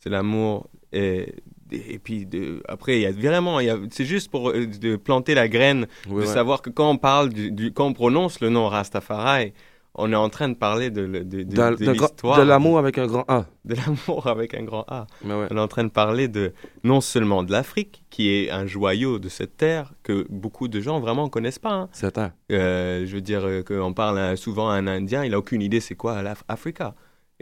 c'est 0.00 0.10
l'amour 0.10 0.68
et, 0.92 1.34
et 1.70 1.98
puis 1.98 2.26
de, 2.26 2.62
après 2.66 2.98
il 2.98 3.02
y 3.02 3.06
a 3.06 3.12
vraiment, 3.12 3.60
il 3.60 3.66
y 3.66 3.70
a- 3.70 3.78
c'est 3.92 4.04
juste 4.04 4.30
pour 4.30 4.50
euh, 4.50 4.66
de 4.66 4.96
planter 4.96 5.34
la 5.34 5.48
graine 5.48 5.86
de 6.06 6.12
ouais. 6.14 6.26
savoir 6.26 6.62
que 6.62 6.70
quand 6.70 6.90
on 6.90 6.96
parle 6.98 7.28
du, 7.28 7.52
du- 7.52 7.72
quand 7.72 7.86
on 7.86 7.92
prononce 7.92 8.40
le 8.40 8.48
nom 8.48 8.66
Rastafari, 8.68 9.52
on 9.98 10.12
est 10.12 10.16
en 10.16 10.28
train 10.30 10.48
de 10.48 10.54
parler 10.54 10.90
de, 10.90 11.02
l'histoire. 11.02 12.38
de 12.38 12.42
l'amour 12.42 12.78
avec 12.78 12.96
un 12.98 13.06
grand 13.06 13.24
A. 13.28 13.46
De 13.64 13.74
l'amour 13.74 14.26
avec 14.34 14.54
un 14.54 14.62
grand 14.62 14.84
A. 14.88 15.06
Mais 15.24 15.34
ouais. 15.34 15.46
On 15.50 15.56
est 15.56 15.60
en 15.60 15.68
train 15.68 15.84
de 15.84 15.90
parler 15.90 16.28
de 16.28 16.52
non 16.84 17.00
seulement 17.00 17.42
de 17.42 17.52
l'Afrique, 17.52 18.04
qui 18.10 18.30
est 18.30 18.50
un 18.50 18.66
joyau 18.66 19.18
de 19.18 19.28
cette 19.28 19.56
terre 19.56 19.92
que 20.02 20.26
beaucoup 20.30 20.68
de 20.68 20.80
gens 20.80 21.00
vraiment 21.00 21.28
connaissent 21.28 21.58
pas. 21.58 21.72
hein. 21.72 21.88
Euh, 22.52 23.04
je 23.06 23.14
veux 23.14 23.20
dire 23.20 23.44
euh, 23.44 23.62
qu'on 23.62 23.92
parle 23.92 24.18
à- 24.18 24.36
souvent 24.36 24.70
à 24.70 24.74
un 24.74 24.86
Indien, 24.86 25.24
il 25.24 25.34
a 25.34 25.38
aucune 25.38 25.60
idée 25.62 25.80
c'est 25.80 25.94
quoi 25.96 26.22
l'Africa. 26.22 26.94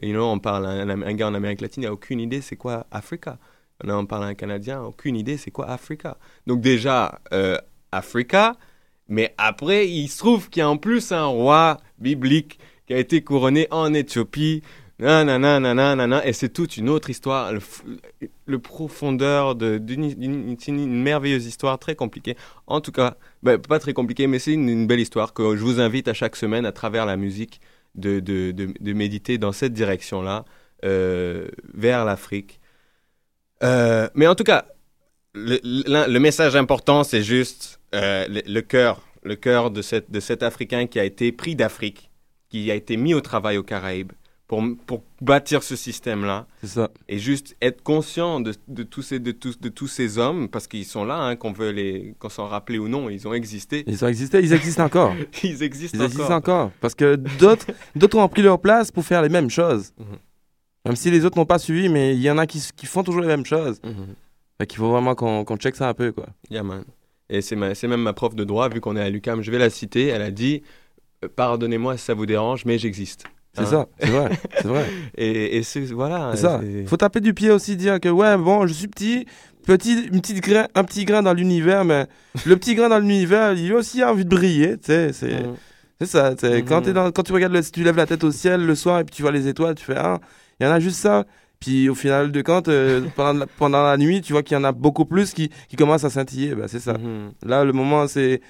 Et 0.03 0.11
know, 0.13 0.25
on 0.25 0.39
parle 0.39 0.67
à 0.67 0.71
un, 0.71 0.89
un 1.03 1.15
gars 1.15 1.29
en 1.29 1.35
Amérique 1.35 1.61
latine, 1.61 1.85
il 1.85 1.87
a 1.87 1.93
aucune 1.93 2.21
idée 2.21 2.41
c'est 2.41 2.57
quoi 2.57 2.87
Africa. 2.91 3.39
On 3.85 4.07
parle 4.07 4.25
à 4.25 4.27
un 4.29 4.35
Canadien, 4.35 4.83
aucune 4.83 5.17
idée 5.17 5.37
c'est 5.37 5.51
quoi 5.51 5.67
Africa. 5.69 6.17
Donc 6.47 6.61
déjà, 6.61 7.21
euh, 7.33 7.59
Africa, 7.93 8.57
mais 9.09 9.35
après, 9.39 9.89
il 9.89 10.09
se 10.09 10.19
trouve 10.19 10.51
qu'il 10.51 10.61
y 10.61 10.63
a 10.63 10.69
en 10.69 10.77
plus 10.77 11.13
un 11.13 11.27
roi 11.27 11.79
biblique 11.99 12.59
qui 12.87 12.95
a 12.95 12.99
été 12.99 13.23
couronné 13.23 13.69
en 13.71 13.93
Éthiopie. 13.95 14.63
Nanana, 14.99 15.61
nanana, 15.61 16.27
et 16.27 16.33
c'est 16.33 16.49
toute 16.49 16.79
une 16.79 16.89
autre 16.89 17.11
histoire, 17.11 17.53
le, 18.47 18.59
profondeur 18.59 19.55
de- 19.55 19.77
d'une 19.77 20.57
une 20.69 21.03
merveilleuse 21.03 21.45
histoire 21.45 21.79
très 21.79 21.95
compliquée. 21.95 22.35
En 22.67 22.81
tout 22.81 22.93
cas, 22.93 23.17
ben, 23.43 23.59
pas 23.59 23.79
très 23.79 23.93
compliquée, 23.93 24.27
mais 24.27 24.39
c'est 24.39 24.55
une, 24.55 24.87
belle 24.87 25.01
histoire 25.01 25.35
que 25.35 25.55
je 25.55 25.63
vous 25.63 25.81
invite 25.81 26.09
à 26.09 26.15
chaque 26.15 26.35
semaine 26.35 26.65
à 26.65 26.73
travers 26.73 27.05
la 27.05 27.19
musique 27.19 27.61
de, 27.95 28.21
de, 28.21 28.53
de, 28.53 28.93
méditer 28.95 29.37
dans 29.37 29.53
cette 29.53 29.75
direction-là, 29.75 30.47
euh, 30.85 31.49
vers 31.75 32.07
l'Afrique. 32.07 32.59
Euh, 33.63 34.09
mais 34.15 34.27
en 34.27 34.35
tout 34.35 34.45
cas, 34.45 34.65
le 35.35 36.19
message 36.19 36.57
important, 36.57 37.05
c'est 37.05 37.23
juste 37.23 37.76
euh, 37.95 38.27
le, 38.29 38.43
le 38.47 38.61
cœur, 38.63 39.03
le 39.23 39.37
cœur 39.37 39.71
de, 39.71 39.83
cette, 39.83 40.11
de 40.11 40.21
cet 40.21 40.43
Africain 40.43 40.87
qui 40.87 40.99
a 40.99 41.05
été 41.05 41.33
pris 41.33 41.55
d'Afrique, 41.57 42.11
qui 42.49 42.71
a 42.71 42.75
été 42.75 42.97
mis 42.97 43.15
au 43.15 43.21
travail 43.21 43.57
aux 43.59 43.63
Caraïbes 43.63 44.13
pour, 44.49 44.63
pour 44.87 45.03
bâtir 45.21 45.63
ce 45.65 45.75
système-là. 45.75 46.47
C'est 46.61 46.69
ça. 46.69 46.91
Et 47.09 47.19
juste 47.19 47.57
être 47.61 47.83
conscient 47.83 48.41
de, 48.41 48.55
de, 48.69 48.85
tous, 48.85 49.03
ces, 49.03 49.19
de, 49.19 49.33
tous, 49.33 49.59
de 49.59 49.69
tous 49.69 49.89
ces 49.89 50.19
hommes, 50.19 50.49
parce 50.49 50.69
qu'ils 50.69 50.85
sont 50.85 51.05
là, 51.05 51.17
hein, 51.17 51.37
qu'on 51.37 51.51
veut 51.53 51.71
les, 51.71 52.15
qu'on 52.21 52.29
s'en 52.29 52.47
rappeler 52.47 52.79
ou 52.79 52.87
non, 52.89 53.11
ils 53.11 53.27
ont 53.27 53.35
existé. 53.35 53.83
Ils 53.89 54.05
ont 54.05 54.09
existé, 54.09 54.39
ils 54.41 54.53
existent 54.53 54.85
encore. 54.85 55.15
Ils 55.43 55.63
existent 55.65 55.99
Ils 55.99 56.05
existent 56.05 56.25
encore. 56.27 56.67
encore. 56.67 56.71
Parce 56.81 56.95
que 56.95 57.17
d'autres 57.17 57.67
d'autres 57.97 58.19
ont 58.19 58.29
pris 58.29 58.43
leur 58.43 58.61
place 58.61 58.93
pour 58.93 59.05
faire 59.05 59.23
les 59.23 59.29
mêmes 59.29 59.51
choses. 59.51 59.93
Mhm. 59.99 60.07
Même 60.85 60.97
si 60.97 61.11
les 61.11 61.25
autres 61.25 61.37
n'ont 61.37 61.47
pas 61.47 61.59
suivi, 61.59 61.89
mais 61.89 62.15
il 62.15 62.23
y 62.23 62.31
en 62.31 62.39
a 62.39 62.47
qui, 62.47 62.63
qui 62.77 62.87
font 62.87 63.03
toujours 63.03 63.23
les 63.23 63.27
mêmes 63.27 63.45
choses. 63.45 63.81
Fait 64.59 64.67
qu'il 64.69 64.79
faut 64.79 64.89
vraiment 64.91 65.17
qu'on 65.17 65.45
qu'on 65.45 65.57
check 65.57 65.75
ça 65.75 65.89
un 65.89 65.95
peu, 65.95 66.13
quoi. 66.13 66.27
Yeah, 66.49 66.63
man. 66.63 66.85
Et 67.29 67.41
c'est 67.43 67.57
même 67.57 68.03
ma 68.03 68.13
prof 68.13 68.35
de 68.35 68.45
droit, 68.45 68.69
vu 68.69 68.81
qu'on 68.81 68.97
est 68.97 69.01
à 69.03 69.11
l'UCAM, 69.11 69.43
je 69.43 69.51
vais 69.51 69.59
la 69.59 69.71
citer. 69.71 70.07
Elle 70.09 70.23
a 70.23 70.31
dit 70.31 70.63
euh, 71.25 71.29
Pardonnez-moi 71.35 71.97
si 71.97 72.05
ça 72.05 72.15
vous 72.15 72.27
dérange, 72.27 72.65
mais 72.65 72.79
j'existe. 72.79 73.25
C'est 73.55 73.63
Hein? 73.63 73.67
ça, 73.67 73.87
c'est 73.99 74.11
vrai, 74.11 74.31
c'est 74.61 74.69
vrai. 74.69 74.85
Et, 75.17 75.59
et 75.59 75.63
voilà. 75.93 76.33
C'est 76.35 76.43
ça. 76.43 76.61
Faut 76.87 76.99
taper 76.99 77.21
du 77.21 77.33
pied 77.33 77.51
aussi, 77.51 77.75
dire 77.77 77.99
que 78.01 78.09
ouais, 78.11 78.37
bon, 78.37 78.67
je 78.67 78.73
suis 78.75 78.87
petit, 78.87 79.25
petit, 79.67 79.95
une 80.13 80.21
petite 80.21 80.43
grain, 80.43 80.67
un 80.75 80.85
petit 80.85 81.07
grain 81.07 81.23
dans 81.23 81.33
l'univers, 81.33 81.85
mais 81.87 82.07
le 82.45 82.57
petit 82.57 82.75
grain 82.75 82.91
dans 82.91 82.99
l'univers, 82.99 83.55
il 83.55 83.73
a 83.73 83.77
aussi 83.77 84.05
envie 84.05 84.25
de 84.27 84.29
briller, 84.31 84.77
tu 84.77 84.87
sais. 84.87 85.13
C'est 85.15 85.43
c'est 85.99 86.07
ça. 86.07 86.37
sais. 86.37 86.63
Quand, 86.63 86.87
dans- 86.87 87.11
quand 87.11 87.23
tu 87.23 87.33
regardes, 87.33 87.55
le, 87.55 87.63
tu 87.63 87.83
lèves 87.83 87.97
la 87.97 88.05
tête 88.07 88.23
au 88.25 88.31
ciel 88.31 88.67
le 88.67 88.75
soir 88.75 89.01
et 89.01 89.05
puis 89.05 89.15
tu 89.17 89.23
vois 89.23 89.33
les 89.33 89.49
étoiles, 89.49 89.75
tu 89.75 89.87
fais 89.87 89.97
ah, 89.97 90.21
il 90.61 90.67
y 90.67 90.69
en 90.69 90.73
a 90.73 90.79
juste 90.79 90.99
ça. 91.01 91.25
Puis 91.61 91.89
au 91.89 91.95
final 91.95 92.33
de 92.33 92.43
compte, 92.43 92.69
euh, 92.69 93.03
pendant, 93.17 93.41
la, 93.41 93.47
pendant 93.47 93.83
la 93.83 93.97
nuit, 93.97 94.21
tu 94.21 94.33
vois 94.33 94.43
qu'il 94.43 94.57
y 94.57 94.61
en 94.61 94.65
a 94.65 94.73
beaucoup 94.73 95.05
plus 95.05 95.33
qui, 95.33 95.51
qui 95.69 95.77
commencent 95.77 96.05
à 96.05 96.11
scintiller. 96.11 96.55
Ben, 96.55 96.69
c'est 96.69 96.81
ça. 96.81 96.95
Mhm. 96.95 97.33
Là, 97.45 97.65
le 97.65 97.73
moment, 97.73 98.07
c'est. 98.07 98.41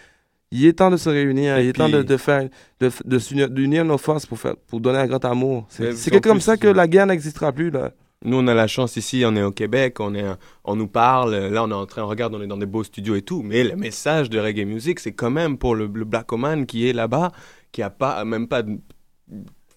Il 0.52 0.64
est 0.64 0.74
temps 0.74 0.90
de 0.90 0.96
se 0.96 1.08
réunir, 1.08 1.56
Et 1.56 1.64
il 1.64 1.68
est 1.70 1.72
temps 1.72 1.88
de, 1.88 2.02
de 2.02 2.16
faire, 2.16 2.48
de, 2.78 3.46
d'unir 3.48 3.84
nos 3.84 3.98
forces 3.98 4.26
pour 4.26 4.38
faire, 4.38 4.54
pour 4.68 4.80
donner 4.80 4.98
un 4.98 5.06
grand 5.08 5.24
amour. 5.24 5.66
C'est 5.68 6.10
que 6.10 6.18
comme 6.18 6.40
ça 6.40 6.56
que 6.56 6.68
la 6.68 6.86
guerre 6.86 7.06
n'existera 7.06 7.50
plus 7.50 7.70
là. 7.70 7.90
Nous, 8.24 8.38
on 8.38 8.46
a 8.46 8.54
la 8.54 8.66
chance 8.66 8.96
ici, 8.96 9.24
on 9.26 9.34
est 9.36 9.42
au 9.42 9.50
Québec, 9.50 10.00
on, 10.00 10.14
est, 10.14 10.24
on 10.64 10.74
nous 10.76 10.86
parle, 10.86 11.36
là, 11.36 11.64
on 11.64 11.70
est 11.70 11.74
en 11.74 11.84
train, 11.84 12.02
regarde, 12.02 12.34
on 12.34 12.40
est 12.40 12.46
dans 12.46 12.56
des 12.56 12.66
beaux 12.66 12.84
studios 12.84 13.14
et 13.14 13.22
tout, 13.22 13.42
mais 13.42 13.62
le 13.62 13.76
message 13.76 14.30
de 14.30 14.38
Reggae 14.38 14.64
Music, 14.64 15.00
c'est 15.00 15.12
quand 15.12 15.30
même 15.30 15.58
pour 15.58 15.74
le, 15.74 15.90
le 15.92 16.04
Black 16.04 16.32
Oman 16.32 16.64
qui 16.64 16.88
est 16.88 16.92
là-bas, 16.92 17.32
qui 17.72 17.82
a 17.82 17.90
pas, 17.90 18.24
même 18.24 18.48
pas 18.48 18.62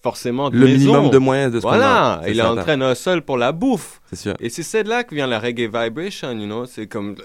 forcément 0.02 0.48
de 0.50 0.56
Le 0.58 0.66
maison. 0.66 0.78
minimum 0.92 1.10
de 1.10 1.18
moyens 1.18 1.52
de 1.52 1.58
ce 1.60 1.62
Voilà, 1.62 2.22
il 2.26 2.40
entraîne 2.42 2.82
un 2.82 2.94
seul 2.94 3.22
pour 3.22 3.36
la 3.36 3.52
bouffe. 3.52 4.00
C'est 4.08 4.16
sûr. 4.16 4.34
Et 4.40 4.48
c'est 4.48 4.84
de 4.84 4.88
là 4.88 5.04
que 5.04 5.14
vient 5.14 5.26
la 5.26 5.38
reggae 5.38 5.68
vibration, 5.72 6.32
you 6.32 6.46
know. 6.46 6.66
C'est 6.66 6.86
comme. 6.86 7.16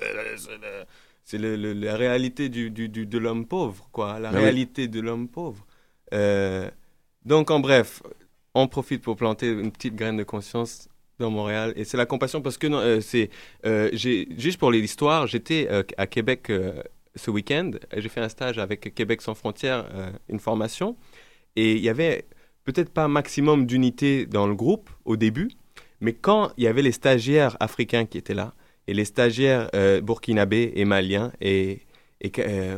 c'est 1.24 1.38
la 1.38 1.96
réalité 1.96 2.50
du, 2.50 2.70
du- 2.70 2.90
du- 2.90 3.06
de 3.06 3.18
l'homme 3.18 3.46
pauvre, 3.46 3.88
quoi. 3.92 4.20
La 4.20 4.32
Ben 4.32 4.38
oui. 4.38 4.44
réalité 4.44 4.88
de 4.88 5.00
l'homme 5.00 5.28
pauvre. 5.28 5.66
Euh, 6.14 6.70
donc, 7.26 7.50
en 7.50 7.60
bref, 7.60 8.04
on 8.54 8.68
profite 8.68 9.02
pour 9.02 9.16
planter 9.16 9.48
une 9.50 9.72
petite 9.72 9.96
graine 9.96 10.18
de 10.18 10.24
conscience 10.24 10.88
dans 11.20 11.32
Montréal. 11.32 11.74
Et 11.76 11.84
c'est 11.86 11.98
la 11.98 12.06
compassion 12.06 12.42
parce 12.42 12.58
que 12.58 12.68
euh, 12.68 13.02
c'est. 13.02 13.30
euh, 13.66 13.90
juste 13.94 14.58
pour 14.60 14.72
l'histoire, 14.72 15.26
j'étais 15.28 15.68
euh, 15.72 15.82
à 15.98 16.06
Québec 16.08 16.52
ce 17.16 17.32
week-end. 17.32 17.72
J'ai 17.96 18.10
fait 18.10 18.22
un 18.22 18.30
stage 18.30 18.60
avec 18.60 18.94
Québec 18.94 19.22
sans 19.22 19.34
frontières, 19.34 19.86
une 20.30 20.40
formation. 20.40 20.96
Et 21.56 21.72
il 21.74 21.82
y 21.82 21.88
avait 21.90 22.26
peut-être 22.66 22.90
pas 22.90 23.08
maximum 23.08 23.66
d'unité 23.66 24.26
dans 24.26 24.48
le 24.48 24.56
groupe 24.56 24.90
au 25.06 25.16
début, 25.16 25.50
mais 26.02 26.14
quand 26.14 26.52
il 26.58 26.66
y 26.66 26.68
avait 26.68 26.82
les 26.82 26.92
stagiaires 26.92 27.56
africains 27.60 28.06
qui 28.06 28.18
étaient 28.18 28.34
là, 28.34 28.54
et 28.88 28.94
les 28.94 29.06
stagiaires 29.06 29.70
euh, 29.74 30.02
burkinabés 30.02 30.74
et 30.76 30.86
maliens, 30.86 31.32
et, 31.42 31.82
et 32.22 32.32
euh, 32.40 32.78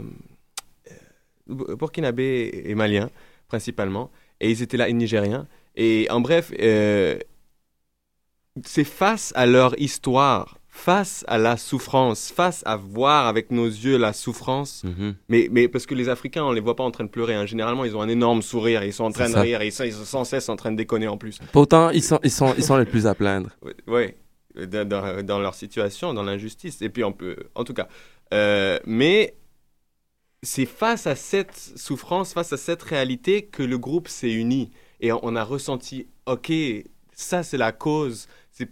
euh, 1.50 1.76
burkinabés 1.76 2.64
et 2.66 2.76
maliens 2.76 3.10
principalement, 3.48 4.12
et 4.40 4.52
ils 4.52 4.62
étaient 4.62 4.78
là, 4.78 4.88
et 4.90 4.94
nigériens, 4.94 5.48
et 5.76 6.08
en 6.10 6.20
bref, 6.22 6.52
euh, 6.60 7.18
c'est 8.66 8.84
face 8.84 9.32
à 9.36 9.46
leur 9.46 9.80
histoire, 9.80 10.57
face 10.78 11.26
à 11.28 11.38
la 11.40 11.58
souffrance, 11.58 12.32
face 12.32 12.62
à 12.66 12.76
voir 12.78 13.26
avec 13.28 13.50
nos 13.52 13.66
yeux 13.66 13.98
la 13.98 14.14
souffrance. 14.14 14.84
Mhm. 14.84 15.16
Mais, 15.28 15.48
mais 15.52 15.68
parce 15.68 15.86
que 15.88 15.96
les 15.96 16.08
Africains, 16.08 16.44
on 16.46 16.52
les 16.52 16.62
voit 16.62 16.76
pas 16.76 16.84
en 16.84 16.92
train 16.92 17.04
de 17.04 17.10
pleurer. 17.10 17.34
hein. 17.34 17.46
Généralement, 17.48 17.84
ils 17.84 17.96
ont 17.98 18.02
un 18.02 18.08
énorme 18.08 18.42
sourire. 18.44 18.84
Ils 18.84 18.94
sont 18.94 19.04
en 19.06 19.12
train 19.12 19.28
de 19.28 19.34
ça. 19.34 19.42
rire. 19.42 19.64
Ils 19.64 19.72
sont, 19.72 19.84
ils 19.84 19.92
sont 19.94 20.06
sans 20.06 20.24
cesse 20.24 20.48
en 20.50 20.56
train 20.56 20.72
de 20.72 20.78
déconner 20.78 21.08
en 21.08 21.18
plus. 21.18 21.40
Pourtant, 21.52 21.90
ils 21.90 22.04
sont, 22.04 22.20
ils 22.24 22.32
sont, 22.32 22.54
ils 22.58 22.64
sont 22.64 22.78
les 22.78 22.86
plus 22.86 23.08
à 23.08 23.16
plaindre. 23.16 23.50
Oui, 23.88 24.14
dans, 24.68 24.88
dans- 24.88 25.24
dans 25.26 25.40
leur 25.40 25.56
situation, 25.56 26.14
dans 26.14 26.24
l'injustice. 26.24 26.82
Et 26.82 26.90
puis, 26.90 27.04
on 27.04 27.12
peut. 27.12 27.36
En 27.56 27.64
tout 27.64 27.74
cas. 27.74 27.88
Euh, 28.34 28.78
mais 28.86 29.36
c'est 30.44 30.66
face 30.68 31.08
à 31.08 31.16
cette 31.16 31.56
souffrance, 31.76 32.34
face 32.34 32.54
à 32.54 32.58
cette 32.58 32.84
réalité 32.84 33.46
que 33.46 33.64
le 33.64 33.78
groupe 33.78 34.08
s'est 34.08 34.32
uni. 34.32 34.72
Et 35.02 35.12
on 35.12 35.36
a 35.36 35.44
ressenti, 35.44 36.08
OK, 36.28 36.52
ça, 37.18 37.42
c'est 37.42 37.58
la 37.58 37.72
cause. 37.72 38.28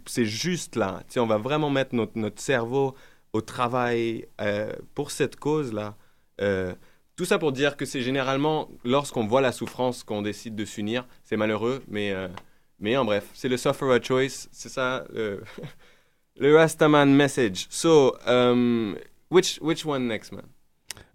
C'est 0.06 0.24
juste 0.24 0.76
là. 0.76 1.02
On 1.16 1.26
va 1.26 1.36
vraiment 1.36 1.68
mettre 1.68 1.94
notre, 1.96 2.16
notre 2.16 2.40
cerveau 2.40 2.94
au 3.32 3.40
travail 3.40 4.26
euh, 4.40 4.72
pour 4.94 5.10
cette 5.10 5.36
cause-là. 5.36 5.96
Euh, 6.40 6.72
tout 7.16 7.24
ça 7.24 7.38
pour 7.38 7.50
dire 7.50 7.76
que 7.76 7.84
c'est 7.84 8.02
généralement 8.02 8.68
lorsqu'on 8.84 9.26
voit 9.26 9.40
la 9.40 9.50
souffrance 9.50 10.04
qu'on 10.04 10.22
décide 10.22 10.54
de 10.54 10.64
s'unir. 10.64 11.06
C'est 11.24 11.36
malheureux, 11.36 11.82
mais, 11.88 12.12
euh, 12.12 12.28
mais 12.78 12.96
en 12.96 13.04
bref, 13.04 13.28
c'est 13.34 13.48
le 13.48 13.56
sufferer 13.56 14.00
choice. 14.00 14.48
C'est 14.52 14.68
ça 14.68 15.04
le, 15.12 15.42
le 16.38 16.56
Rastaman 16.56 17.12
message. 17.12 17.66
So, 17.68 18.16
um, 18.28 18.96
which, 19.28 19.58
which 19.60 19.84
one 19.84 20.06
next, 20.06 20.30
man? 20.30 20.46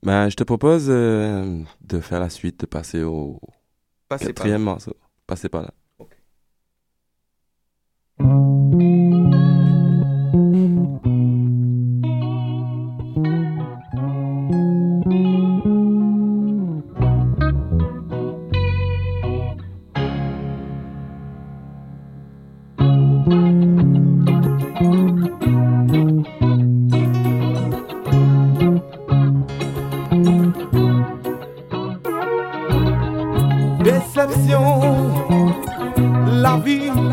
Ben, 0.03 0.27
je 0.29 0.35
te 0.35 0.43
propose 0.43 0.87
de 0.87 1.99
faire 2.01 2.19
la 2.19 2.29
suite, 2.29 2.59
de 2.59 2.65
passer 2.65 3.03
au 3.03 3.39
quatrième 4.09 4.63
morceau. 4.63 4.97
Passez 5.25 5.47
par 5.47 5.61
là. 5.61 5.71
Déception, 33.83 34.61
la 36.41 36.57
vie. 36.57 37.10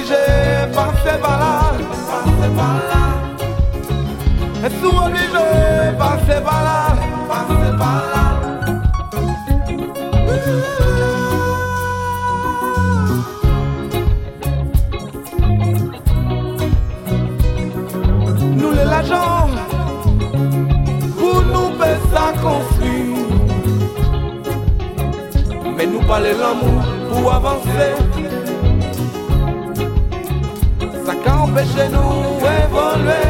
Obligé 0.00 0.14
passer 0.74 1.18
par 1.20 1.38
là. 1.38 1.72
Passer 2.10 2.50
par 2.56 2.76
là 2.90 3.02
Est-ce 4.64 4.86
obligé 4.86 5.46
passer 5.98 6.40
par 6.44 6.62
là. 6.64 6.96
Passer 7.28 7.72
par 7.78 8.02
là 8.12 8.24
Nous 18.56 18.70
les 18.72 18.84
l'agent 18.84 19.48
Pour 21.18 21.42
nous 21.42 21.70
faire 21.78 22.00
ça 22.12 22.32
construire 22.40 23.26
Mais 25.76 25.86
nous 25.86 26.02
parler 26.02 26.32
l'amour 26.32 26.82
pour 27.12 27.32
avancer 27.32 28.09
Ça 31.20 31.30
qu'a 31.30 31.36
empêché 31.42 31.88
nous 31.92 32.38
évoluer 32.38 33.28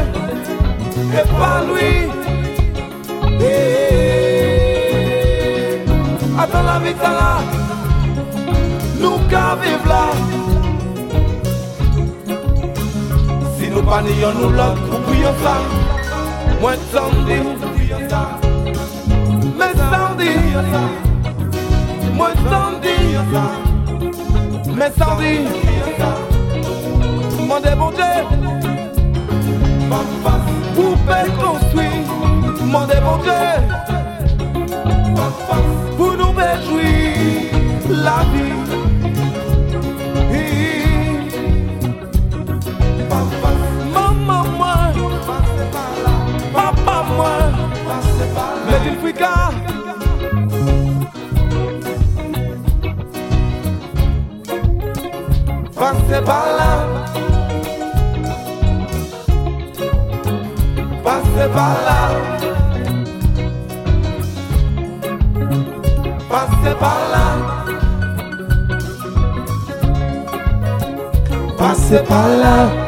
Et 1.13 1.27
pas 1.37 1.61
lui 1.65 1.91
Attends 6.37 6.63
la 6.63 6.79
vie 6.79 6.95
là 7.01 7.39
Nous 8.99 9.17
qu'à 9.29 9.55
vivre 9.61 9.87
là. 9.87 10.05
Si 13.57 13.69
nous 13.69 13.83
pas 13.83 14.01
nous 14.01 14.49
l'autre, 14.49 14.81
nous 14.91 14.99
prions 14.99 15.35
ça. 15.43 15.55
Moins 16.59 16.73
de 16.73 16.85
samedi 16.93 17.39
Mais 19.57 19.73
samedi 19.91 20.29
Moins 22.13 22.33
de 22.33 22.49
samedi 22.49 22.95
Mais 24.77 24.91
samedi 24.97 26.30
Mandez 27.51 27.75
bon 27.75 27.91
Dieu. 27.91 28.05
Poupée 30.73 31.29
construire 31.37 32.07
Mandez 32.63 33.01
bon 33.03 33.17
Dieu. 33.23 33.33
Pour 35.97 36.13
nous 36.13 36.31
réjouir 36.31 37.51
La 37.89 38.23
vie. 38.31 38.53
Maman 43.93 44.43
moi 44.57 44.75
Papa 46.53 47.03
moi 47.17 47.35
Mais 48.65 48.79
il 48.91 48.95
fricas 48.99 49.51
Passez 55.75 56.21
par 56.25 56.50
você 61.41 61.49
falar. 61.49 62.11
lá, 66.29 66.75
falar. 66.75 67.65
Você 71.57 72.03
lá. 72.03 72.80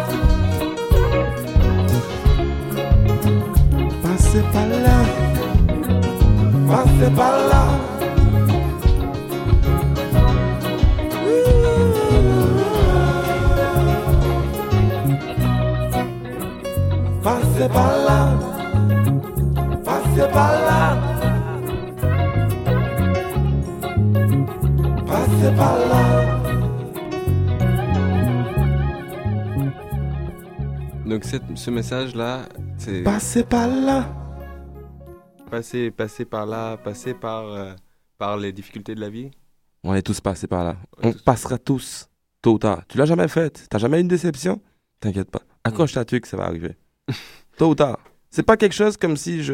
Ce 31.55 31.69
message-là, 31.71 32.49
c'est 32.77 33.03
Passez 33.03 33.43
par 33.43 33.67
là 33.67 34.23
passer, 35.53 35.91
passer 35.91 36.25
par 36.25 36.47
là, 36.47 36.77
passer 36.77 37.13
par, 37.13 37.45
euh, 37.45 37.73
par 38.17 38.37
les 38.37 38.51
difficultés 38.51 38.95
de 38.95 38.99
la 38.99 39.11
vie. 39.11 39.29
On 39.83 39.93
est 39.93 40.01
tous 40.01 40.19
passés 40.19 40.47
par 40.47 40.63
là. 40.63 40.77
On 41.03 41.13
passera 41.13 41.59
tous, 41.59 42.09
tôt 42.41 42.53
ou 42.53 42.57
tard. 42.57 42.81
Tu 42.87 42.97
l'as 42.97 43.05
jamais 43.05 43.27
fait. 43.27 43.67
T'as 43.69 43.77
jamais 43.77 43.99
eu 43.99 44.01
une 44.01 44.07
déception? 44.07 44.61
T'inquiète 44.99 45.29
pas. 45.29 45.43
Accroche 45.63 45.93
ta 45.93 46.05
tuque, 46.05 46.25
ça 46.25 46.37
va 46.37 46.45
arriver. 46.45 46.75
tôt 47.57 47.69
ou 47.69 47.75
tard. 47.75 47.99
C'est 48.31 48.41
pas 48.41 48.57
quelque 48.57 48.73
chose 48.73 48.97
comme 48.97 49.15
si 49.15 49.43
je, 49.43 49.53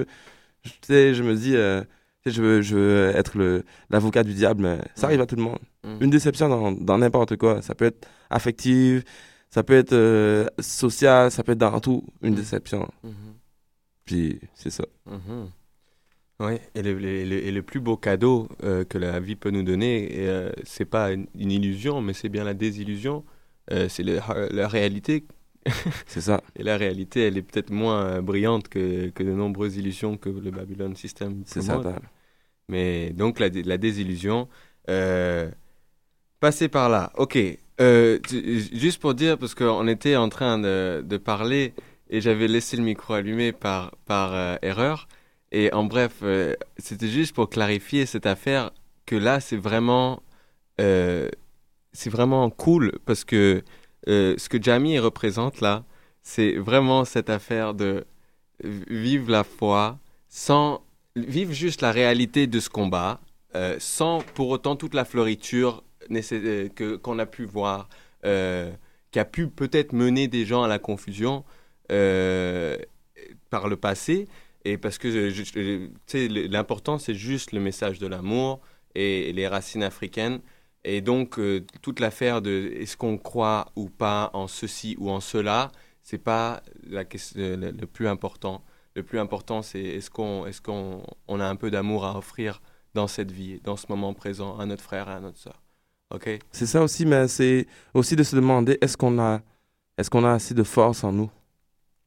je, 0.61 0.69
tu 0.69 0.77
sais, 0.83 1.13
je 1.13 1.21
me 1.21 1.35
dis, 1.35 1.57
euh, 1.57 1.83
je 2.25 2.41
veux, 2.41 2.61
je 2.61 2.75
veux 2.77 3.11
être 3.13 3.37
le 3.37 3.65
l'avocat 3.89 4.23
du 4.23 4.33
diable, 4.33 4.61
mais 4.61 4.79
ça 4.95 5.07
arrive 5.07 5.19
à 5.19 5.25
tout 5.25 5.35
le 5.35 5.43
monde. 5.43 5.59
Mm. 5.83 5.97
Une 6.05 6.09
déception 6.09 6.47
dans 6.47 6.71
dans 6.71 6.97
n'importe 6.97 7.35
quoi. 7.35 7.61
Ça 7.61 7.75
peut 7.75 7.85
être 7.85 8.07
affective, 8.29 9.03
ça 9.51 9.63
peut 9.63 9.73
être 9.77 9.93
euh, 9.93 10.45
social, 10.59 11.31
ça 11.31 11.43
peut 11.43 11.53
être 11.53 11.57
dans 11.59 11.79
tout 11.79 12.03
une 12.21 12.35
déception. 12.35 12.87
Mhm. 13.03 13.13
Puis 14.05 14.39
c'est 14.53 14.69
ça. 14.71 14.85
Mhm. 15.05 15.49
Ouais, 16.39 16.61
et 16.73 16.81
le, 16.81 16.93
le- 16.93 17.25
le- 17.25 17.43
et 17.45 17.51
le 17.51 17.61
plus 17.61 17.81
beau 17.81 17.97
cadeau 17.97 18.47
euh, 18.63 18.85
que 18.85 18.97
la 18.97 19.19
vie 19.19 19.35
peut 19.35 19.49
nous 19.51 19.63
donner, 19.63 20.09
euh, 20.19 20.51
c'est 20.63 20.85
pas 20.85 21.11
une, 21.11 21.27
une 21.35 21.51
illusion, 21.51 22.01
mais 22.01 22.13
c'est 22.13 22.29
bien 22.29 22.45
la 22.45 22.53
désillusion. 22.53 23.25
Euh, 23.71 23.89
c'est 23.89 24.03
la 24.03 24.67
réalité. 24.67 25.25
C'est 26.07 26.21
ça. 26.21 26.41
Et 26.55 26.63
la 26.63 26.77
réalité, 26.77 27.27
elle 27.27 27.37
est 27.37 27.41
peut-être 27.43 27.69
moins 27.69 28.21
brillante 28.21 28.69
que, 28.69 29.09
que 29.09 29.21
de 29.23 29.31
nombreuses 29.33 29.75
illusions 29.75 30.15
que 30.17 30.29
le 30.29 30.49
Babylon 30.51 30.95
System. 30.95 31.43
C'est 31.45 31.61
ça. 31.61 31.81
Mais 32.69 33.11
donc 33.11 33.39
la, 33.39 33.49
la 33.49 33.77
désillusion, 33.77 34.47
passer 36.39 36.69
par 36.69 36.89
là. 36.89 37.11
Ok, 37.15 37.37
euh, 37.82 38.19
juste 38.73 38.99
pour 38.99 39.13
dire, 39.13 39.38
parce 39.38 39.55
qu'on 39.55 39.88
était 39.88 40.15
en 40.15 40.30
train 40.30 40.59
de, 40.59 41.17
parler 41.17 41.73
et 42.09 42.21
j'avais 42.21 42.47
laissé 42.47 42.75
le 42.75 42.84
micro 42.84 43.13
allumé 43.13 43.51
par, 43.51 43.95
par 44.05 44.34
euh, 44.34 44.57
erreur. 44.61 45.07
Et 45.51 45.73
en 45.73 45.84
bref, 45.86 46.17
euh, 46.23 46.55
c'était 46.77 47.07
juste 47.07 47.34
pour 47.34 47.49
clarifier 47.49 48.05
cette 48.05 48.25
affaire 48.25 48.71
que 49.05 49.15
là, 49.15 49.39
c'est 49.39 49.57
vraiment, 49.57 50.21
c'est 50.77 52.09
vraiment 52.09 52.49
cool 52.49 52.93
parce 53.05 53.23
que 53.25 53.63
ce 54.07 54.49
que 54.49 54.61
Jamie 54.61 54.99
représente 54.99 55.61
là, 55.61 55.84
c'est 56.21 56.53
vraiment 56.53 57.05
cette 57.05 57.30
affaire 57.30 57.73
de 57.73 58.05
vivre 58.63 59.32
la 59.32 59.43
foi 59.43 59.97
sans 60.30 60.82
vivre 61.15 61.51
juste 61.51 61.82
la 61.82 61.91
réalité 61.91 62.47
de 62.47 62.59
ce 62.59 62.69
combat, 62.69 63.19
sans 63.80 64.21
pour 64.36 64.49
autant 64.49 64.75
toute 64.75 64.93
la 64.93 65.05
floriture 65.05 65.84
que 66.10 66.95
qu'on 66.95 67.20
a 67.20 67.26
pu 67.26 67.45
voir, 67.45 67.89
euh, 68.26 68.72
qui 69.12 69.20
a 69.20 69.26
pu 69.26 69.47
peut-être 69.47 69.93
mener 69.93 70.28
des 70.28 70.45
gens 70.45 70.64
à 70.64 70.68
la 70.68 70.80
confusion 70.80 71.43
euh, 71.91 72.78
par 73.49 73.68
le 73.68 73.78
passé. 73.78 74.28
Et 74.66 74.78
parce 74.78 74.97
que 74.97 75.07
l'important, 76.47 76.99
c'est 76.99 77.16
juste 77.16 77.53
le 77.53 77.60
message 77.60 77.99
de 77.99 78.07
l'amour 78.07 78.60
et, 78.95 79.32
les 79.34 79.47
racines 79.47 79.84
africaines. 79.84 80.41
Et 80.84 81.01
donc, 81.01 81.39
euh, 81.39 81.66
toute 81.82 81.99
l'affaire 81.99 82.41
de 82.41 82.72
est-ce 82.76 82.97
qu'on 82.97 83.18
croit 83.18 83.72
ou 83.76 83.89
pas 83.89 84.30
en 84.34 84.47
ceci 84.47 84.95
ou 84.99 85.10
en 85.10 85.20
cela, 85.20 85.72
c'est 86.01 86.18
pas 86.18 86.62
la 86.88 87.05
question, 87.05 87.39
le, 87.39 87.72
plus 87.86 88.07
important. 88.07 88.64
Le 88.95 89.03
plus 89.03 89.20
important, 89.20 89.62
c'est 89.62 89.82
est-ce 89.82 90.10
qu'on 90.10 90.45
est 90.45 90.62
qu'on 90.62 91.03
on 91.28 91.39
a 91.39 91.45
un 91.45 91.55
peu 91.55 91.72
d'amour 91.72 92.05
à 92.05 92.18
offrir 92.18 92.62
dans 92.93 93.07
cette 93.07 93.32
vie, 93.32 93.60
dans 93.64 93.78
ce 93.78 93.86
moment 93.89 94.14
présent, 94.14 94.57
à 94.57 94.66
notre 94.66 94.84
frère 94.84 95.10
et 95.10 95.14
à 95.14 95.20
notre 95.20 95.38
soeur. 95.38 95.62
OK 96.14 96.39
C'est 96.51 96.66
ça 96.66 96.82
aussi, 96.82 97.05
mais 97.05 97.28
c'est 97.28 97.68
aussi 97.93 98.16
de 98.16 98.24
se 98.24 98.36
demander 98.36 98.78
est-ce 98.82 98.97
qu'on 98.97 99.20
a, 99.20 99.41
est-ce 99.97 100.10
qu'on 100.10 100.24
a 100.26 100.32
assez 100.32 100.53
de 100.53 100.64
force 100.64 101.03
en 101.03 101.12
nous, 101.12 101.30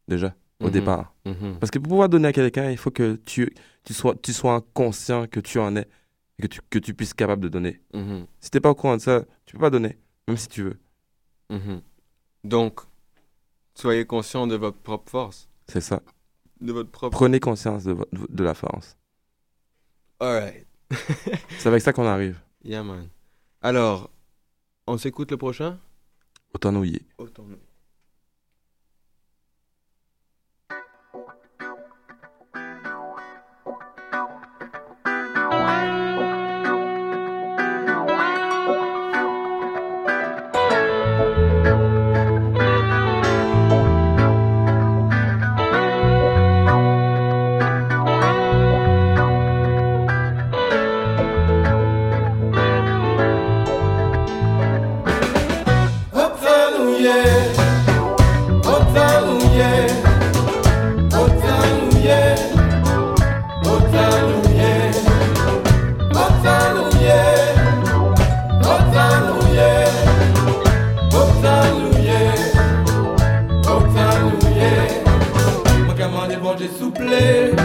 déjà, 0.09 0.35
au 0.61 0.67
Mhm. 0.67 0.71
départ? 0.73 1.15
Mhm. 1.25 1.59
Parce 1.61 1.71
que 1.71 1.79
pour 1.79 1.89
pouvoir 1.91 2.09
donner 2.09 2.29
à 2.29 2.33
quelqu'un, 2.33 2.71
il 2.71 2.77
faut 2.77 2.91
que 2.91 3.17
tu, 3.25 3.55
tu, 3.85 3.95
sois, 3.95 4.15
tu 4.21 4.33
sois 4.33 4.65
conscient 4.75 5.27
que 5.29 5.39
tu 5.41 5.59
en 5.59 5.77
es 5.77 5.87
et 6.39 6.43
que 6.43 6.47
tu, 6.49 6.61
que 6.69 6.79
tu 6.81 6.95
puisses 6.95 7.11
être 7.11 7.17
capable 7.17 7.43
de 7.43 7.49
donner. 7.49 7.81
Mhm. 7.95 8.27
Si 8.41 8.51
tu 8.51 8.57
n'es 8.57 8.61
pas 8.61 8.71
au 8.71 8.75
courant 8.75 8.97
de 8.97 9.03
ça, 9.03 9.23
tu 9.47 9.55
peux 9.55 9.61
pas 9.61 9.71
donner, 9.71 9.97
même 10.27 10.37
si 10.37 10.49
tu 10.49 10.63
veux. 10.65 10.79
Donc, 12.45 12.81
soyez 13.75 14.05
conscient 14.07 14.47
de 14.47 14.57
votre 14.57 14.79
propre 14.79 15.11
force. 15.11 15.49
C'est 15.69 15.81
ça. 15.83 16.01
De 16.61 16.73
votre 16.73 16.91
propre. 16.91 17.17
Prenez 17.17 17.39
conscience 17.41 17.85
de, 17.85 17.95
de 18.31 18.43
la 18.45 18.55
force. 18.55 18.97
Alright. 20.19 20.67
C'est 21.59 21.69
avec 21.69 21.83
ça 21.83 21.93
qu'on 21.93 22.07
arrive. 22.07 22.41
Yeah, 22.65 22.83
man. 22.83 23.09
Alors, 23.65 24.11
on 24.89 24.99
s'écoute 24.99 25.31
le 25.31 25.37
prochain? 25.37 25.79
Autant 26.53 26.73
nouiller. 26.73 27.07
Autant 27.19 27.45
nous. 27.45 27.59
Keman 76.69 77.62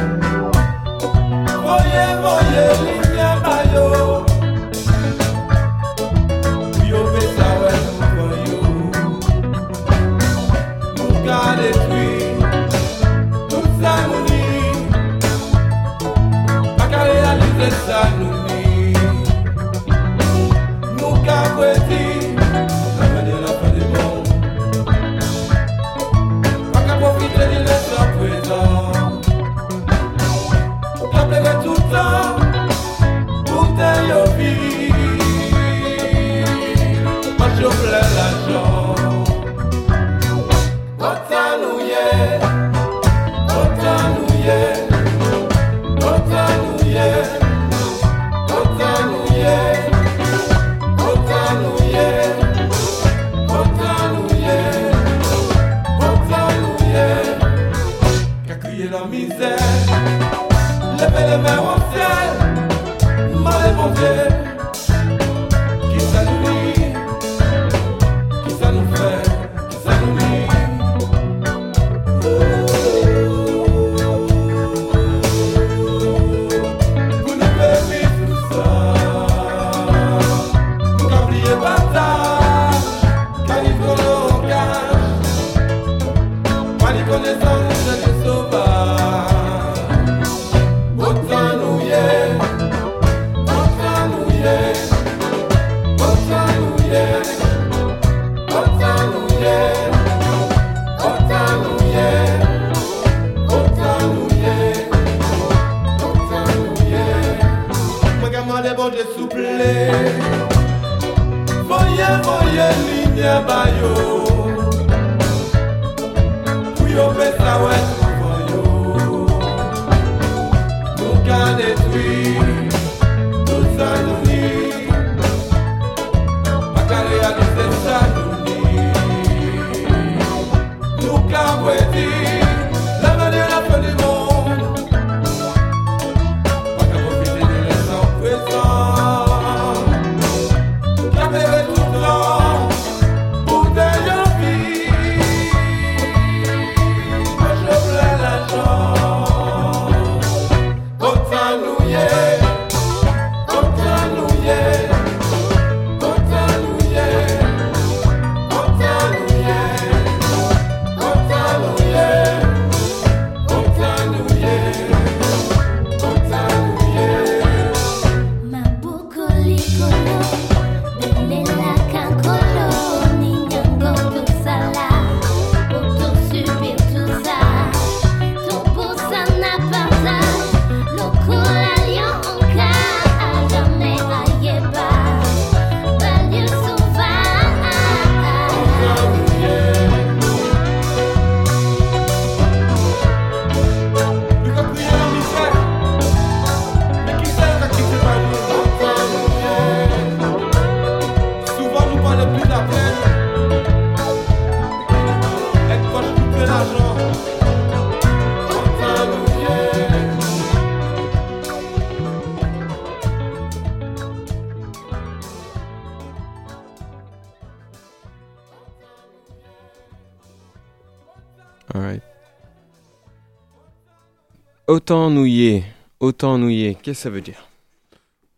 Autant 224.88 225.10
nouillé. 225.10 225.66
Autant 226.00 226.38
nouillé. 226.38 226.76
Qu'est-ce 226.76 227.00
que 227.00 227.04
ça 227.04 227.10
veut 227.10 227.20
dire? 227.20 227.50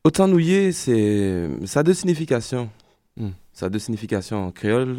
Autant 0.04 0.28
nouillé, 0.28 0.72
c'est 0.72 1.48
ça 1.66 1.82
a 1.82 1.84
deux 1.84 1.94
significations. 1.94 2.72
Hmm. 3.18 3.34
Ça 3.54 3.68
a 3.68 3.70
deux 3.70 3.78
significations 3.78 4.48
en 4.48 4.52
créole. 4.52 4.98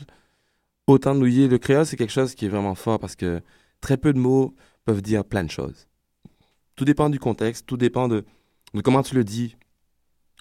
Autant 0.87 1.13
nouillé, 1.13 1.49
le 1.49 1.59
créole, 1.59 1.87
c'est 1.87 1.97
quelque 1.97 2.13
chose 2.13 2.37
qui 2.37 2.47
est 2.47 2.49
vraiment 2.49 2.77
fort 2.77 3.01
parce 3.01 3.17
que 3.17 3.41
très 3.81 3.97
peu 3.97 4.13
de 4.13 4.21
mots 4.21 4.55
peuvent 4.85 5.03
dire 5.03 5.25
plein 5.25 5.43
de 5.43 5.51
choses. 5.51 5.89
Tout 6.77 6.85
dépend 6.85 7.11
du 7.11 7.19
contexte, 7.19 7.67
tout 7.67 7.77
dépend 7.77 8.07
de, 8.07 8.25
de 8.73 8.81
comment 8.81 9.03
tu 9.03 9.17
le 9.17 9.25
dis. 9.25 9.57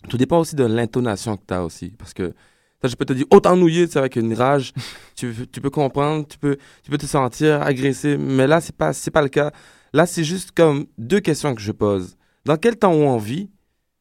Tout 0.09 0.17
dépend 0.17 0.37
aussi 0.37 0.55
de 0.55 0.63
l'intonation 0.63 1.37
que 1.37 1.43
tu 1.47 1.53
as 1.55 1.65
aussi. 1.65 1.89
Parce 1.97 2.13
que 2.13 2.35
ça, 2.83 2.87
je 2.87 2.95
peux 2.95 3.05
te 3.05 3.13
dire 3.13 3.25
autant 3.31 3.55
nouillé, 3.55 3.87
c'est 3.87 3.97
avec 3.97 4.15
une 4.15 4.35
rage. 4.35 4.73
tu, 5.15 5.33
tu 5.51 5.59
peux 5.59 5.71
comprendre, 5.71 6.27
tu 6.27 6.37
peux, 6.37 6.59
tu 6.83 6.91
peux 6.91 6.99
te 6.99 7.07
sentir 7.07 7.63
agressé. 7.63 8.15
Mais 8.15 8.45
là, 8.45 8.61
c'est 8.61 8.75
pas, 8.75 8.93
c'est 8.93 9.09
pas 9.09 9.23
le 9.23 9.29
cas. 9.29 9.51
Là, 9.93 10.05
c'est 10.05 10.23
juste 10.23 10.51
comme 10.51 10.85
deux 10.97 11.19
questions 11.19 11.53
que 11.55 11.61
je 11.61 11.71
pose. 11.71 12.15
Dans 12.45 12.57
quel 12.57 12.77
temps 12.77 12.91
on 12.93 13.17
vit? 13.17 13.49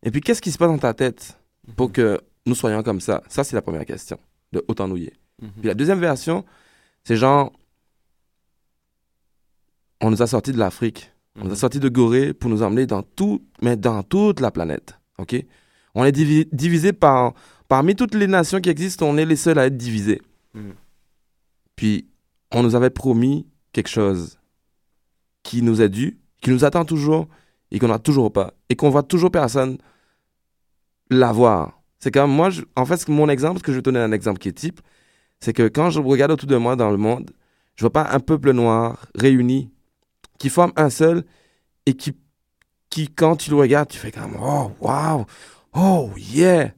Et 0.02 0.10
puis, 0.10 0.20
qu'est-ce 0.20 0.42
qui 0.42 0.52
se 0.52 0.58
passe 0.58 0.68
dans 0.68 0.78
ta 0.78 0.94
tête 0.94 1.38
pour 1.76 1.90
que 1.92 2.20
nous 2.46 2.54
soyons 2.54 2.82
comme 2.82 3.00
ça? 3.00 3.22
Ça, 3.28 3.42
c'est 3.44 3.56
la 3.56 3.62
première 3.62 3.84
question 3.84 4.18
de 4.52 4.64
autant 4.68 4.86
nouillé. 4.88 5.12
Puis 5.40 5.68
la 5.68 5.74
deuxième 5.74 6.00
version, 6.00 6.44
c'est 7.04 7.16
genre, 7.16 7.52
on 10.00 10.10
nous 10.10 10.22
a 10.22 10.26
sortis 10.26 10.52
de 10.52 10.58
l'Afrique, 10.58 11.10
on 11.36 11.44
nous 11.44 11.52
a 11.52 11.56
sortis 11.56 11.80
de 11.80 11.88
Gorée 11.88 12.32
pour 12.34 12.50
nous 12.50 12.62
emmener 12.62 12.86
dans 12.86 13.02
tout, 13.02 13.44
mais 13.62 13.76
dans 13.76 14.02
toute 14.02 14.40
la 14.40 14.50
planète, 14.50 14.98
ok? 15.18 15.44
On 15.94 16.04
est 16.04 16.12
divi- 16.12 16.48
divisé 16.52 16.92
par, 16.92 17.34
parmi 17.68 17.94
toutes 17.96 18.14
les 18.14 18.26
nations 18.26 18.60
qui 18.60 18.68
existent, 18.70 19.06
on 19.06 19.16
est 19.16 19.24
les 19.24 19.36
seuls 19.36 19.58
à 19.58 19.66
être 19.66 19.76
divisés. 19.76 20.20
Mhm. 20.54 20.74
Puis 21.76 22.06
on 22.52 22.62
nous 22.62 22.74
avait 22.74 22.90
promis 22.90 23.46
quelque 23.72 23.88
chose 23.88 24.38
qui 25.48 25.62
nous 25.62 25.80
est 25.80 25.88
dû, 25.88 26.18
qui 26.42 26.50
nous 26.50 26.64
attend 26.66 26.84
toujours 26.84 27.26
et 27.70 27.78
qu'on 27.78 27.88
n'a 27.88 27.98
toujours 27.98 28.30
pas. 28.32 28.52
Et 28.68 28.76
qu'on 28.76 28.90
voit 28.90 29.02
toujours 29.02 29.30
personne 29.30 29.78
l'avoir. 31.10 31.80
C'est 32.00 32.10
comme 32.12 32.30
moi, 32.30 32.50
je- 32.50 32.62
en 32.76 32.84
fait, 32.86 33.08
mon 33.08 33.28
exemple, 33.28 33.58
ce 33.58 33.62
que 33.64 33.72
je 33.72 33.78
vais 33.78 33.82
donner 33.82 33.98
un 34.00 34.12
exemple 34.12 34.38
qui 34.38 34.48
est 34.48 34.52
type, 34.52 34.80
c'est 35.40 35.52
que 35.52 35.68
quand 35.68 35.90
je 35.90 36.00
regarde 36.00 36.32
autour 36.32 36.48
de 36.48 36.56
moi 36.56 36.76
dans 36.76 36.90
le 36.90 36.98
monde, 36.98 37.30
je 37.76 37.82
vois 37.84 37.92
pas 37.92 38.08
un 38.12 38.20
peuple 38.20 38.52
noir 38.52 39.06
réuni 39.14 39.70
qui 40.38 40.50
forme 40.50 40.72
un 40.76 40.90
seul 40.90 41.24
et 41.86 41.94
qui, 41.94 42.16
qui 42.90 43.08
quand 43.08 43.36
tu 43.36 43.50
le 43.50 43.56
regardes, 43.56 43.88
tu 43.90 43.98
fais 43.98 44.12
comme 44.12 44.36
oh 44.40 44.72
wow, 44.80 45.26
oh 45.74 46.10
yeah, 46.18 46.70
tu 46.70 46.74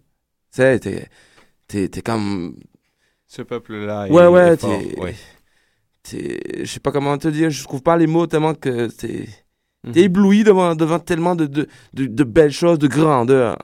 sais, 0.52 0.80
t'es, 0.80 1.08
t'es, 1.68 1.88
t'es 1.88 2.02
comme 2.02 2.56
Ce 3.26 3.42
peuple-là, 3.42 4.08
il 4.08 4.14
ouais 4.14 4.26
est 4.26 4.28
ouais, 4.28 4.56
fort, 4.56 4.80
ouais. 4.98 5.16
Je 6.08 6.64
sais 6.64 6.80
pas 6.80 6.92
comment 6.92 7.16
te 7.18 7.28
dire, 7.28 7.50
je 7.50 7.62
trouve 7.64 7.82
pas 7.82 7.96
les 7.96 8.06
mots 8.06 8.26
tellement 8.26 8.54
que 8.54 8.88
t'es, 8.88 9.28
Mhm. 9.84 9.92
t'es 9.92 10.00
ébloui 10.02 10.44
devant, 10.44 10.74
devant 10.74 10.98
tellement 10.98 11.34
de, 11.34 11.46
de, 11.46 11.66
de, 11.94 12.06
de 12.06 12.24
belles 12.24 12.52
choses, 12.52 12.78
de 12.78 12.86
grandeur. 12.86 13.56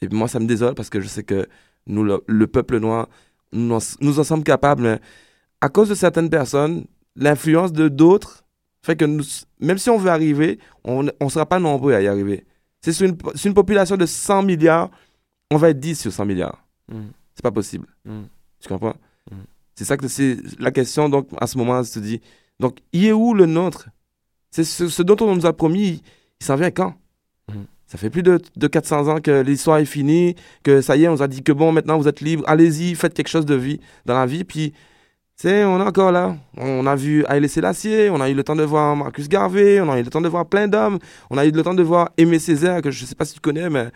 Et 0.00 0.08
moi, 0.08 0.28
ça 0.28 0.38
me 0.38 0.46
désole 0.46 0.74
parce 0.74 0.88
que 0.90 1.00
je 1.00 1.08
sais 1.08 1.24
que 1.24 1.48
nous, 1.86 2.04
le, 2.04 2.22
le 2.26 2.46
peuple 2.46 2.78
noir, 2.78 3.08
nous 3.52 3.74
en, 3.74 3.78
nous 4.00 4.20
en 4.20 4.24
sommes 4.24 4.44
capables, 4.44 4.82
mais 4.82 5.00
à 5.60 5.68
cause 5.68 5.88
de 5.88 5.94
certaines 5.96 6.30
personnes, 6.30 6.84
l'influence 7.16 7.72
de 7.72 7.88
d'autres 7.88 8.44
fait 8.84 8.94
que 8.94 9.04
nous, 9.04 9.24
même 9.58 9.78
si 9.78 9.90
on 9.90 9.98
veut 9.98 10.10
arriver, 10.10 10.60
on 10.84 11.02
ne 11.02 11.10
sera 11.28 11.46
pas 11.46 11.58
nombreux 11.58 11.92
à 11.94 12.00
y 12.00 12.06
arriver. 12.06 12.46
C'est 12.80 12.92
sur 12.92 13.08
une, 13.08 13.16
sur 13.34 13.48
une 13.48 13.54
population 13.54 13.96
de 13.96 14.06
100 14.06 14.44
milliards, 14.44 14.90
on 15.50 15.56
va 15.56 15.70
être 15.70 15.80
10 15.80 15.98
sur 15.98 16.12
100 16.12 16.24
milliards. 16.26 16.64
Mhm. 16.88 17.10
C'est 17.34 17.42
pas 17.42 17.50
possible. 17.50 17.86
Mhm. 18.04 18.28
Tu 18.60 18.68
comprends? 18.68 18.94
C'est 19.78 19.84
ça 19.84 19.96
que 19.96 20.08
c'est 20.08 20.38
la 20.58 20.72
question, 20.72 21.08
donc, 21.08 21.28
à 21.40 21.46
ce 21.46 21.56
moment, 21.56 21.84
se 21.84 22.00
dit. 22.00 22.20
Donc, 22.58 22.78
il 22.92 23.04
est 23.04 23.12
où 23.12 23.32
le 23.32 23.46
nôtre? 23.46 23.90
C'est 24.50 24.64
ce, 24.64 24.88
ce 24.88 25.02
dont 25.04 25.16
on 25.20 25.36
nous 25.36 25.46
a 25.46 25.52
promis, 25.52 26.02
il, 26.40 26.44
s'en 26.44 26.56
vient 26.56 26.72
quand? 26.72 26.94
Mhm. 27.48 27.64
Ça 27.86 27.96
fait 27.96 28.10
plus 28.10 28.24
de, 28.24 28.40
de 28.56 28.66
400 28.66 29.06
ans 29.06 29.20
que 29.20 29.40
l'histoire 29.40 29.78
est 29.78 29.84
finie, 29.84 30.34
que 30.64 30.80
ça 30.80 30.96
y 30.96 31.04
est, 31.04 31.08
on 31.08 31.12
nous 31.12 31.22
a 31.22 31.28
dit 31.28 31.44
que 31.44 31.52
bon, 31.52 31.70
maintenant 31.70 31.96
vous 31.96 32.08
êtes 32.08 32.20
libre, 32.20 32.42
allez-y, 32.48 32.96
faites 32.96 33.14
quelque 33.14 33.28
chose 33.28 33.46
de 33.46 33.54
vie 33.54 33.78
dans 34.04 34.14
la 34.14 34.26
vie. 34.26 34.42
Puis, 34.42 34.72
tu 34.72 34.76
sais, 35.36 35.64
on 35.64 35.78
est 35.78 35.86
encore 35.86 36.10
là. 36.10 36.36
On 36.56 36.84
a 36.84 36.96
vu 36.96 37.24
Haïlé 37.26 37.46
Sélassié, 37.46 38.10
on 38.10 38.20
a 38.20 38.28
eu 38.28 38.34
le 38.34 38.42
temps 38.42 38.56
de 38.56 38.64
voir 38.64 38.96
Marcus 38.96 39.28
Garvey, 39.28 39.80
on 39.80 39.88
a 39.92 40.00
eu 40.00 40.02
le 40.02 40.10
temps 40.10 40.20
de 40.20 40.28
voir 40.28 40.46
plein 40.46 40.66
d'hommes, 40.66 40.98
on 41.30 41.38
a 41.38 41.46
eu 41.46 41.52
le 41.52 41.62
temps 41.62 41.74
de 41.74 41.84
voir 41.84 42.10
Aimé 42.16 42.40
Césaire, 42.40 42.82
que 42.82 42.90
je 42.90 43.04
sais 43.04 43.14
pas 43.14 43.24
si 43.24 43.34
tu 43.34 43.40
connais, 43.40 43.70
mais 43.70 43.92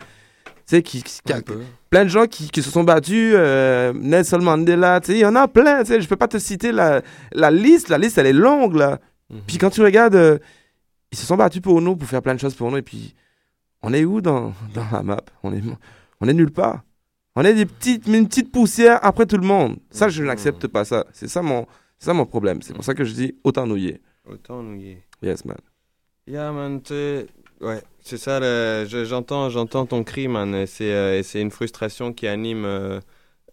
tu 0.65 0.75
sais, 0.77 0.81
qui, 0.81 1.03
qui- 1.03 1.19
qui 1.25 1.33
a- 1.33 1.41
plein 1.89 2.03
de 2.05 2.09
gens 2.09 2.25
qui, 2.25 2.49
qui 2.49 2.61
se 2.63 2.71
sont 2.71 2.83
battus, 2.83 3.33
euh, 3.35 3.93
Nelson 3.95 4.39
Mandela, 4.39 4.99
tu 5.01 5.07
sais, 5.07 5.17
il 5.17 5.21
y 5.21 5.25
en 5.25 5.35
a 5.35 5.47
plein, 5.47 5.81
tu 5.83 5.87
sais, 5.87 6.01
je 6.01 6.07
peux 6.07 6.15
pas 6.15 6.27
te 6.27 6.39
citer 6.39 6.71
la, 6.71 7.01
la 7.33 7.51
liste, 7.51 7.89
la 7.89 7.97
liste 7.97 8.17
elle 8.17 8.27
est 8.27 8.33
longue 8.33 8.75
là. 8.75 8.99
Mhm. 9.29 9.41
Puis 9.47 9.57
quand 9.57 9.69
tu 9.69 9.81
regardes, 9.81 10.15
euh, 10.15 10.37
ils 11.11 11.17
se 11.17 11.25
sont 11.25 11.37
battus 11.37 11.61
pour 11.61 11.81
nous, 11.81 11.95
pour 11.95 12.07
faire 12.07 12.21
plein 12.21 12.33
de 12.35 12.39
choses 12.39 12.55
pour 12.55 12.71
nous, 12.71 12.77
et 12.77 12.81
puis 12.81 13.13
on 13.81 13.93
est 13.93 14.05
où 14.05 14.21
dans, 14.21 14.53
dans 14.73 14.85
la 14.91 15.03
map? 15.03 15.21
On 15.43 15.53
est, 15.53 15.61
on 16.21 16.27
est 16.27 16.33
nulle 16.33 16.51
part. 16.51 16.81
On 17.35 17.43
est 17.43 17.53
des 17.53 17.65
petites, 17.65 18.07
une 18.07 18.27
petite 18.27 18.51
poussière 18.51 18.99
après 19.03 19.25
tout 19.25 19.37
le 19.37 19.45
monde. 19.45 19.77
Ça, 19.89 20.07
je 20.07 20.23
n'accepte 20.23 20.67
pas 20.67 20.85
ça. 20.85 21.05
C'est 21.13 21.27
ça 21.27 21.41
mon, 21.41 21.65
ça 21.99 22.13
mon 22.13 22.25
problème. 22.27 22.61
C'est 22.61 22.73
pour 22.73 22.83
ça 22.83 22.93
que 22.93 23.03
je 23.03 23.13
dis 23.13 23.35
autant 23.43 23.67
est. 23.75 23.99
Autant 24.29 24.63
est. 24.75 25.03
Yes, 25.21 25.43
man. 25.43 25.57
Yeah, 26.27 26.51
man, 26.51 26.79
ouais, 27.63 27.81
c'est 28.01 28.17
ça, 28.17 28.39
j'entends, 29.05 29.49
j'entends 29.49 29.85
ton 29.85 30.03
cri, 30.03 30.27
man, 30.27 30.65
c'est, 30.67 30.91
euh, 30.91 31.23
c'est 31.23 31.41
une 31.41 31.51
frustration 31.51 32.13
qui 32.13 32.27
anime 32.27 32.65
euh, 32.65 32.99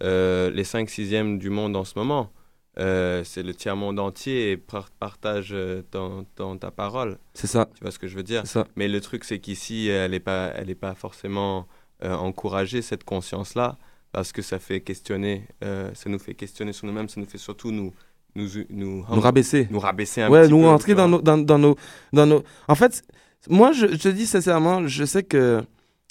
euh, 0.03 0.51
les 0.51 0.65
5 0.65 0.89
6 0.91 1.11
du 1.39 1.51
monde 1.51 1.77
en 1.77 1.85
ce 1.85 1.95
moment. 1.97 2.31
Euh, 2.79 3.25
c'est 3.25 3.43
le 3.43 3.53
tiers-monde 3.53 3.99
entier 3.99 4.53
et 4.53 4.57
par- 4.57 4.91
partage 4.91 5.55
dans 5.93 6.57
ta 6.57 6.71
parole. 6.71 7.19
C'est 7.35 7.49
ça. 7.49 7.69
Tu 7.75 7.83
vois 7.83 7.91
ce 7.91 7.99
que 7.99 8.07
je 8.07 8.17
veux 8.17 8.23
dire? 8.23 8.43
C'est 8.45 8.53
ça. 8.53 8.67
Mais 8.77 8.89
le 8.89 9.01
truc, 9.01 9.25
c'est 9.25 9.39
qu'ici, 9.41 9.89
elle 9.89 10.13
n'est 10.13 10.21
pas, 10.21 10.53
elle 10.55 10.71
est 10.71 10.75
pas 10.77 10.95
forcément 10.95 11.67
euh, 12.05 12.15
encouragée, 12.15 12.81
cette 12.81 13.05
conscience-là, 13.05 13.77
parce 14.13 14.33
que 14.33 14.41
ça 14.41 14.59
fait 14.59 14.81
questionner, 14.81 15.47
euh, 15.65 15.91
ça 15.95 16.09
nous 16.09 16.19
fait 16.19 16.35
questionner 16.35 16.73
sur 16.73 16.87
nous-mêmes, 16.87 17.09
ça 17.09 17.21
nous 17.21 17.27
fait 17.27 17.39
surtout 17.39 17.71
nous... 17.73 17.93
Nous, 18.37 18.47
nous, 18.71 19.05
Nous 19.11 19.21
rabaisser. 19.21 19.67
Nous 19.73 19.81
rabaisser 19.81 20.23
un 20.23 20.31
ouais, 20.31 20.43
petit 20.43 20.53
nous 20.53 20.61
peu. 20.61 20.67
rentrer 20.67 20.93
tu 20.93 20.97
dans 20.97 21.09
nos, 21.09 21.21
dans, 21.21 21.37
dans 21.37 21.59
nos, 21.59 21.77
dans 22.13 22.27
nos. 22.27 22.45
En 22.69 22.77
fait, 22.77 23.03
moi, 23.49 23.73
je, 23.73 23.87
te 23.87 24.09
dis 24.09 24.27
sincèrement, 24.27 24.87
je 24.87 25.05
sais 25.05 25.23
que 25.23 25.63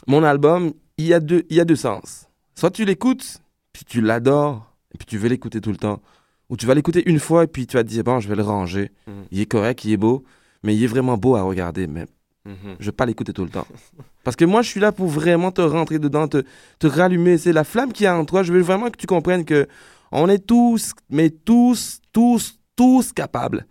mon 0.07 0.23
album, 0.23 0.73
il 0.97 1.05
y 1.05 1.13
a 1.13 1.19
deux, 1.19 1.43
il 1.49 1.57
y 1.57 1.59
a 1.59 1.65
deux 1.65 1.75
sens. 1.75 2.27
Soit 2.55 2.71
tu 2.71 2.86
l'écoutes, 2.86 3.41
puis 3.73 3.86
tu 3.86 4.01
l'adores, 4.01 4.73
et 4.93 4.97
puis 4.97 5.05
tu 5.05 5.17
veux 5.17 5.30
l'écouter 5.30 5.61
tout 5.61 5.71
le 5.71 5.77
temps. 5.77 6.01
Ou 6.49 6.57
tu 6.57 6.65
vas 6.65 6.73
l'écouter 6.73 7.03
une 7.07 7.19
fois, 7.19 7.43
et 7.43 7.47
puis 7.47 7.67
tu 7.67 7.77
vas 7.77 7.84
te 7.84 7.89
dire, 7.89 8.03
bon, 8.03 8.19
je 8.19 8.27
vais 8.27 8.36
le 8.36 8.43
ranger. 8.43 8.91
Mhm. 9.07 9.25
Il 9.32 9.39
est 9.39 9.45
correct, 9.45 9.86
il 9.86 9.93
est 9.93 9.97
beau, 9.97 10.23
mais 10.63 10.75
il 10.75 10.84
est 10.84 10.88
vraiment 10.88 11.17
beau 11.17 11.36
à 11.36 11.43
regarder. 11.43 11.86
Mais 11.88 12.05
Mhm. 12.45 12.77
je 12.80 12.86
vais 12.86 12.91
pas 12.91 13.05
l'écouter 13.05 13.34
tout 13.34 13.43
le 13.43 13.49
temps. 13.49 13.67
Parce 14.23 14.36
que 14.36 14.45
moi, 14.45 14.61
je 14.61 14.69
suis 14.69 14.80
là 14.80 14.91
pour 14.91 15.07
vraiment 15.07 15.51
te 15.51 15.61
rentrer 15.61 15.99
dedans, 15.99 16.27
te, 16.27 16.43
te 16.80 16.88
rallumer. 16.88 17.38
C'est 17.38 17.53
la 17.53 17.63
flamme 17.63 17.93
qui 17.93 18.05
est 18.05 18.09
en 18.09 18.25
toi. 18.25 18.43
Je 18.43 18.51
veux 18.53 18.61
vraiment 18.61 18.89
que 18.89 18.97
tu 18.97 19.07
comprennes 19.07 19.45
que 19.45 19.67
on 20.11 20.27
est 20.27 20.45
tous, 20.45 20.93
mais 21.09 21.30
tous, 21.30 22.01
tous, 22.11 22.59
tous 22.75 23.13
capables 23.13 23.67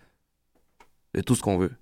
de 1.15 1.21
tout 1.21 1.35
ce 1.35 1.43
qu'on 1.43 1.59
veut. 1.59 1.73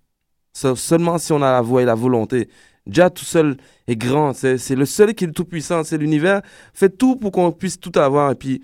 Sauf 0.57 0.79
seulement 0.79 1.19
si 1.19 1.35
on 1.35 1.43
a 1.43 1.53
la 1.53 1.61
voix 1.61 1.83
et 1.83 1.85
la 1.85 1.95
volonté. 1.95 2.49
Déjà, 2.87 3.11
tout 3.11 3.27
seul 3.27 3.59
est 3.87 3.95
grand. 3.95 4.33
C'est 4.33 4.75
le 4.75 4.87
seul 4.87 5.13
qui 5.13 5.25
est 5.25 5.27
le 5.27 5.35
tout-puissant. 5.35 5.85
C'est 5.85 5.99
l'univers. 5.99 6.41
Fait 6.73 6.89
tout 6.89 7.17
pour 7.17 7.31
qu'on 7.31 7.53
puisse 7.53 7.79
tout 7.79 7.93
avoir. 7.97 8.33
Et 8.33 8.37
puis, 8.37 8.63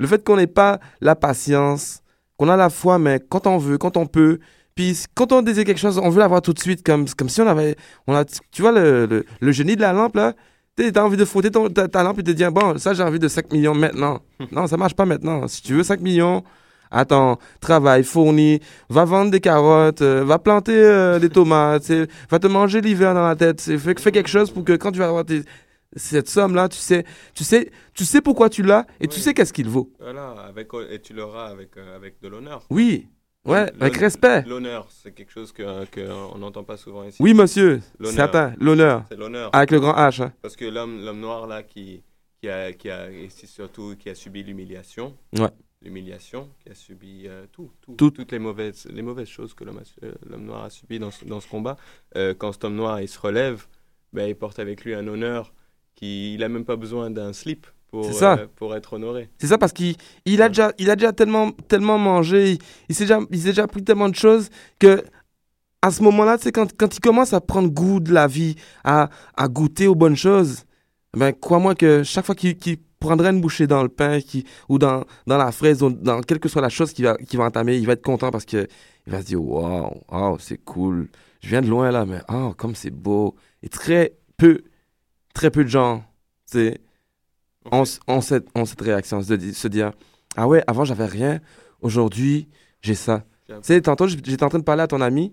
le 0.00 0.06
fait 0.06 0.24
qu'on 0.24 0.36
n'ait 0.36 0.46
pas 0.46 0.80
la 1.02 1.14
patience, 1.14 2.00
qu'on 2.38 2.48
a 2.48 2.56
la 2.56 2.70
foi, 2.70 2.98
mais 2.98 3.20
quand 3.20 3.46
on 3.46 3.58
veut, 3.58 3.76
quand 3.76 3.98
on 3.98 4.06
peut. 4.06 4.38
Puis, 4.74 5.04
quand 5.14 5.30
on 5.32 5.42
désire 5.42 5.64
quelque 5.64 5.80
chose, 5.80 5.98
on 5.98 6.08
veut 6.08 6.20
l'avoir 6.20 6.40
tout 6.40 6.54
de 6.54 6.60
suite, 6.60 6.82
comme, 6.82 7.04
comme 7.10 7.28
si 7.28 7.42
on 7.42 7.46
avait. 7.46 7.76
On 8.06 8.14
a, 8.14 8.24
tu 8.24 8.62
vois, 8.62 8.72
le, 8.72 9.04
le, 9.04 9.26
le 9.38 9.52
génie 9.52 9.76
de 9.76 9.82
la 9.82 9.92
lampe, 9.92 10.16
là. 10.16 10.32
Tu 10.78 10.90
as 10.94 11.04
envie 11.04 11.18
de 11.18 11.26
frotter 11.26 11.50
ton, 11.50 11.68
ta, 11.68 11.88
ta 11.88 12.02
lampe 12.02 12.20
et 12.20 12.22
de 12.22 12.32
te 12.32 12.36
dire, 12.38 12.50
bon, 12.52 12.78
ça, 12.78 12.94
j'ai 12.94 13.02
envie 13.02 13.18
de 13.18 13.28
5 13.28 13.52
millions 13.52 13.74
maintenant. 13.74 14.22
non, 14.50 14.66
ça 14.66 14.78
marche 14.78 14.94
pas 14.94 15.04
maintenant. 15.04 15.46
Si 15.46 15.60
tu 15.60 15.74
veux 15.74 15.82
5 15.82 16.00
millions, 16.00 16.42
attends, 16.90 17.38
travaille, 17.60 18.04
fournis, 18.04 18.60
va 18.88 19.04
vendre 19.04 19.30
des 19.30 19.40
carottes, 19.40 20.02
euh, 20.02 20.24
va 20.24 20.38
planter 20.38 20.74
euh, 20.74 21.18
des 21.18 21.28
tomates, 21.30 21.90
va 22.30 22.38
te 22.38 22.46
manger 22.46 22.80
l'hiver 22.80 23.14
dans 23.14 23.26
la 23.26 23.36
tête. 23.36 23.60
Fais, 23.60 23.78
fais 23.78 24.12
quelque 24.12 24.28
chose 24.28 24.50
pour 24.50 24.64
que 24.64 24.72
quand 24.74 24.92
tu 24.92 24.98
vas 24.98 25.08
avoir 25.08 25.24
tes- 25.24 25.42
cette 25.96 26.28
somme-là, 26.28 26.68
tu 26.68 26.76
sais, 26.78 27.04
tu, 27.34 27.44
sais, 27.44 27.70
tu 27.94 28.04
sais 28.04 28.20
pourquoi 28.20 28.50
tu 28.50 28.62
l'as 28.62 28.86
et 29.00 29.08
tu 29.08 29.20
sais 29.20 29.32
qu'est-ce 29.34 29.52
qu'il 29.54 29.68
vaut. 29.68 29.90
Voilà, 29.98 30.30
avec, 30.46 30.68
et 30.90 31.00
tu 31.00 31.14
l'auras 31.14 31.46
avec, 31.46 31.76
euh, 31.76 31.96
avec 31.96 32.20
de 32.20 32.28
l'honneur. 32.28 32.62
Oui, 32.70 33.08
ouais, 33.46 33.72
avec 33.80 33.96
respect. 33.96 34.42
L'honneur, 34.46 34.86
c'est 34.90 35.12
quelque 35.12 35.32
chose 35.32 35.50
que, 35.50 35.86
que 35.86 36.06
on 36.34 36.38
n'entend 36.38 36.62
pas 36.62 36.76
souvent 36.76 37.04
ici. 37.04 37.16
Oui, 37.20 37.32
monsieur, 37.32 37.80
certain, 38.04 38.52
l'honneur. 38.60 39.04
C'est 39.10 39.16
l'honneur. 39.18 39.48
Avec 39.54 39.70
le 39.70 39.80
grand 39.80 39.94
H. 39.94 40.22
hein. 40.22 40.32
Parce 40.42 40.56
que 40.56 40.66
l'homme, 40.66 41.00
noir 41.18 41.46
là 41.46 41.62
qui, 41.62 42.02
qui 42.40 42.50
a, 42.50 42.70
qui 42.74 42.90
a, 42.90 43.10
et 43.10 43.30
surtout 43.30 43.94
qui 43.98 44.10
a 44.10 44.14
subi 44.14 44.42
l'humiliation. 44.44 45.14
Ouais. 45.38 45.48
L'humiliation, 45.82 46.48
qui 46.60 46.70
a 46.70 46.74
subi 46.74 47.22
euh, 47.26 47.46
tout, 47.52 47.70
tout, 47.80 47.94
Tout. 47.94 48.10
toutes 48.10 48.32
les 48.32 48.40
mauvaises, 48.40 48.88
les 48.92 49.02
mauvaises 49.02 49.28
choses 49.28 49.54
que 49.54 49.62
l'homme, 49.62 49.80
euh, 50.02 50.12
noir 50.36 50.64
a 50.64 50.70
subi 50.70 50.98
dans 50.98 51.12
ce, 51.12 51.24
dans 51.24 51.40
ce 51.40 51.46
combat. 51.48 51.76
Euh, 52.16 52.34
quand 52.36 52.50
cet 52.52 52.64
homme 52.64 52.74
noir 52.74 53.00
il 53.00 53.08
se 53.08 53.18
relève, 53.18 53.66
ben, 54.12 54.28
il 54.28 54.34
porte 54.34 54.58
avec 54.58 54.84
lui 54.84 54.94
un 54.94 55.06
honneur 55.06 55.52
qui, 55.94 56.34
il 56.34 56.42
a 56.42 56.48
même 56.48 56.64
pas 56.64 56.74
besoin 56.74 57.10
d'un 57.10 57.32
slip 57.32 57.66
pour, 57.92 58.12
ça. 58.12 58.48
pour 58.56 58.74
être 58.74 58.94
honoré. 58.94 59.30
C'est 59.38 59.46
ça 59.46 59.56
parce 59.56 59.72
qu'il 59.72 59.94
il 60.24 60.42
a 60.42 60.48
déjà, 60.48 60.72
il 60.78 60.90
a 60.90 60.96
déjà 60.96 61.12
tellement, 61.12 61.52
tellement 61.52 61.96
mangé, 61.98 62.52
il, 62.52 62.58
il 62.88 62.94
s'est 62.96 63.04
déjà, 63.04 63.20
il 63.30 63.42
déjà 63.42 63.66
pris 63.68 63.84
tellement 63.84 64.08
de 64.08 64.16
choses 64.16 64.50
que 64.80 65.04
à 65.80 65.92
ce 65.92 66.02
moment-là, 66.02 66.38
quand, 66.52 66.76
quand 66.76 66.96
il 66.96 67.00
commence 67.00 67.32
à 67.32 67.40
prendre 67.40 67.68
goût 67.70 68.00
de 68.00 68.12
la 68.12 68.26
vie, 68.26 68.56
à, 68.82 69.10
à 69.36 69.46
goûter 69.46 69.86
aux 69.86 69.94
bonnes 69.94 70.16
choses, 70.16 70.64
ben 71.16 71.32
crois-moi 71.32 71.76
que 71.76 72.02
chaque 72.02 72.26
fois 72.26 72.34
qu'il 72.34 72.56
qu'il 72.56 72.78
prendrait 73.00 73.30
une 73.30 73.40
bouchée 73.40 73.66
dans 73.66 73.82
le 73.82 73.88
pain 73.88 74.20
qui, 74.20 74.44
ou 74.68 74.78
dans, 74.78 75.04
dans 75.26 75.38
la 75.38 75.52
fraise, 75.52 75.82
ou 75.82 75.90
dans 75.90 76.20
quelle 76.20 76.40
que 76.40 76.48
soit 76.48 76.62
la 76.62 76.68
chose 76.68 76.92
qu'il 76.92 77.04
va, 77.04 77.16
qu'il 77.16 77.38
va 77.38 77.44
entamer, 77.44 77.76
il 77.76 77.86
va 77.86 77.92
être 77.92 78.02
content 78.02 78.30
parce 78.30 78.44
que 78.44 78.66
il 79.06 79.12
va 79.12 79.20
se 79.20 79.26
dire 79.26 79.42
Wow, 79.42 80.02
oh, 80.10 80.36
c'est 80.40 80.58
cool. 80.58 81.08
Je 81.40 81.48
viens 81.48 81.62
de 81.62 81.68
loin 81.68 81.90
là, 81.90 82.04
mais 82.04 82.20
oh, 82.28 82.54
comme 82.56 82.74
c'est 82.74 82.90
beau. 82.90 83.36
Et 83.62 83.68
très 83.68 84.14
peu, 84.36 84.62
très 85.34 85.50
peu 85.50 85.64
de 85.64 85.68
gens, 85.68 86.04
tu 86.50 86.58
sais, 86.58 86.80
ont, 87.70 87.84
ont 88.06 88.20
cette, 88.20 88.48
ont 88.54 88.64
cette 88.64 88.80
réaction, 88.80 89.20
de 89.20 89.52
se 89.52 89.68
dire 89.68 89.92
Ah 90.36 90.48
ouais, 90.48 90.62
avant 90.66 90.84
j'avais 90.84 91.06
rien, 91.06 91.40
aujourd'hui 91.80 92.48
j'ai 92.82 92.94
ça. 92.94 93.24
Tu 93.46 93.54
sais, 93.62 93.80
tantôt 93.80 94.08
j'étais 94.08 94.42
en 94.42 94.48
train 94.48 94.58
de 94.58 94.64
parler 94.64 94.82
à 94.82 94.86
ton 94.86 95.00
ami 95.00 95.32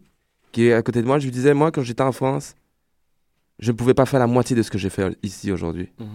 qui 0.51 0.67
est 0.67 0.73
à 0.73 0.81
côté 0.81 1.01
de 1.01 1.07
moi, 1.07 1.19
je 1.19 1.25
lui 1.25 1.31
disais 1.31 1.53
Moi, 1.53 1.71
quand 1.71 1.81
j'étais 1.81 2.03
en 2.03 2.13
France, 2.13 2.55
je 3.59 3.71
ne 3.71 3.77
pouvais 3.77 3.93
pas 3.93 4.05
faire 4.05 4.19
la 4.19 4.27
moitié 4.27 4.55
de 4.55 4.61
ce 4.61 4.71
que 4.71 4.77
j'ai 4.77 4.89
fait 4.89 5.17
ici 5.21 5.51
aujourd'hui. 5.51 5.89
Mhm. 5.99 6.07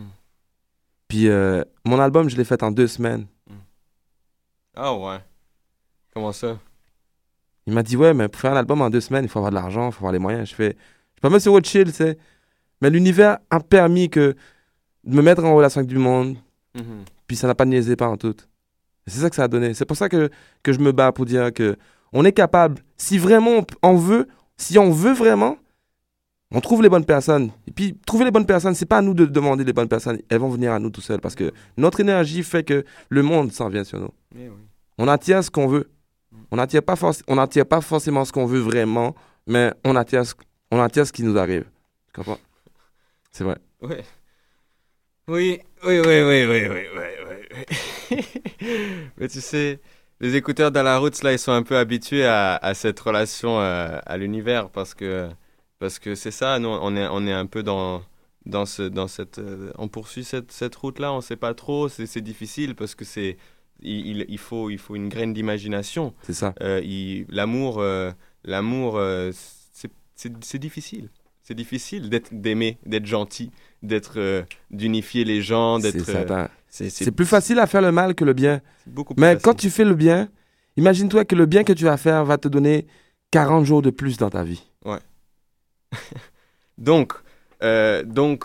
Puis 1.11 1.28
euh, 1.28 1.62
mon 1.84 1.98
album, 1.98 2.30
je 2.30 2.36
l'ai 2.36 2.44
fait 2.44 2.62
en 2.62 2.70
deux 2.70 2.86
semaines. 2.86 3.26
Ah 4.76 4.94
ouais. 4.94 5.18
Comment 6.14 6.32
ça? 6.32 6.58
Il 7.66 7.74
m'a 7.74 7.82
dit 7.82 7.96
Ouais, 7.96 8.14
mais 8.14 8.28
pour 8.28 8.40
faire 8.40 8.52
un 8.52 8.56
album 8.56 8.80
en 8.80 8.88
deux 8.90 9.00
semaines, 9.00 9.24
il 9.24 9.28
faut 9.28 9.40
avoir 9.40 9.50
de 9.50 9.56
l'argent, 9.56 9.88
il 9.88 9.92
faut 9.92 9.98
avoir 9.98 10.12
les 10.12 10.18
moyens. 10.20 10.48
Je 10.48 10.54
fais 10.54 10.76
Je 10.76 11.28
suis 11.28 11.32
pas 11.32 11.40
sur 11.40 11.61
chill, 11.64 11.86
tu 11.86 11.92
sais. 11.92 12.16
Mais 12.80 12.88
l'univers 12.90 13.38
a 13.50 13.58
permis 13.61 14.08
que 14.08 14.34
de 15.04 15.14
me 15.16 15.20
mettre 15.20 15.44
en 15.44 15.54
relation 15.54 15.80
avec 15.80 15.88
du 15.90 15.98
monde, 15.98 16.36
Mhm. 16.76 17.04
puis 17.26 17.36
ça 17.36 17.48
n'a 17.48 17.54
pas 17.56 17.64
niaisé 17.66 17.96
pas 17.96 18.06
en 18.08 18.16
tout. 18.16 18.36
C'est 19.06 19.18
ça 19.20 19.28
que 19.28 19.34
ça 19.36 19.44
a 19.44 19.48
donné. 19.48 19.74
C'est 19.74 19.84
pour 19.84 19.96
ça 19.96 20.08
que, 20.08 20.30
que 20.62 20.72
je 20.72 20.78
me 20.78 20.92
bats 20.92 21.11
pour 21.11 21.26
dire 21.26 21.52
que 21.52 21.76
on 22.12 22.24
est 22.24 22.32
capable, 22.32 22.82
si 22.96 23.18
vraiment 23.18 23.66
on 23.82 23.96
veut, 23.96 24.28
si 24.56 24.78
on 24.78 24.90
veut 24.92 25.12
vraiment, 25.12 25.56
on 26.53 26.61
trouve 26.61 26.82
les 26.82 26.88
bonnes 26.88 27.05
personnes. 27.05 27.51
Et 27.68 27.70
puis, 27.70 27.96
trouver 28.07 28.24
les 28.24 28.30
bonnes 28.30 28.46
personnes, 28.46 28.74
c'est 28.74 28.86
pas 28.86 28.98
à 28.98 29.03
nous 29.03 29.14
de 29.14 29.26
demander 29.26 29.64
les 29.64 29.72
bonnes 29.72 29.88
personnes. 29.88 30.18
Elles 30.28 30.40
vont 30.40 30.48
venir 30.48 30.72
à 30.72 30.78
nous 30.78 30.90
tout 30.90 31.01
seuls 31.01 31.20
parce 31.20 31.34
que 31.34 31.53
notre 31.76 32.01
énergie 32.01 32.42
fait 32.42 32.64
que 32.64 32.84
le 33.09 33.22
monde 33.22 33.53
s'en 33.53 33.68
vient 33.68 33.84
sur 33.84 34.01
nous. 34.01 34.11
Eh 34.34 34.48
oui. 34.48 34.57
On 34.98 35.09
attire 35.09 35.42
ce 35.44 35.51
qu'on 35.51 35.68
veut. 35.68 35.90
On 36.51 36.57
n'attire 36.57 36.82
pas, 36.82 36.94
on 37.28 37.36
pas 37.64 37.80
forcément 37.80 38.24
ce 38.24 38.32
qu'on 38.32 38.46
veut 38.46 38.61
vraiment, 38.61 39.14
mais 39.46 39.72
on 39.84 39.96
attire 39.96 40.26
ce, 40.26 40.34
on 40.70 40.80
attire 40.80 41.07
ce 41.07 41.12
qui 41.12 41.22
nous 41.22 41.38
arrive. 41.38 41.64
Tu 42.07 42.12
comprends? 42.14 42.38
C'est 43.30 43.44
vrai. 43.44 43.59
Ouais. 43.80 44.05
Oui, 45.28 45.61
oui, 45.86 46.01
oui, 46.01 46.22
oui, 46.22 46.44
oui, 46.44 46.66
oui, 46.68 46.82
oui, 46.96 47.57
oui. 48.11 48.18
Mais 49.16 49.28
tu 49.28 49.40
sais, 49.40 49.80
les 50.20 50.34
écouteurs 50.34 50.72
dans 50.72 50.82
la 50.82 50.98
route, 50.98 51.22
là, 51.22 51.32
ils 51.32 51.38
sont 51.38 51.53
un 51.53 51.62
peu 51.62 51.76
habitués 51.76 52.24
à, 52.24 52.57
à 52.57 52.74
cette 52.74 52.98
relation 52.98 53.61
euh, 53.61 53.98
à 54.05 54.16
l'univers 54.16 54.70
parce 54.70 54.94
que 54.94 55.28
parce 55.81 55.99
que 55.99 56.14
c'est 56.14 56.31
ça, 56.31 56.59
nous, 56.61 56.68
on 56.68 56.95
est, 56.97 57.09
on 57.09 57.26
est 57.26 57.33
un 57.33 57.47
peu 57.47 57.64
dans 57.64 58.03
dans 58.47 58.64
ce 58.66 58.83
dans 58.83 59.09
cette 59.09 59.39
euh, 59.39 59.70
on 59.76 59.89
poursuit 59.89 60.24
cette, 60.24 60.51
cette 60.53 60.74
route 60.76 60.99
là 60.99 61.12
on 61.12 61.20
sait 61.20 61.37
pas 61.37 61.53
trop 61.53 61.89
c'est 61.91 62.07
c'est 62.07 62.22
difficile 62.22 62.74
parce 62.74 62.95
que 62.95 63.05
c'est 63.05 63.37
il, 63.83 64.24
il- 64.28 64.39
faut 64.39 64.70
il 64.70 64.78
faut 64.78 64.97
une 64.97 65.11
graine 65.11 65.35
d'imagination 65.35 66.14
C'est 66.22 66.33
ça. 66.33 66.55
Euh, 66.62 66.81
il- 66.83 67.26
l'amour 67.28 67.81
euh, 67.81 68.12
l'amour 68.45 68.99
c'est 70.14 70.59
difficile 70.59 71.11
c'est 71.43 71.55
difficile 71.55 72.09
d'être 72.09 72.33
d'aimer 72.33 72.78
d'être 72.87 73.07
gentil 73.07 73.51
d'être 73.83 74.45
d'unifier 74.70 75.24
les 75.24 75.43
gens 75.43 75.78
C'est 75.81 75.93
d'être 75.93 77.11
plus 77.14 77.26
facile 77.26 77.59
à 77.59 77.66
faire 77.66 77.83
le 77.83 77.93
mal 77.93 78.14
que 78.14 78.24
le 78.24 78.33
bien. 78.33 78.61
beaucoup 78.87 79.14
plus 79.14 79.20
Mais 79.20 79.33
facile. 79.35 79.43
quand 79.43 79.55
tu 79.55 79.70
fais 79.70 79.85
le 79.85 79.95
bien, 79.95 80.28
imagine-toi 80.76 81.24
que 81.24 81.35
le 81.35 81.47
bien 81.47 81.64
que 81.64 81.72
tu 81.74 81.85
vas 81.85 81.97
faire 81.97 82.24
va 82.24 82.39
te 82.39 82.49
donner 82.49 82.87
40 83.33 83.64
jours 83.66 83.83
de 83.83 83.91
plus 83.91 84.16
dans 84.16 84.31
ta 84.31 84.45
vie. 84.45 84.62
Donc, 86.78 87.12
euh, 87.62 88.03
donc, 88.03 88.45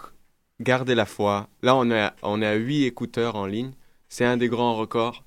gardez 0.59 0.93
la 0.93 1.05
foi. 1.05 1.47
Là, 1.61 1.75
on 1.75 1.89
est 1.89 2.01
à, 2.01 2.15
on 2.21 2.41
est 2.41 2.45
à 2.45 2.55
8 2.55 2.85
écouteurs 2.85 3.35
en 3.35 3.45
ligne. 3.45 3.71
C'est 4.09 4.25
un 4.25 4.37
des 4.37 4.49
grands 4.49 4.75
records. 4.75 5.23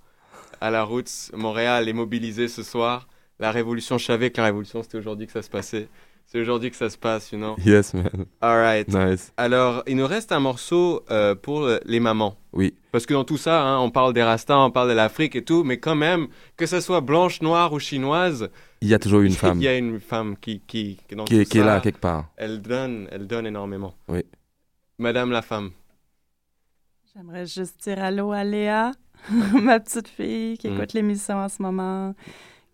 À 0.60 0.70
la 0.70 0.82
route, 0.82 1.10
Montréal 1.34 1.88
est 1.88 1.92
mobilisé 1.92 2.48
ce 2.48 2.62
soir. 2.62 3.08
La 3.38 3.50
révolution, 3.50 3.96
je 3.98 4.04
savais 4.04 4.30
que 4.30 4.40
la 4.40 4.46
révolution, 4.46 4.82
c'était 4.82 4.98
aujourd'hui 4.98 5.26
que 5.26 5.32
ça 5.32 5.42
se 5.42 5.50
passait. 5.50 5.88
C'est 6.26 6.40
aujourd'hui 6.40 6.70
que 6.70 6.76
ça 6.76 6.90
se 6.90 6.98
passe, 6.98 7.32
you 7.32 7.38
know. 7.38 7.56
Yes, 7.64 7.94
man. 7.94 8.26
All 8.42 8.60
right. 8.60 8.88
Nice. 8.88 9.32
Alors, 9.38 9.82
il 9.86 9.96
nous 9.96 10.06
reste 10.06 10.30
un 10.30 10.40
morceau 10.40 11.02
euh, 11.10 11.34
pour 11.34 11.62
euh, 11.62 11.78
les 11.86 12.00
mamans. 12.00 12.36
Oui. 12.52 12.74
Parce 12.92 13.06
que 13.06 13.14
dans 13.14 13.24
tout 13.24 13.38
ça, 13.38 13.62
hein, 13.62 13.78
on 13.78 13.90
parle 13.90 14.12
des 14.12 14.22
Rastas, 14.22 14.58
on 14.58 14.70
parle 14.70 14.90
de 14.90 14.94
l'Afrique 14.94 15.36
et 15.36 15.44
tout, 15.44 15.64
mais 15.64 15.78
quand 15.78 15.94
même, 15.94 16.28
que 16.58 16.66
ce 16.66 16.80
soit 16.80 17.00
blanche, 17.00 17.40
noire 17.40 17.72
ou 17.72 17.78
chinoise, 17.78 18.50
Il 18.80 18.88
y 18.88 18.94
a 18.94 18.98
toujours 18.98 19.20
une 19.22 19.32
femme 19.32 19.58
il 19.60 19.64
y 19.64 19.68
a 19.68 19.76
une 19.76 19.98
femme 20.00 20.36
qui, 20.36 20.60
qui, 20.60 20.98
dans 21.14 21.24
qui 21.24 21.36
est, 21.40 21.54
là 21.54 21.80
quelque 21.80 21.98
part. 22.00 22.30
elle 22.36 22.60
donne, 22.62 23.08
elle 23.10 23.26
donne 23.26 23.46
énormément. 23.46 23.94
Oui. 24.08 24.24
Madame 24.98 25.30
la 25.30 25.42
femme. 25.42 25.70
J'aimerais 27.14 27.46
juste 27.46 27.82
dire 27.82 27.98
allô 28.02 28.32
à 28.32 28.44
Léa, 28.44 28.92
ma 29.62 29.80
petite 29.80 30.08
fille 30.08 30.56
qui 30.58 30.68
Mm. 30.68 30.76
écoute 30.76 30.92
l'émission 30.92 31.36
en 31.36 31.48
ce 31.48 31.60
moment, 31.62 32.14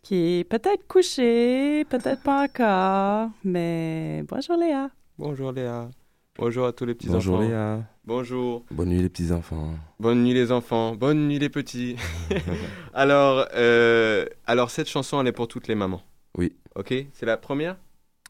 qui 0.02 0.40
est 0.40 0.44
peut-être 0.44 0.86
couchée, 0.86 1.84
peut-être 1.88 2.22
pas 2.22 2.44
encore, 2.44 3.30
mais 3.42 4.22
bonjour 4.28 4.56
Léa. 4.56 4.90
Bonjour 5.18 5.52
Léa. 5.52 5.88
Bonjour 6.36 6.66
à 6.66 6.72
tous 6.72 6.84
les 6.84 6.94
petits 6.96 7.08
Bonjour 7.08 7.36
enfants. 7.36 7.46
Léa. 7.46 7.84
Bonjour. 8.04 8.64
Bonne 8.72 8.88
nuit 8.88 9.00
les 9.00 9.08
petits 9.08 9.30
enfants. 9.30 9.74
Bonne 10.00 10.24
nuit 10.24 10.34
les 10.34 10.50
enfants. 10.50 10.96
Bonne 10.96 11.28
nuit 11.28 11.38
les 11.38 11.48
petits. 11.48 11.94
alors, 12.92 13.46
euh, 13.54 14.26
alors 14.44 14.70
cette 14.70 14.88
chanson, 14.88 15.20
elle 15.20 15.28
est 15.28 15.32
pour 15.32 15.46
toutes 15.46 15.68
les 15.68 15.76
mamans. 15.76 16.02
Oui. 16.36 16.56
Ok? 16.74 16.92
C'est 17.12 17.24
la 17.24 17.36
première? 17.36 17.76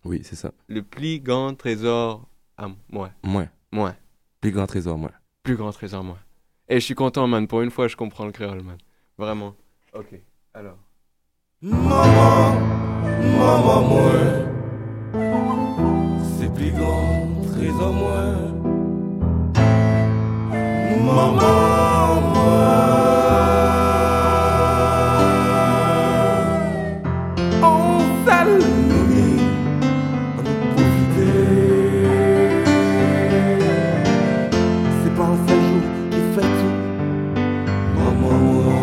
Oui, 0.05 0.21
c'est 0.23 0.37
ça. 0.37 0.53
Le 0.69 0.83
plus 0.83 1.19
grand 1.19 1.55
trésor 1.55 2.29
à 2.59 2.69
moi. 2.91 3.11
Moins. 3.23 3.49
Moi. 3.73 3.95
Plus 4.43 4.51
grand 4.51 4.67
trésor, 4.67 4.99
moins. 4.99 5.13
Plus 5.43 5.57
grand 5.57 5.73
trésor 5.73 6.05
moi. 6.05 6.19
Et 6.69 6.81
je 6.81 6.85
suis 6.85 6.95
content, 6.95 7.27
man. 7.27 7.47
Pour 7.47 7.63
une 7.63 7.71
fois, 7.71 7.89
je 7.89 7.97
comprends 7.97 8.27
le 8.27 8.33
créole, 8.33 8.63
man. 8.63 8.77
Vraiment. 9.17 9.55
Ok. 9.95 10.21
Alors. 10.53 10.77
Maman, 11.63 12.61
maman 13.39 13.83
moi 13.89 14.13
C'est 16.39 16.53
plus 16.53 16.71
grand 16.73 17.24
trésor 17.75 17.93
moi 17.93 18.25
Maman 21.05 22.21
moi 22.35 22.63
On 27.63 28.01
s'allume 28.27 29.39
On 30.39 30.43
profiter 30.75 31.37
C'est 35.03 35.15
pas 35.15 35.25
un 35.25 35.49
seul 35.49 35.61
jour 35.69 35.85
qui 36.11 36.21
fait 36.35 36.51
tout 36.59 36.77
Maman 37.97 38.37
moi 38.39 38.83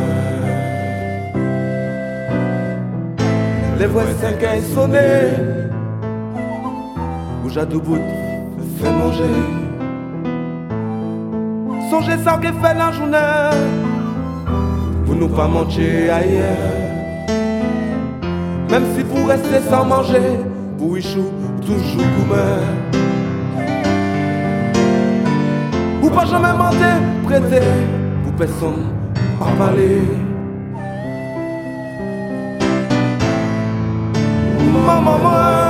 Les 3.79 3.87
voisins 3.87 4.35
quand 4.39 4.55
ils 4.55 4.73
sonnaient 4.73 5.33
Où 7.43 7.49
fait 8.81 8.91
manger. 8.91 9.23
Songez 11.89 12.17
ça 12.23 12.37
qu'il 12.41 12.53
fait 12.53 12.73
la 12.73 12.91
journée. 12.91 13.57
Pour 15.05 15.15
nous 15.15 15.29
pas 15.29 15.47
manger 15.47 16.09
ailleurs. 16.09 16.81
Même 18.69 18.85
si 18.95 19.03
pour 19.03 19.27
rester 19.27 19.59
sans 19.69 19.83
manger 19.83 20.39
Pour 20.77 20.97
Ichou 20.97 21.25
toujours 21.59 22.07
gourmet 22.15 22.63
Ou 26.01 26.09
pas 26.09 26.25
jamais 26.25 26.53
mentir, 26.57 26.95
prêter 27.25 27.67
Pour 28.23 28.33
personne 28.33 28.87
pas 29.37 29.51
parler. 29.57 30.01
Maman 34.85 35.60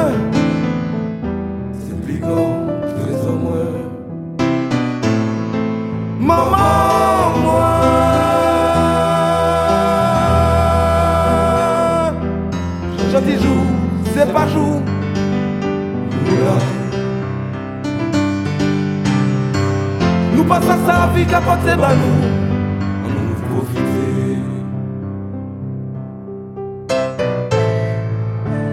bah 21.78 21.94
nous 21.96 22.18
On 23.06 23.10
nous 23.10 23.36
profiter. 23.50 24.38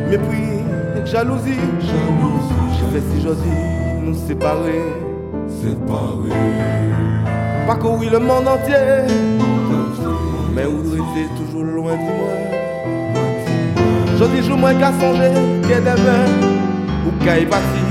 Mépris, 0.08 0.62
jalousie, 1.04 1.60
jalousie, 1.80 2.68
j'ai 2.72 2.88
fait 2.92 3.04
si 3.12 3.22
joli, 3.22 3.54
nous 4.02 4.14
séparer, 4.14 4.82
séparer. 5.48 6.38
Pas 7.66 7.76
courir 7.76 8.12
le 8.12 8.18
monde 8.20 8.48
entier, 8.48 8.74
mais 10.54 10.64
où 10.64 10.78
rester 10.78 11.28
toujours 11.36 11.64
loin 11.64 11.92
de 11.92 11.98
moi. 11.98 12.34
Je 14.18 14.24
dis 14.24 14.42
jour 14.46 14.56
moins 14.56 14.74
qu'à 14.74 14.92
songer, 14.92 15.32
qu'est 15.68 15.80
demain, 15.80 16.24
ou 17.06 17.10
y 17.24 17.46
partir. 17.46 17.87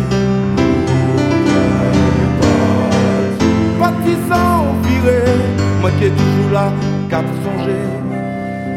Moi 5.82 5.92
qui 5.98 6.06
est 6.06 6.10
toujours 6.10 6.52
là, 6.52 6.72
qu'à 7.10 7.22
te 7.22 7.28
songer, 7.44 7.84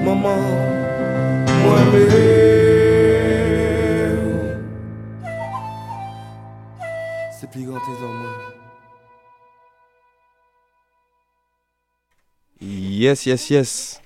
maman, 0.05 0.37
moi 1.65 1.79
mais. 1.93 3.11
C'est 7.41 7.51
plus 7.51 7.65
grand 7.65 7.81
trésor 7.81 8.09
moi. 8.13 8.31
Yes, 12.61 13.27
yes, 13.27 13.51
yes. 13.51 14.03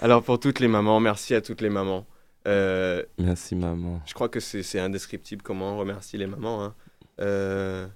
Alors 0.00 0.22
pour 0.22 0.40
toutes 0.40 0.58
les 0.60 0.68
mamans, 0.68 0.98
merci 1.00 1.34
à 1.34 1.40
toutes 1.40 1.60
les 1.60 1.70
mamans. 1.70 2.06
Euh, 2.46 3.02
Merci 3.18 3.54
maman. 3.54 4.00
je 4.04 4.12
crois 4.12 4.28
que 4.28 4.38
c'est 4.40 4.62
c'est 4.62 4.78
indescriptible 4.78 5.40
comment 5.42 5.74
on 5.74 5.78
remercie 5.78 6.18
les 6.18 6.26
mamans. 6.26 6.62
hein. 6.64 6.74
Euh, 7.20 7.86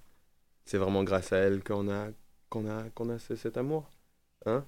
c'est 0.69 0.79
vraiment 0.79 1.03
grâce 1.03 1.33
à 1.33 1.39
elles 1.39 1.63
qu'on 1.65 1.89
a, 1.89 2.09
qu'on 2.51 2.69
a, 2.69 2.83
qu'on 2.95 3.09
a 3.09 3.19
ce- 3.19 3.37
cet 3.37 3.57
amour. 3.57 3.89
hein. 4.47 4.65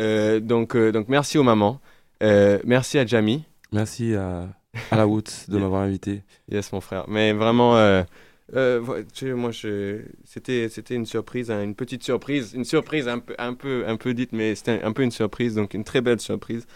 Euh, 0.00 0.40
donc, 0.40 0.74
euh, 0.74 0.90
donc 0.90 1.08
merci 1.08 1.38
aux 1.38 1.44
mamans. 1.44 1.80
Euh, 2.24 2.58
merci 2.64 2.98
à 2.98 3.06
Jamie. 3.06 3.44
Merci 3.70 4.14
à, 4.16 4.48
à 4.90 4.96
la 4.96 5.06
Woods 5.06 5.46
de 5.48 5.56
m'avoir 5.62 5.82
invité. 5.82 6.22
Yes, 6.50 6.72
mon 6.72 6.80
frère. 6.80 7.04
Mais 7.08 7.32
vraiment, 7.32 7.74
ouais, 7.74 8.04
tu 8.52 9.26
sais, 9.28 9.32
moi, 9.32 9.52
je- 9.52 10.02
c'était, 10.24 10.68
c'était 10.68 10.96
une 10.96 11.06
surprise, 11.06 11.50
hein, 11.52 11.62
une 11.62 11.76
petite 11.76 12.02
surprise, 12.02 12.52
une 12.54 12.64
surprise 12.64 13.06
un 13.06 13.20
peu, 13.20 13.36
un 13.38 13.54
peu, 13.54 13.84
un 13.86 13.96
peu 13.96 14.12
dite, 14.12 14.32
mais 14.32 14.56
c'était 14.56 14.82
un, 14.82 14.92
peu 14.92 15.02
une 15.02 15.12
surprise, 15.12 15.54
donc 15.54 15.74
une 15.74 15.84
très 15.84 16.00
belle 16.00 16.20
surprise. 16.20 16.66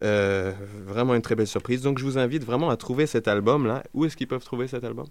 Vraiment 0.00 1.14
une 1.14 1.22
très 1.22 1.36
belle 1.36 1.46
surprise. 1.46 1.82
Donc, 1.82 1.98
je 1.98 2.04
vous 2.04 2.18
invite 2.18 2.44
vraiment 2.44 2.70
à 2.70 2.76
trouver 2.76 3.06
cet 3.06 3.28
album-là. 3.28 3.84
Où 3.94 4.04
est-ce 4.04 4.16
qu'ils 4.16 4.28
peuvent 4.28 4.44
trouver 4.44 4.66
cet 4.68 4.82
album? 4.84 5.06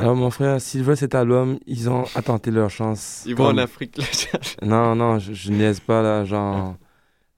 Alors, 0.00 0.16
mon 0.16 0.30
frère, 0.30 0.60
s'ils 0.60 0.82
veulent 0.82 0.96
cet 0.96 1.14
album, 1.14 1.58
ils 1.66 1.88
ont 1.90 2.04
à 2.14 2.22
tenter 2.22 2.50
leur 2.50 2.70
chance. 2.70 3.22
Ils 3.26 3.34
vont 3.34 3.46
en 3.46 3.58
Afrique 3.58 4.00
chercher. 4.00 4.56
Non, 4.62 4.94
non, 4.94 5.18
je, 5.18 5.32
je 5.32 5.50
niaise 5.52 5.80
pas, 5.80 6.02
là. 6.02 6.24
Genre, 6.24 6.76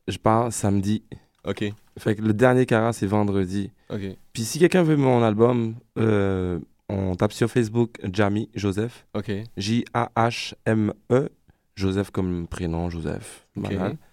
je 0.08 0.18
pars 0.18 0.52
samedi. 0.52 1.02
Ok. 1.44 1.64
Fait 1.98 2.14
que 2.14 2.22
le 2.22 2.32
dernier 2.32 2.66
Cara, 2.66 2.92
c'est 2.92 3.06
vendredi. 3.06 3.70
Ok. 3.90 4.00
Puis 4.32 4.44
si 4.44 4.58
quelqu'un 4.58 4.82
veut 4.82 4.96
mon 4.96 5.22
album, 5.22 5.74
euh, 5.98 6.58
on 6.88 7.14
tape 7.16 7.32
sur 7.32 7.50
Facebook 7.50 7.98
Jamie 8.10 8.48
Joseph. 8.54 9.06
Ok. 9.14 9.30
J-A-H-M-E. 9.56 11.28
Joseph 11.74 12.10
comme 12.10 12.46
prénom, 12.46 12.90
Joseph. 12.90 13.46
Ok. 13.56 13.72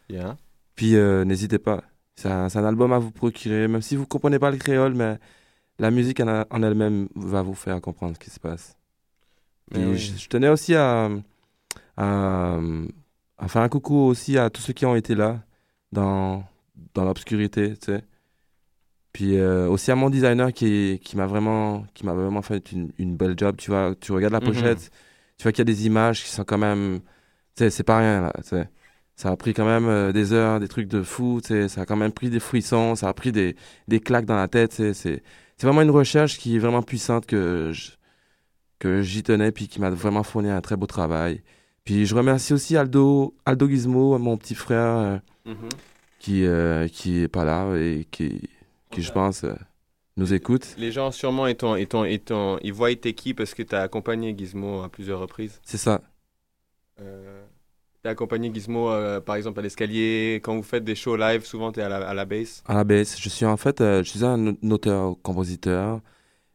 Yeah. 0.10 0.38
Puis 0.76 0.96
euh, 0.96 1.26
n'hésitez 1.26 1.60
pas. 1.60 1.84
C'est 2.16 2.30
un, 2.30 2.48
un 2.54 2.64
album 2.66 2.92
à 2.94 3.00
vous 3.00 3.12
procurer, 3.12 3.68
même 3.68 3.82
si 3.82 3.96
vous 3.96 4.06
comprenez 4.06 4.40
pas 4.40 4.52
le 4.52 4.58
créole, 4.58 4.94
mais 4.94 5.18
la 5.80 5.92
musique 5.92 6.20
en, 6.20 6.46
elle-même 6.64 7.10
va 7.16 7.42
vous 7.42 7.56
faire 7.56 7.80
comprendre 7.82 8.16
ce 8.16 8.20
qui 8.20 8.30
se 8.30 8.40
passe. 8.40 8.76
Mais 9.72 9.86
oui. 9.86 9.98
je, 9.98 10.18
je 10.18 10.28
tenais 10.30 10.50
aussi 10.50 10.76
à, 10.76 11.10
à, 11.98 12.60
à 13.38 13.48
faire 13.48 13.62
un 13.62 13.70
coucou 13.70 13.96
aussi 13.96 14.38
à 14.38 14.50
tous 14.50 14.62
ceux 14.62 14.74
qui 14.74 14.86
ont 14.86 14.96
été 14.96 15.16
là 15.16 15.42
dans, 15.92 16.44
dans 16.94 17.06
l'obscurité, 17.06 17.74
tu 17.78 17.86
sais. 17.94 18.04
Puis 19.14 19.38
euh, 19.38 19.68
aussi 19.68 19.92
à 19.92 19.96
mon 19.96 20.10
designer 20.10 20.54
qui, 20.54 21.00
qui 21.04 21.18
m'a 21.18 21.26
vraiment, 21.26 21.86
qui 21.94 22.06
m'a 22.06 22.14
vraiment 22.14 22.42
fait 22.44 22.72
une, 22.72 22.92
une 23.00 23.16
belle 23.18 23.34
job. 23.38 23.56
Tu 23.58 23.72
vois, 23.72 23.96
tu 24.00 24.12
regardes 24.12 24.34
la 24.34 24.40
Mhm. 24.40 24.46
pochette, 24.46 24.92
tu 25.38 25.44
vois 25.44 25.52
qu'il 25.52 25.60
y 25.60 25.70
a 25.70 25.74
des 25.74 25.86
images 25.88 26.24
qui 26.24 26.30
sont 26.30 26.44
quand 26.44 26.58
même, 26.60 27.00
tu 27.56 27.64
sais, 27.64 27.70
c'est 27.72 27.84
pas 27.84 27.98
rien 28.00 28.22
là. 28.22 28.34
Ça 29.16 29.32
a 29.32 29.36
pris 29.38 29.54
quand 29.54 29.66
même 29.66 29.88
euh, 29.88 30.12
des 30.14 30.32
heures, 30.32 30.60
des 30.62 30.68
trucs 30.70 30.88
de 30.88 31.02
fou, 31.04 31.42
tu 31.42 31.50
sais. 31.50 31.68
Ça 31.68 31.82
a 31.82 31.86
quand 31.86 31.98
même 31.98 32.14
pris 32.14 32.30
des 32.30 32.40
frissons, 32.40 32.96
ça 32.96 33.10
a 33.10 33.14
pris 33.14 33.32
des, 33.32 33.56
des 33.88 34.00
claques 34.00 34.26
dans 34.26 34.36
la 34.38 34.48
tête. 34.48 34.74
C'est, 34.74 35.24
c'est 35.60 35.68
vraiment 35.68 35.82
une 35.82 35.92
recherche 35.92 36.38
qui 36.40 36.56
est 36.56 36.60
vraiment 36.60 36.82
puissante 36.82 37.26
que 37.26 37.72
je- 37.74 37.92
que 38.80 39.02
j'y 39.02 39.24
tenais 39.24 39.52
puis 39.52 39.68
qui 39.68 39.82
m'a 39.82 39.90
vraiment 39.90 40.24
fourni 40.24 40.50
un 40.50 40.62
très 40.62 40.78
beau 40.78 40.86
travail. 40.88 41.44
Puis 41.84 42.06
je 42.06 42.16
remercie 42.16 42.54
aussi 42.54 42.78
Aldo, 42.78 43.36
Aldo 43.46 43.68
Gizmo, 43.68 44.18
mon 44.18 44.38
petit 44.38 44.56
frère, 44.56 44.98
euh, 44.98 45.18
Mhm. 45.46 45.70
qui, 46.20 46.46
euh, 46.46 46.88
qui 46.88 47.20
est 47.20 47.28
pas 47.28 47.44
là 47.44 47.76
et 47.76 48.08
qui, 48.10 48.50
qui 48.90 49.02
je 49.02 49.12
pense, 49.12 49.44
euh, 49.44 49.54
nous 50.16 50.34
écoute. 50.34 50.76
Les 50.78 50.92
gens, 50.94 51.12
sûrement, 51.12 51.46
ils, 51.48 51.56
t'ont- 51.58 51.76
ils, 51.76 52.72
voient 52.74 52.96
t'es 52.96 53.14
qui 53.14 53.34
parce 53.34 53.54
que 53.54 53.64
tu 53.64 53.76
as 53.76 53.82
accompagné 53.82 54.34
Gizmo 54.38 54.82
à 54.84 54.90
plusieurs 54.90 55.20
reprises. 55.20 55.60
C'est 55.64 55.78
ça. 55.78 56.02
Euh, 57.02 57.44
accompagné 58.10 58.52
Gizmo, 58.54 58.90
euh, 58.90 59.20
par 59.22 59.36
exemple, 59.36 59.60
à 59.60 59.64
l'escalier. 59.64 60.40
Quand 60.44 60.56
vous 60.56 60.64
faites 60.64 60.84
des 60.84 60.96
shows 60.96 61.16
live, 61.18 61.46
souvent, 61.46 61.72
tu 61.72 61.80
es 61.80 61.84
à 61.84 61.90
la, 61.90 62.08
à 62.08 62.14
la 62.14 62.26
bass. 62.26 62.64
À 62.68 62.74
la 62.76 62.84
baisse, 62.84 63.20
je 63.20 63.30
suis 63.30 63.46
en 63.46 63.58
fait, 63.58 63.82
euh, 63.82 64.04
je 64.04 64.10
suis 64.10 64.24
un 64.26 64.56
auteur-compositeur, 64.70 66.02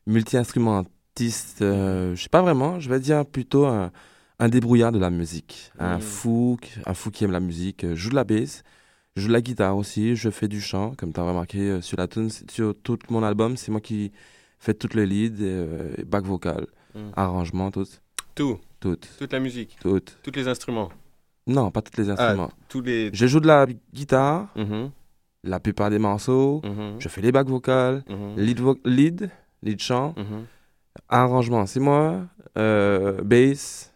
multi-instrumentiste, 0.07 1.63
euh, 1.63 2.15
je 2.15 2.23
sais 2.23 2.29
pas 2.29 2.43
vraiment, 2.43 2.81
je 2.81 2.89
vais 2.91 3.01
dire 3.01 3.25
plutôt 3.25 3.67
un, 3.67 3.93
un 4.39 4.49
débrouillard 4.49 4.93
de 4.93 4.99
la 4.99 5.11
musique. 5.11 5.71
Un 5.79 5.97
Mhm. 5.97 6.01
fou, 6.03 6.59
qui- 6.61 6.73
un 6.87 6.95
fou 6.95 7.11
qui 7.11 7.25
aime 7.25 7.33
la 7.33 7.41
musique. 7.41 7.85
Euh, 7.85 7.91
Je 7.95 8.01
joue 8.03 8.11
de 8.11 8.15
la 8.17 8.25
basse, 8.25 8.63
je 9.17 9.23
joue 9.23 9.29
de 9.29 9.33
la 9.33 9.41
guitare 9.41 9.77
aussi, 9.77 10.17
je 10.17 10.31
fais 10.31 10.49
du 10.49 10.61
chant, 10.61 10.95
comme 10.99 11.13
tu 11.13 11.21
as 11.21 11.23
remarqué 11.25 11.59
euh, 11.59 11.81
sur 11.81 11.97
la 11.99 12.09
tune, 12.09 12.31
sur 12.51 12.75
tout 12.83 12.99
mon 13.11 13.23
album, 13.23 13.57
c'est 13.57 13.71
moi 13.71 13.81
qui 13.81 14.13
fais 14.59 14.75
tout 14.75 14.89
le 14.95 15.05
lead, 15.05 15.41
euh, 15.41 15.95
et 15.99 16.05
back 16.05 16.25
vocal, 16.25 16.67
Mhm. 16.95 17.13
arrangement, 17.17 17.71
tout. 17.71 17.87
Tout. 18.35 18.59
Toutes. 18.81 19.09
Toute 19.19 19.33
la 19.33 19.41
musique. 19.41 19.77
Toutes. 19.81 20.19
Tous 20.23 20.33
les 20.35 20.49
instruments. 20.49 20.91
Non, 21.47 21.71
pas 21.71 21.83
tous 21.83 22.01
les 22.01 22.09
instruments. 22.11 22.51
Ah, 22.53 22.65
tous 22.69 22.81
les... 22.81 23.11
Je 23.13 23.27
joue 23.27 23.41
de 23.41 23.47
la 23.47 23.67
guitare, 23.93 24.49
Mhm. 24.57 24.91
la 25.43 25.61
plupart 25.61 25.91
des 25.91 25.99
morceaux. 25.99 26.63
Mhm. 26.65 26.97
Je 27.01 27.09
fais 27.09 27.21
les 27.21 27.33
bacs 27.33 27.49
vocales, 27.49 28.03
Mhm. 28.09 28.37
lead, 28.37 28.61
vo- 28.61 28.79
lead, 28.85 29.31
lead 29.63 29.81
chant, 29.81 30.15
arrangement, 31.09 31.67
c'est 31.67 31.81
moi, 31.81 32.27
euh, 32.57 33.21
bass, 33.23 33.93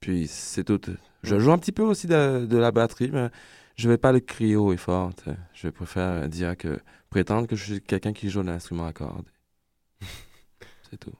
puis 0.00 0.26
c'est 0.26 0.64
tout. 0.64 0.80
Je 1.22 1.38
joue 1.38 1.52
un 1.52 1.58
petit 1.58 1.72
peu 1.72 1.82
aussi 1.82 2.06
de, 2.06 2.46
de 2.46 2.56
la 2.56 2.72
batterie, 2.72 3.10
mais 3.12 3.28
je 3.76 3.88
vais 3.88 3.98
pas 3.98 4.10
le 4.12 4.20
crier 4.20 4.56
haut 4.56 4.72
et 4.72 4.76
fort. 4.76 5.10
Je 5.54 5.68
préfère 5.68 6.28
dire 6.28 6.56
que, 6.56 6.80
prétendre 7.08 7.46
que 7.46 7.54
je 7.56 7.64
suis 7.74 7.80
quelqu'un 7.80 8.12
qui 8.12 8.30
joue 8.30 8.40
un 8.40 8.48
instrument 8.48 8.86
à 8.86 8.92
cordes. 8.92 9.28
c'est 10.90 10.96
tout. 10.98 11.12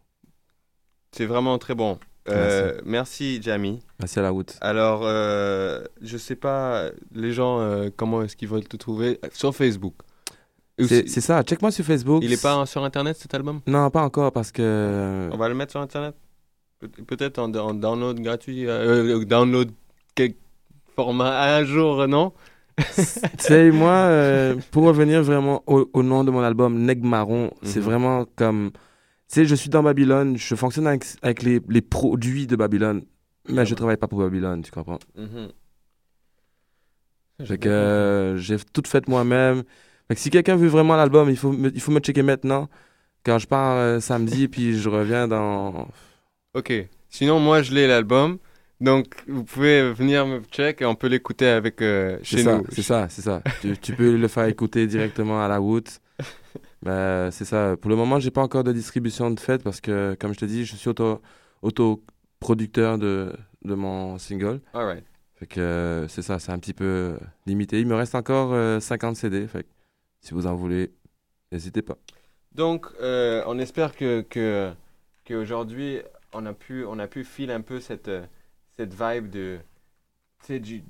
C'est 1.12 1.26
vraiment 1.26 1.58
très 1.58 1.74
bon. 1.74 1.98
Euh, 2.28 2.78
merci. 2.84 3.40
Jamie. 3.42 3.80
Merci 3.98 4.18
à 4.18 4.22
la 4.22 4.30
route. 4.30 4.56
Alors, 4.60 5.00
euh, 5.04 5.82
je 6.02 6.16
sais 6.16 6.36
pas, 6.36 6.90
les 7.14 7.32
gens, 7.32 7.60
euh, 7.60 7.88
comment 7.96 8.22
est-ce 8.22 8.36
qu'ils 8.36 8.48
veulent 8.48 8.68
te 8.68 8.76
trouver? 8.76 9.18
Sur 9.32 9.54
Facebook. 9.54 9.94
C'est 10.78 11.06
ça, 11.20 11.42
check-moi 11.42 11.70
sur 11.70 11.84
Facebook. 11.84 12.22
Il 12.24 12.32
est 12.32 12.40
pas 12.40 12.64
sur 12.66 12.82
Internet 12.84 13.16
cet 13.18 13.34
album? 13.34 13.60
Non, 13.66 13.90
pas 13.90 14.02
encore 14.02 14.32
parce 14.32 14.50
que. 14.52 15.28
On 15.32 15.36
va 15.36 15.48
le 15.48 15.54
mettre 15.54 15.72
sur 15.72 15.80
Internet? 15.80 16.14
Pe- 16.78 17.02
Peut-être 17.04 17.38
en, 17.38 17.52
en 17.54 17.74
download 17.74 18.18
gratuit, 18.20 18.66
euh, 18.66 19.22
download 19.26 19.70
quel 20.14 20.32
format 20.96 21.54
un 21.56 21.64
jour, 21.64 22.06
non? 22.08 22.32
Tu 22.78 23.02
sais, 23.38 23.70
moi, 23.70 24.08
pour 24.70 24.84
revenir 24.84 25.22
vraiment 25.22 25.62
au, 25.66 25.90
au 25.92 26.02
nom 26.02 26.24
de 26.24 26.30
mon 26.30 26.40
album, 26.42 26.78
Neg 26.82 27.02
Marron, 27.04 27.50
c'est 27.62 27.80
Mhm. 27.80 27.84
vraiment 27.84 28.24
comme. 28.36 28.70
Sais, 29.32 29.44
je 29.44 29.54
suis 29.54 29.70
dans 29.70 29.84
Babylone, 29.84 30.36
je 30.36 30.56
fonctionne 30.56 30.88
avec, 30.88 31.04
avec 31.22 31.44
les, 31.44 31.60
les 31.68 31.82
produits 31.82 32.48
de 32.48 32.56
Babylone, 32.56 33.04
mais 33.48 33.64
je 33.64 33.76
travaille 33.76 33.96
pas 33.96 34.08
pour 34.08 34.18
Babylone, 34.18 34.60
tu 34.62 34.72
comprends? 34.72 34.98
Fait 37.44 37.56
que 37.56 37.68
euh, 37.68 38.36
j'ai 38.38 38.56
tout 38.72 38.82
fait 38.84 39.06
moi-même. 39.06 39.62
Fait 40.08 40.16
que 40.16 40.20
si 40.20 40.30
quelqu'un 40.30 40.56
veut 40.56 40.66
vraiment 40.66 40.96
l'album, 40.96 41.30
il 41.30 41.36
faut, 41.36 41.52
me, 41.52 41.70
il 41.72 41.80
faut 41.80 41.92
me 41.92 42.00
checker 42.00 42.22
maintenant. 42.24 42.68
Quand 43.24 43.38
je 43.38 43.46
pars 43.46 43.76
euh, 43.76 44.00
samedi, 44.00 44.48
puis 44.52 44.76
je 44.76 44.88
reviens 44.88 45.28
dans. 45.28 45.86
Ok. 46.54 46.72
Sinon, 47.08 47.38
moi, 47.38 47.62
je 47.62 47.72
l'ai 47.72 47.86
l'album. 47.86 48.38
Donc, 48.80 49.14
vous 49.28 49.44
pouvez 49.44 49.92
venir 49.92 50.26
me 50.26 50.40
check 50.50 50.82
et 50.82 50.86
on 50.86 50.96
peut 50.96 51.06
l'écouter 51.06 51.46
avec 51.46 51.82
euh, 51.82 52.18
C'est 52.24 52.38
chez 52.38 52.42
ça, 52.42 52.58
nous. 52.58 52.64
c'est 52.70 52.82
ça, 52.82 53.06
c'est 53.08 53.22
ça. 53.22 53.42
tu, 53.60 53.78
tu 53.78 53.94
peux 53.94 54.16
le 54.16 54.26
faire 54.26 54.46
écouter 54.46 54.88
directement 54.88 55.40
à 55.40 55.46
la 55.46 55.58
route. 55.58 56.00
Ben, 56.82 57.30
c'est 57.30 57.44
ça. 57.44 57.76
Pour 57.76 57.90
le 57.90 57.96
moment, 57.96 58.18
j'ai 58.20 58.30
pas 58.30 58.42
encore 58.42 58.64
de 58.64 58.72
distribution 58.72 59.30
de 59.30 59.38
fait 59.38 59.62
parce 59.62 59.80
que, 59.80 60.16
comme 60.18 60.32
je 60.32 60.38
te 60.38 60.44
dis, 60.46 60.64
je 60.64 60.76
suis 60.76 60.88
auto, 60.88 61.20
auto-producteur 61.62 62.98
de, 62.98 63.34
de 63.64 63.74
mon 63.74 64.18
single. 64.18 64.60
Fait 65.34 65.46
que 65.46 65.60
euh, 65.60 66.08
c'est 66.08 66.22
ça, 66.22 66.38
c'est 66.38 66.52
un 66.52 66.58
petit 66.58 66.74
peu 66.74 66.84
euh, 66.84 67.16
limité. 67.46 67.80
Il 67.80 67.86
me 67.86 67.94
reste 67.94 68.14
encore 68.14 68.52
euh, 68.52 68.80
50 68.80 69.16
CD. 69.16 69.46
Fait 69.46 69.64
que 69.64 69.68
si 70.20 70.34
vous 70.34 70.46
en 70.46 70.54
voulez, 70.54 70.92
n'hésitez 71.52 71.82
pas. 71.82 71.96
Donc, 72.52 72.86
euh, 73.00 73.42
on 73.46 73.58
espère 73.58 73.94
que, 73.94 74.22
que, 74.22 74.72
qu'aujourd'hui, 75.24 76.00
on 76.32 76.46
a 76.46 76.52
pu, 76.52 76.84
on 76.84 76.98
a 76.98 77.06
pu 77.06 77.24
filer 77.24 77.52
un 77.52 77.60
peu 77.60 77.80
cette, 77.80 78.08
euh, 78.08 78.26
cette 78.76 78.92
vibe 78.92 79.30
de, 79.30 79.58
du, 80.48 80.82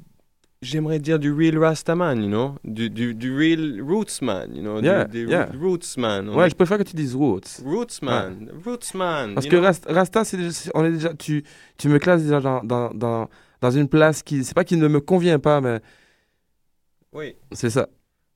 j'aimerais 0.63 0.99
dire 0.99 1.19
du 1.19 1.33
real 1.33 1.57
Rastaman, 1.59 2.23
you 2.23 2.29
know, 2.29 2.55
du, 2.65 2.91
du, 2.91 3.15
du 3.15 3.35
real 3.37 3.81
Rootsman, 3.83 4.55
you 4.55 4.61
know, 4.63 4.81
du- 4.81 4.87
Yeah, 4.87 5.05
du, 5.05 5.27
yeah. 5.27 5.49
Rootsman. 5.59 6.29
Ouais, 6.31 6.47
est- 6.47 6.51
je 6.51 6.55
préfère 6.55 6.79
que 6.79 6.83
tu 6.83 6.97
dises 6.97 7.15
Roots. 7.15 7.63
Rootsman, 7.65 8.51
Rootsman. 8.65 9.35
Parce 9.35 9.47
que 9.47 9.57
know? 9.57 9.63
Rast- 9.63 9.87
Rasta, 9.89 10.25
c'est 10.25 10.39
on 10.75 10.85
est 10.85 10.93
déjà, 10.93 11.15
tu, 11.15 11.45
tu 11.79 11.89
me 11.89 11.99
classes 11.99 12.23
déjà 12.23 12.41
dans, 12.41 12.63
dans, 12.63 12.91
dans, 12.95 13.29
dans 13.61 13.71
une 13.71 13.89
place 13.89 14.23
qui, 14.23 14.45
c'est 14.45 14.55
pas 14.55 14.65
qui 14.65 14.77
ne 14.77 14.89
me 14.89 15.01
convient 15.01 15.39
pas, 15.39 15.61
mais 15.61 15.81
Oui. 17.13 17.37
c'est 17.53 17.71
ça. 17.71 17.89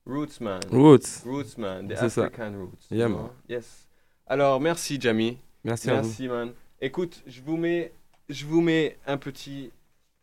Rootsman. 0.07 0.61
Roots. 0.71 1.23
Rootsman, 1.27 1.89
the 1.89 1.95
C'est 1.97 2.09
ça. 2.11 2.25
African 2.25 2.53
roots. 2.59 2.79
Yeah, 2.91 3.09
man. 3.09 3.29
Yes. 3.49 3.87
Alors, 4.27 4.61
merci, 4.61 4.99
Jamie. 5.01 5.39
Merci 5.63 5.89
à 5.91 6.01
vous. 6.01 6.07
Merci, 6.09 6.29
man. 6.29 6.51
Écoute, 6.81 7.23
je 7.27 7.41
vous 7.41 7.57
mets, 7.57 7.93
je 8.29 8.45
vous 8.45 8.61
mets 8.61 8.99
un 9.07 9.17
petit 9.17 9.71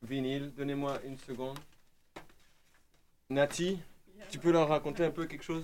vinyle. 0.08 0.52
Donnez-moi 0.56 1.00
une 1.08 1.18
seconde. 1.18 1.58
Nati, 3.32 3.80
tu 4.30 4.40
peux 4.40 4.52
leur 4.52 4.68
raconter 4.68 5.06
un 5.06 5.10
peu 5.10 5.26
quelque 5.26 5.44
chose? 5.44 5.64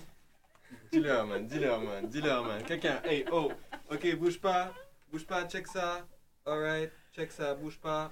Dis-leur, 0.89 1.27
man. 1.27 1.45
Dis-leur, 1.45 1.81
man. 1.81 2.07
Dis-leur, 2.07 2.45
man. 2.45 2.63
Quelqu'un. 2.63 3.01
Hey, 3.03 3.25
oh. 3.29 3.51
Ok, 3.91 4.15
bouge 4.15 4.39
pas. 4.39 4.71
Bouge 5.11 5.25
pas. 5.25 5.45
Check 5.49 5.67
ça. 5.67 6.07
Alright. 6.45 6.93
Check 7.13 7.29
ça. 7.29 7.53
Bouge 7.55 7.77
pas. 7.77 8.09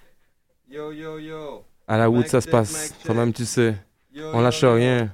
Yo, 0.68 0.92
yo, 0.92 1.20
yo. 1.20 1.66
À 1.88 1.98
la 1.98 2.08
route, 2.08 2.24
Mic 2.24 2.28
ça 2.28 2.42
se 2.42 2.50
passe. 2.50 2.94
Toi-même, 3.06 3.32
tu 3.32 3.46
sais. 3.46 3.76
Yo, 4.12 4.30
on 4.34 4.42
lâche 4.42 4.62
yo. 4.62 4.74
rien. 4.74 5.10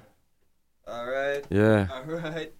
Alright. 0.88 1.46
Yeah. 1.52 1.88
Alright. 1.92 2.54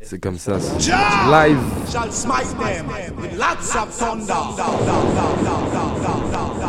C'est 0.00 0.18
comme 0.18 0.38
ça. 0.38 0.56
Live. 0.56 1.58
shall 1.92 2.10
smite 2.10 2.48
them 2.58 2.88
with 3.20 3.36
lots 3.36 3.76
of 3.76 3.92
thunder. 3.92 4.32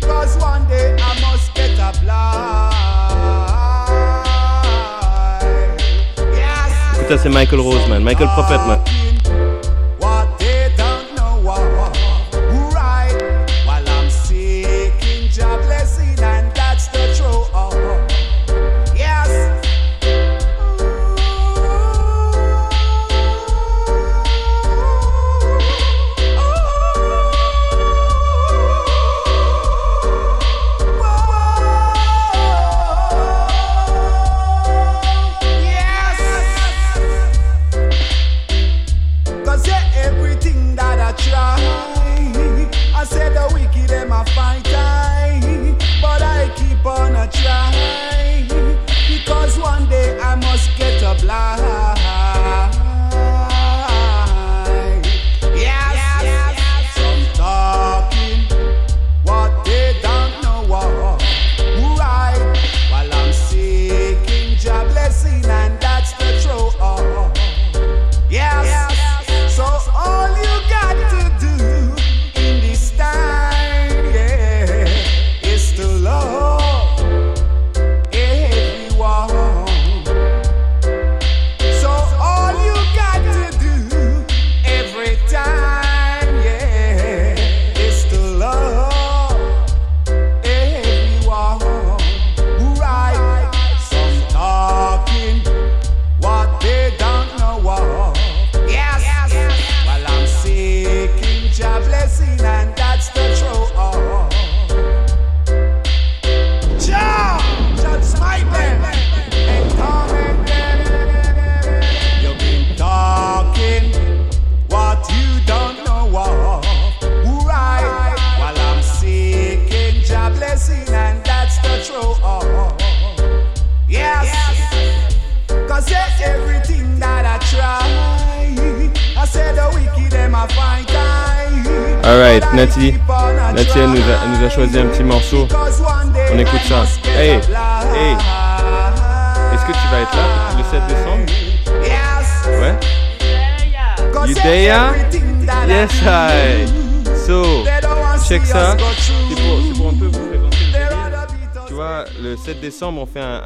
because 0.00 0.36
one 0.38 0.66
day 0.68 0.96
I 0.98 1.20
must 1.20 1.54
get 1.54 1.78
a 1.78 1.92
c'est 7.16 7.30
Michael 7.30 7.60
Rose, 7.60 7.88
man. 7.88 8.04
Michael 8.04 8.28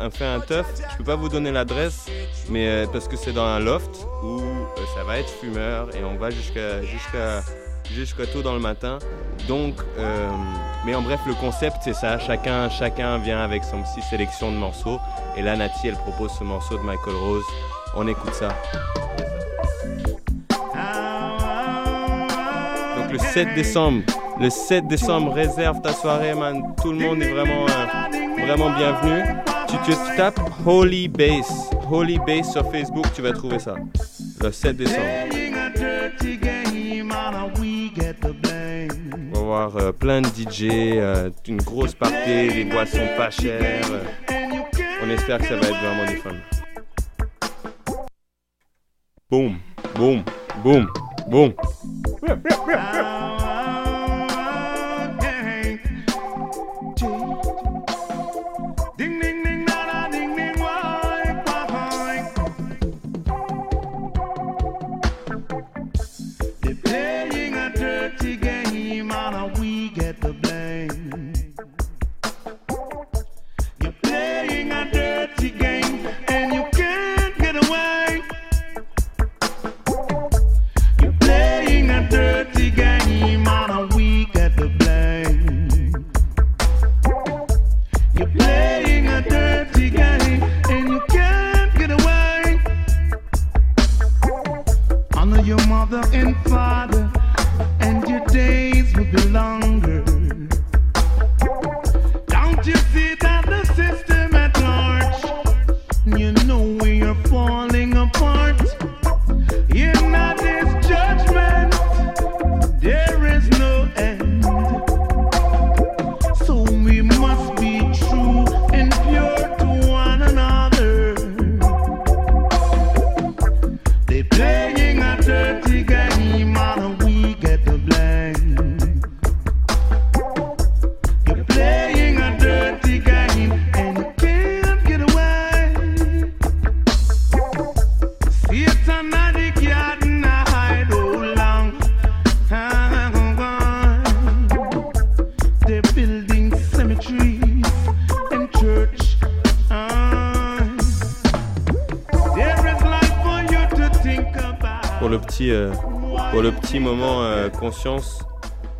un, 0.02 0.10
fait 0.10 0.24
un 0.24 0.40
teuf. 0.40 0.66
Je 0.90 0.96
peux 0.98 1.04
pas 1.04 1.16
vous 1.16 1.28
donner 1.28 1.50
l'adresse, 1.50 2.06
mais 2.48 2.68
euh, 2.68 2.86
parce 2.92 3.08
que 3.08 3.16
c'est 3.16 3.32
dans 3.32 3.44
un 3.44 3.60
loft 3.60 4.06
où 4.22 4.40
euh, 4.40 4.64
ça 4.94 5.04
va 5.04 5.18
être 5.18 5.30
fumeur 5.30 5.88
et 5.94 6.04
on 6.04 6.16
va 6.16 6.30
jusqu'à 6.30 6.82
jusqu'à 6.82 7.42
jusqu'à 7.90 8.26
tôt 8.26 8.42
dans 8.42 8.54
le 8.54 8.60
matin. 8.60 8.98
Donc, 9.48 9.74
euh, 9.98 10.28
mais 10.84 10.94
en 10.94 11.02
bref, 11.02 11.20
le 11.26 11.34
concept 11.34 11.76
c'est 11.82 11.94
ça. 11.94 12.18
Chacun, 12.18 12.68
chacun 12.68 13.18
vient 13.18 13.40
avec 13.40 13.64
son 13.64 13.82
petit 13.82 14.02
sélection 14.02 14.50
de 14.52 14.56
morceaux. 14.56 14.98
Et 15.36 15.42
là, 15.42 15.56
Nati, 15.56 15.88
elle 15.88 15.96
propose 15.96 16.32
ce 16.38 16.44
morceau 16.44 16.76
de 16.76 16.82
Michael 16.82 17.14
Rose. 17.14 17.44
On 17.96 18.06
écoute 18.08 18.34
ça. 18.34 18.48
Donc 22.96 23.12
le 23.12 23.18
7 23.18 23.54
décembre, 23.54 24.02
le 24.40 24.50
7 24.50 24.86
décembre, 24.86 25.32
réserve 25.32 25.80
ta 25.82 25.92
soirée, 25.92 26.34
man. 26.34 26.74
Tout 26.82 26.92
le 26.92 26.98
monde 26.98 27.22
est 27.22 27.32
vraiment, 27.32 27.66
vraiment 28.38 28.70
bienvenu. 28.70 29.22
Tu, 29.72 29.78
tu, 29.90 29.96
tapes 30.18 30.38
Holy 30.66 31.08
Bass, 31.08 31.70
Holy 31.90 32.18
Bass 32.18 32.52
sur 32.52 32.70
Facebook, 32.70 33.06
tu 33.14 33.22
vas 33.22 33.32
trouver 33.32 33.58
ça. 33.58 33.74
Le 34.42 34.52
7 34.52 34.76
décembre. 34.76 35.00
On 39.34 39.38
va 39.38 39.40
voir 39.40 39.76
euh, 39.78 39.92
plein 39.92 40.20
de 40.20 40.26
DJ, 40.26 40.64
euh, 40.70 41.30
une 41.48 41.62
grosse 41.62 41.94
partie, 41.94 42.48
des 42.48 42.64
boissons 42.64 43.08
pas 43.16 43.30
chères. 43.30 43.82
euh. 43.90 44.04
on 45.02 45.08
espère 45.08 45.38
que 45.38 45.46
ça 45.46 45.56
va 45.56 45.66
être 45.66 45.80
vraiment 45.80 46.06
du 46.06 46.16
fun. 46.18 46.34
Boum, 49.30 49.56
boum, 49.94 50.22
boum, 50.62 50.86
boum. 51.28 51.54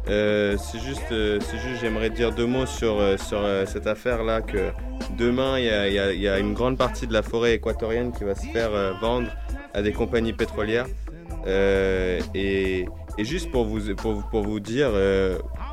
Euh, 0.09 0.57
c'est 0.59 0.79
juste, 0.81 1.11
euh, 1.13 1.39
c'est 1.41 1.59
juste, 1.59 1.81
j'aimerais 1.81 2.11
dire 2.11 2.33
deux 2.33 2.47
mots 2.47 2.67
sur, 2.67 2.99
euh, 2.99 3.17
sur 3.17 3.41
cette 3.67 3.87
affaire-là 3.87 4.41
que 4.43 4.71
demain, 5.17 5.59
il 5.59 5.65
y 5.65 5.71
a, 5.71 5.89
y 6.13 6.29
a- 6.29 6.39
une 6.39 6.55
grande 6.55 6.77
partie 6.77 7.07
de 7.07 7.13
la 7.13 7.23
forêt 7.23 7.55
équatorienne 7.55 8.13
qui 8.13 8.25
va 8.25 8.35
se 8.35 8.47
faire 8.47 8.71
vendre 9.01 9.29
à 9.75 9.83
des 9.83 9.93
compagnies 9.93 10.33
pétrolières. 10.33 10.87
Et, 11.47 12.87
et 13.19 13.25
juste 13.25 13.51
pour 13.51 13.65
vous, 13.65 13.95
pour, 13.97 14.23
pour 14.29 14.43
vous 14.43 14.61
dire, 14.61 14.91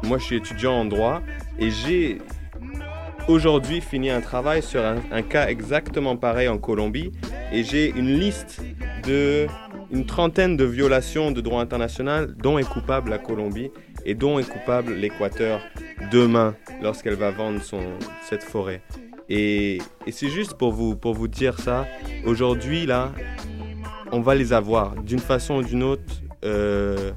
moi 0.04 0.18
je 0.18 0.24
suis 0.24 0.36
étudiant 0.38 0.74
en 0.74 0.86
droit 0.86 1.22
et 1.60 1.70
j'ai 1.70 2.18
aujourd'hui 3.28 3.82
fini 3.82 4.10
un 4.10 4.22
travail 4.22 4.64
sur 4.64 4.84
un, 4.84 4.96
un 5.12 5.22
cas 5.22 5.48
exactement 5.48 6.16
pareil 6.18 6.48
en 6.48 6.58
Colombie 6.58 7.12
et 7.52 7.64
j'ai 7.64 7.90
une 7.92 8.18
liste 8.20 8.62
de 9.08 9.46
une 9.92 10.06
trentaine 10.06 10.58
de 10.58 10.64
violations 10.64 11.32
de 11.32 11.42
droit 11.42 11.62
international 11.62 12.36
dont 12.36 12.58
est 12.58 12.68
coupable 12.68 13.10
la 13.10 13.18
Colombie 13.18 13.72
et 14.06 14.14
dont 14.14 14.40
est 14.40 14.48
coupable 14.48 14.94
l'Équateur 14.94 15.62
demain 16.12 16.56
lorsqu'elle 16.82 17.16
va 17.16 17.32
vendre 17.32 17.60
cette 18.28 18.44
forêt. 18.44 18.82
Et, 19.30 19.80
c'est 20.12 20.30
juste 20.30 20.56
pour 20.56 20.72
vous, 20.72 21.28
dire 21.28 21.60
ça, 21.60 21.88
aujourd'hui 22.26 22.86
là, 22.86 23.12
on 24.12 24.22
va 24.22 24.36
les 24.36 24.54
avoir 24.54 24.96
d'une 24.96 25.20
façon 25.20 25.58
ou 25.58 25.64
d'une 25.64 25.84
autre. 25.84 26.04
euh, 26.44 27.12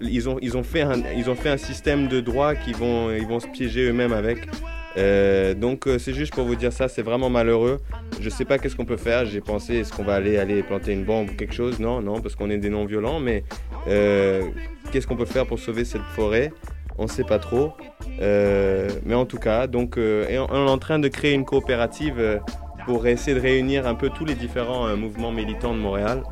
ils, 0.00 0.28
ont, 0.28 0.62
fait 0.62 0.82
un, 0.82 1.56
système 1.56 2.08
de 2.08 2.20
droit 2.20 2.54
qui 2.54 2.72
vont, 2.72 3.10
ils 3.12 3.26
vont 3.26 3.38
se 3.38 3.46
piéger 3.46 3.88
eux-mêmes 3.88 4.12
avec. 4.12 4.48
Euh, 4.96 5.54
donc 5.54 5.86
euh, 5.86 5.98
c'est 5.98 6.14
juste 6.14 6.34
pour 6.34 6.44
vous 6.46 6.56
dire 6.56 6.72
ça, 6.72 6.88
c'est 6.88 7.02
vraiment 7.02 7.28
malheureux. 7.28 7.78
Je 8.20 8.30
sais 8.30 8.44
pas 8.44 8.58
qu'est-ce 8.58 8.76
qu'on 8.76 8.84
peut 8.84 8.96
faire. 8.96 9.26
J'ai 9.26 9.40
pensé 9.40 9.76
est-ce 9.76 9.92
qu'on 9.92 10.04
va 10.04 10.14
aller 10.14 10.38
aller 10.38 10.62
planter 10.62 10.92
une 10.92 11.04
bombe 11.04 11.30
ou 11.30 11.34
quelque 11.34 11.54
chose? 11.54 11.78
Non, 11.78 12.00
non, 12.00 12.20
parce 12.20 12.34
qu'on 12.34 12.50
est 12.50 12.58
des 12.58 12.70
non-violents. 12.70 13.20
Mais 13.20 13.44
euh, 13.88 14.42
qu'est-ce 14.90 15.06
qu'on 15.06 15.16
peut 15.16 15.26
faire 15.26 15.46
pour 15.46 15.58
sauver 15.58 15.84
cette 15.84 16.02
forêt? 16.14 16.52
On 16.98 17.08
sait 17.08 17.24
pas 17.24 17.38
trop. 17.38 17.72
Mais 18.18 19.14
en 19.14 19.26
tout 19.26 19.38
cas, 19.38 19.66
donc 19.66 19.96
on, 19.98 20.00
est 20.00 20.38
en 20.38 20.78
train 20.78 20.98
de 20.98 21.08
créer 21.08 21.34
une 21.34 21.44
coopérative 21.44 22.40
pour 22.86 23.06
essayer 23.06 23.36
de 23.36 23.42
réunir 23.42 23.86
un 23.86 23.94
peu 23.94 24.08
tous 24.08 24.24
les 24.24 24.34
différents 24.34 24.96
mouvements 24.96 25.32
militants 25.32 25.74
de 25.74 25.78
Montréal. 25.78 26.22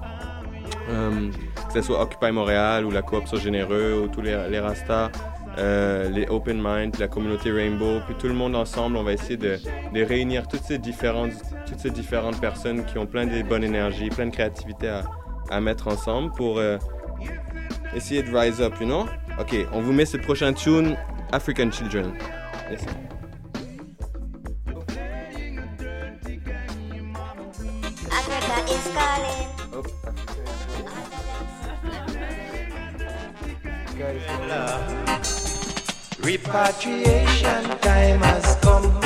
Que 0.88 1.72
ce 1.74 1.82
soit 1.82 2.00
Occupy 2.00 2.30
Montréal 2.30 2.86
ou 2.86 2.90
la 2.90 3.02
Coop 3.02 3.26
sur 3.26 3.38
Généreux 3.38 4.04
ou 4.04 4.08
tous 4.08 4.22
les, 4.22 4.38
les 4.48 4.58
Rastas, 4.60 5.10
euh, 5.58 6.08
les 6.10 6.26
Open 6.26 6.60
Mind, 6.62 6.98
la 6.98 7.08
communauté 7.08 7.50
Rainbow, 7.50 8.00
puis 8.06 8.14
tout 8.16 8.28
le 8.28 8.34
monde 8.34 8.56
ensemble, 8.56 8.96
on 8.96 9.02
va 9.02 9.12
essayer 9.12 9.36
de, 9.36 9.58
de 9.92 10.02
réunir 10.02 10.48
toutes 10.48 10.62
ces, 10.64 10.78
différentes, 10.78 11.32
toutes 11.66 11.78
ces 11.78 11.90
différentes 11.90 12.40
personnes 12.40 12.84
qui 12.84 12.98
ont 12.98 13.06
plein 13.06 13.26
de 13.26 13.42
bonne 13.42 13.64
énergie, 13.64 14.08
plein 14.08 14.26
de 14.26 14.32
créativité 14.32 14.88
à, 14.88 15.02
à 15.50 15.60
mettre 15.60 15.88
ensemble 15.88 16.32
pour 16.32 16.58
euh, 16.58 16.78
essayer 17.94 18.22
de 18.22 18.36
rise 18.36 18.60
up, 18.60 18.74
you 18.80 18.86
know? 18.86 19.06
Ok, 19.38 19.54
on 19.72 19.80
vous 19.80 19.92
met 19.92 20.04
cette 20.04 20.22
prochaine 20.22 20.54
tune, 20.54 20.96
African 21.32 21.70
Children. 21.70 22.12
Yes. 22.70 22.84
Africa 28.10 28.62
is 28.68 28.88
calling. 28.94 29.54
Repatriation 36.24 37.64
time 37.80 38.20
has 38.20 38.56
come. 38.62 39.03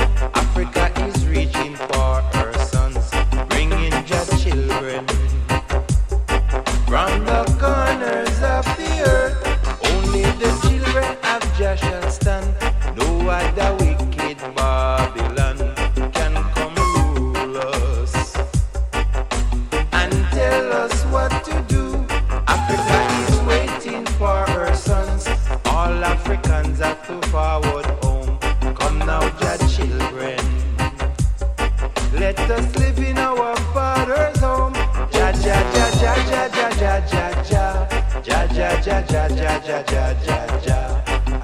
ja 39.13 39.27
ja 39.29 39.61
ja 39.69 39.83
ja 39.93 40.15
ja 40.27 40.41
ja 40.67 40.81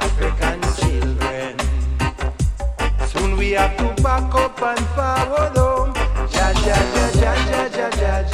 African 0.01 0.61
children. 0.77 1.57
Soon 3.07 3.37
we 3.37 3.53
have 3.53 3.77
to 3.79 4.03
back 4.03 4.35
up 4.35 4.61
and 4.63 4.87
forward 4.95 5.57
home. 5.57 5.93
Ja 6.33 6.51
ja 6.67 6.77
ja 6.97 7.07
ja 7.23 7.35
ja 7.51 7.89
ja 8.01 8.19
ja. 8.21 8.34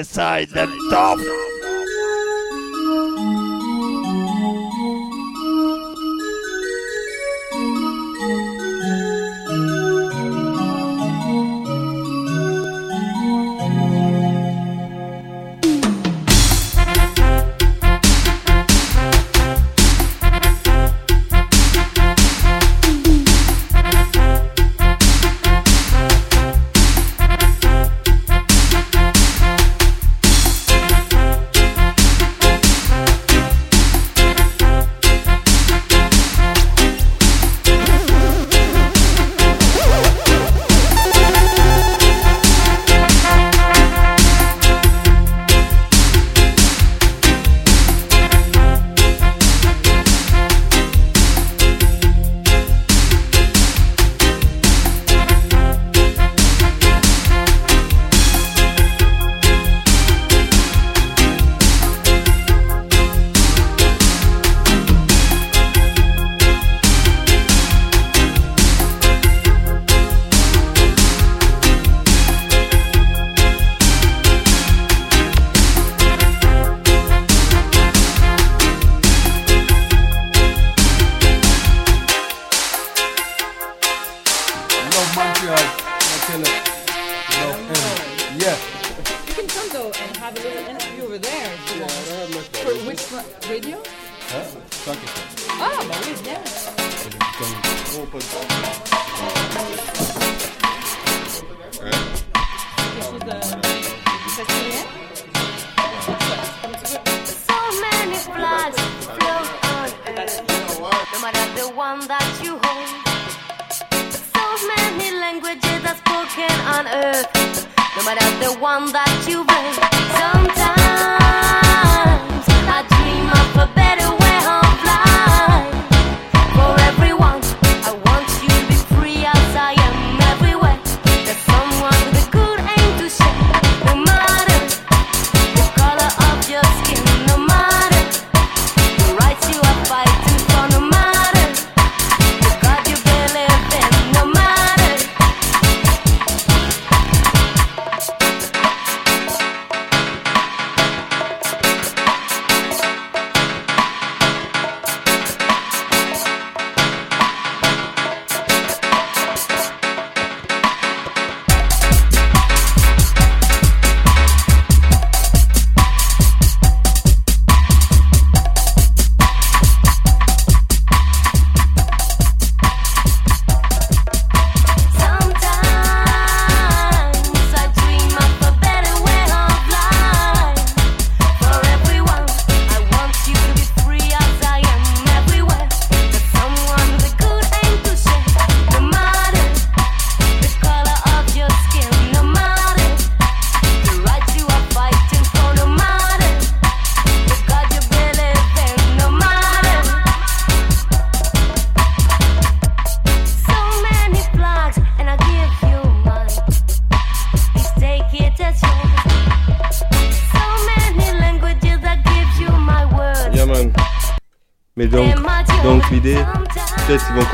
Yes, 0.00 0.16
I 0.16 0.46
them 0.46 0.70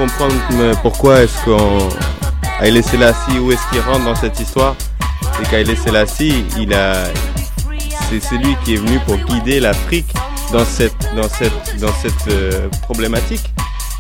comprendre 0.07 0.77
pourquoi 0.83 1.23
est-ce 1.23 1.45
qu'on 1.45 1.89
Haile 2.61 2.83
Selassie, 2.83 3.39
où 3.39 3.53
est-ce 3.53 3.61
qu'il 3.71 3.81
rentre 3.81 4.05
dans 4.05 4.15
cette 4.15 4.39
histoire? 4.41 4.75
C'est 5.37 5.49
qu'Haile 5.51 5.77
Selassie, 5.77 6.45
il 6.59 6.73
a, 6.73 7.05
c'est 8.09 8.21
c'est 8.21 8.37
lui 8.37 8.57
qui 8.65 8.75
est 8.75 8.79
venu 8.79 8.99
pour 9.01 9.17
guider 9.19 9.61
l'Afrique 9.61 10.07
dans 10.53 10.65
cette, 10.65 10.95
dans 11.15 11.29
cette, 11.29 11.79
dans 11.81 11.93
cette 12.03 12.29
euh, 12.33 12.69
problématique. 12.83 13.43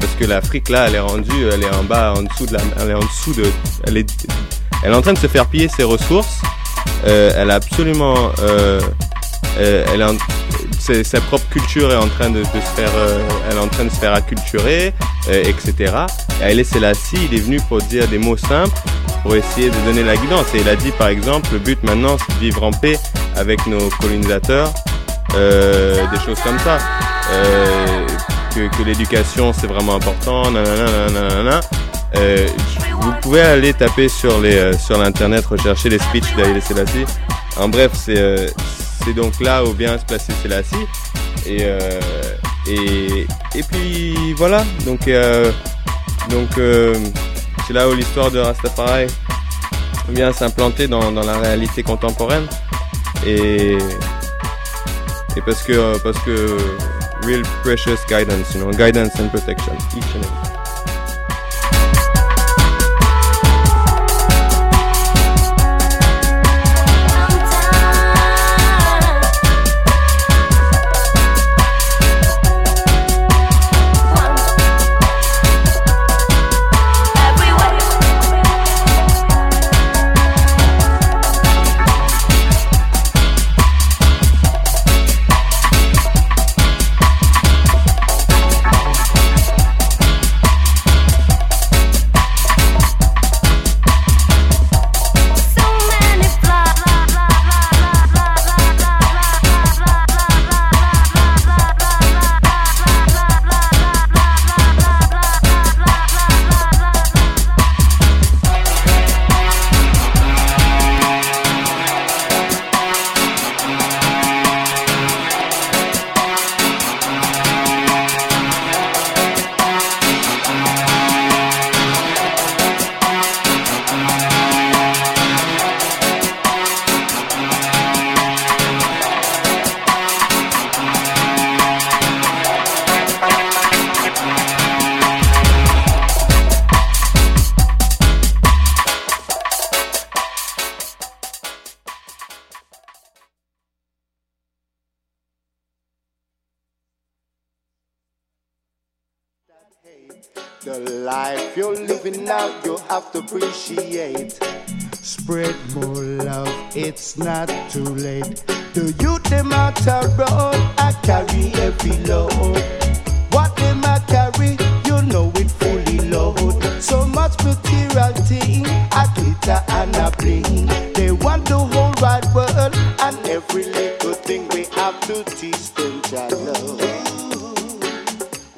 Parce 0.01 0.13
que 0.15 0.25
l'Afrique 0.25 0.69
là, 0.69 0.87
elle 0.89 0.95
est 0.95 1.01
rendue, 1.01 1.49
elle 1.53 1.63
est 1.63 1.75
en 1.75 1.83
bas, 1.85 2.15
en 2.17 2.23
dessous 2.23 2.47
de 2.47 2.55
la, 2.55 2.61
elle 2.81 2.91
est 2.91 2.95
en 2.95 3.01
dessous 3.01 3.35
de, 3.35 3.45
elle 3.87 3.97
est, 3.97 4.27
elle 4.83 4.93
est 4.93 4.95
en 4.97 5.03
train 5.03 5.13
de 5.15 5.19
se 5.19 5.27
faire 5.27 5.47
piller 5.47 5.69
ses 5.69 5.85
ressources. 5.85 6.41
Euh, 7.07 7.33
elle 7.37 7.51
a 7.51 7.55
absolument, 7.57 8.31
euh, 8.41 8.81
elle 9.59 10.01
est 10.01 10.05
en- 10.05 10.17
sa 10.79 11.21
propre 11.21 11.49
culture 11.51 11.93
est 11.93 11.97
en 11.97 12.09
train 12.09 12.31
de, 12.31 12.43
se 12.45 12.59
faire, 12.75 12.91
euh, 12.97 13.21
elle 13.49 13.57
est 13.57 13.61
en 13.61 13.69
train 13.69 13.85
de 13.85 13.91
se 13.91 13.97
faire 13.97 14.15
acculturer, 14.15 14.95
euh, 15.29 15.43
etc. 15.45 15.95
Et 16.41 16.45
Haile 16.45 16.65
Selassie, 16.65 17.19
il 17.31 17.37
est 17.37 17.41
venu 17.41 17.61
pour 17.69 17.79
dire 17.79 18.07
des 18.09 18.19
mots 18.19 18.37
simples, 18.37 18.79
pour 19.23 19.35
essayer 19.35 19.71
de 19.71 19.77
donner 19.85 20.03
la 20.03 20.17
guidance. 20.17 20.47
Et 20.55 20.61
il 20.61 20.69
a 20.69 20.77
dit, 20.77 20.91
par 20.93 21.09
exemple, 21.09 21.49
le 21.53 21.59
but 21.59 21.83
maintenant, 21.83 22.17
c'est 22.19 22.35
de 22.35 22.41
vivre 22.41 22.63
en 22.63 22.71
paix 22.71 22.99
avec 23.37 23.67
nos 23.67 23.89
colonisateurs, 24.01 24.73
euh, 25.35 25.95
des 26.13 26.21
choses 26.21 26.41
comme 26.41 26.59
ça. 26.61 26.79
Euh, 27.33 28.07
que, 28.55 28.83
l'éducation, 28.83 29.53
c'est 29.53 29.67
vraiment 29.67 29.97
important, 29.97 30.51
nanana, 30.51 31.11
nanana. 31.13 31.61
Euh, 32.17 32.47
vous 33.01 33.13
pouvez 33.21 33.43
aller 33.43 33.73
taper 33.75 34.09
sur 34.09 34.41
euh, 34.43 34.73
l'internet, 34.91 35.45
rechercher 35.47 35.91
les 35.91 35.99
speeches 35.99 36.35
d'Haile 36.37 36.63
Selassie. 36.63 37.05
En 37.59 37.69
bref, 37.69 37.93
c'est 37.95 38.19
euh, 38.19 38.49
c'est 39.07 39.15
donc 39.15 39.41
là 39.41 39.65
où 39.65 39.73
vient 39.73 39.97
se 39.97 40.05
placer 40.05 40.33
Selassie. 40.43 40.75
Et, 41.47 41.59
euh, 41.61 42.01
et, 42.67 43.27
et 43.55 43.63
puis 43.63 44.33
voilà, 44.35 44.65
donc, 44.85 45.07
euh, 45.07 45.53
donc 46.29 46.49
euh, 46.59 46.99
c'est 47.67 47.73
là 47.73 47.89
où 47.89 47.95
l'histoire 47.95 48.33
de 48.33 48.41
Rastafari 48.41 49.07
vient 50.09 50.33
s'implanter 50.33 50.89
dans, 50.89 51.13
dans 51.13 51.25
la 51.25 51.39
réalité 51.39 51.85
contemporaine. 51.85 52.47
Et, 53.25 53.79
et 55.37 55.41
parce 55.45 55.63
que, 55.63 55.97
parce 55.99 56.19
que 56.25 56.57
real 57.25 57.43
precious 57.63 57.99
guidance, 58.09 58.55
you 58.55 58.61
know, 58.61 58.73
guidance 58.73 59.13
and 59.21 59.29
protection, 59.29 59.73
each 59.97 60.05
and 60.17 60.25
every. 60.25 60.56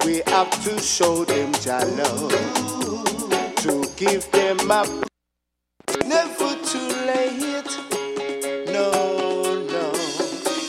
We 0.09 0.23
have 0.25 0.49
to 0.63 0.79
show 0.79 1.23
them 1.23 1.53
Jah 1.61 1.85
love. 1.85 2.31
To 3.57 3.85
give 3.95 4.25
them 4.31 4.57
a 4.71 4.81
never 6.07 6.51
too 6.65 6.89
late. 7.05 7.69
No, 8.73 8.89
no. 9.69 9.91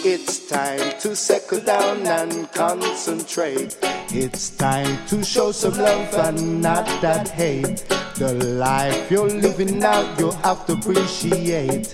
It's 0.04 0.46
time 0.46 0.92
to 1.00 1.16
settle 1.16 1.60
down 1.60 2.06
and 2.06 2.52
concentrate. 2.52 3.78
It's 4.10 4.50
time 4.50 5.06
to 5.06 5.24
show 5.24 5.52
some 5.52 5.78
love 5.78 6.12
and 6.16 6.60
not 6.60 6.84
that 7.00 7.30
hate. 7.30 7.78
The 8.16 8.34
life 8.34 9.10
you're 9.10 9.30
living 9.30 9.78
now, 9.78 10.02
you 10.18 10.32
have 10.44 10.66
to 10.66 10.74
appreciate. 10.74 11.86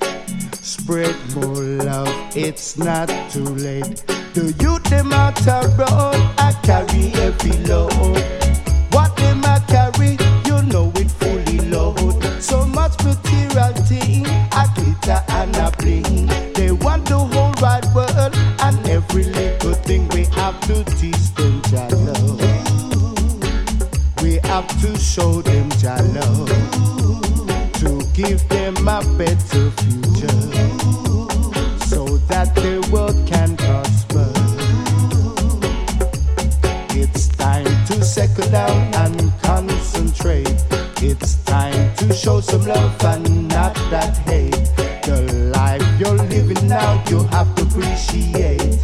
Spread 0.55 1.14
more 1.36 1.62
love, 1.62 2.36
it's 2.36 2.77
not 2.77 3.09
too 3.31 3.44
late. 3.44 4.16
The 4.37 4.55
youth 4.61 4.83
them 4.91 5.15
out 5.15 5.41
a 5.47 5.67
road, 5.79 6.21
I 6.37 6.53
carry 6.63 7.11
every 7.25 7.57
load. 7.65 8.21
What 8.93 9.17
them 9.17 9.43
I 9.43 9.61
carry, 9.61 10.19
you 10.45 10.61
know 10.69 10.93
it 10.97 11.11
fully 11.11 11.61
load. 11.71 12.23
So 12.43 12.67
much 12.67 13.03
material 13.03 13.73
thing, 13.89 14.27
a 14.53 14.69
glitter 14.75 15.25
and 15.31 15.57
a 15.57 15.73
bling. 15.79 16.27
They 16.53 16.71
want 16.71 17.07
the 17.07 17.17
whole 17.17 17.55
wide 17.63 17.87
world 17.95 18.37
and 18.61 18.77
every 18.87 19.25
little 19.25 19.73
thing 19.73 20.07
we 20.09 20.25
have 20.37 20.61
to 20.69 20.85
teach 20.85 21.33
them 21.33 21.63
Jah 21.71 21.89
love. 21.97 22.39
We 24.21 24.35
have 24.45 24.69
to 24.83 24.99
show 24.99 25.41
them 25.41 25.71
Jah 25.81 26.03
love 26.13 26.51
to 27.81 28.05
give 28.13 28.47
them 28.51 28.77
a 28.87 29.01
better 29.17 29.71
future 29.81 30.77
so 31.87 32.19
that 32.29 32.53
the 32.55 32.87
world 32.93 33.17
can 33.27 33.45
settle 38.37 38.53
down 38.53 38.95
and 38.95 39.33
concentrate. 39.43 40.65
It's 41.03 41.37
time 41.45 41.95
to 41.97 42.13
show 42.13 42.41
some 42.41 42.67
love 42.67 43.05
and 43.05 43.49
not 43.49 43.75
that 43.91 44.17
hate. 44.19 44.53
The 45.05 45.51
life 45.55 45.83
you're 45.99 46.17
living 46.17 46.69
now, 46.69 47.03
you 47.09 47.23
have 47.29 47.55
to 47.57 47.63
appreciate. 47.63 48.79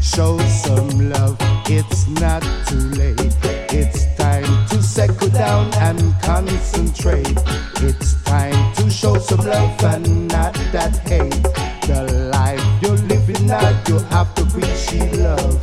Show 0.00 0.38
some 0.38 1.10
love, 1.10 1.36
it's 1.68 2.06
not 2.08 2.42
too 2.66 2.88
late. 2.96 3.36
It's 3.70 4.06
time 4.16 4.44
to 4.68 4.82
settle 4.82 5.28
down 5.30 5.72
and 5.74 6.14
concentrate. 6.22 7.38
It's 7.80 8.22
time 8.24 8.74
to 8.74 8.90
show 8.90 9.18
some 9.18 9.44
love 9.44 9.84
and 9.84 10.28
not 10.28 10.54
that 10.72 10.96
hate. 11.08 11.42
The 11.86 12.30
life 12.32 12.62
you're 12.82 12.96
living 13.08 13.46
now, 13.46 13.68
you 13.88 13.98
have 14.10 14.34
to 14.36 14.42
appreciate 14.42 15.16
love. 15.16 15.60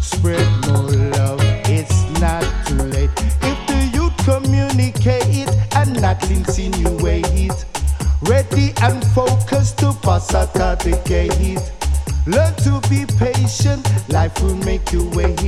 Spread 0.00 0.59
and 6.30 6.46
insinuate. 6.46 7.64
Ready 8.22 8.72
and 8.82 9.04
focused 9.08 9.78
to 9.78 9.92
pass 10.02 10.34
out 10.34 10.56
of 10.60 10.78
the 10.80 11.00
gate. 11.04 11.72
Learn 12.26 12.54
to 12.56 12.80
be 12.88 13.06
patient, 13.18 13.86
life 14.10 14.40
will 14.42 14.56
make 14.56 14.92
you 14.92 15.08
wait. 15.10 15.40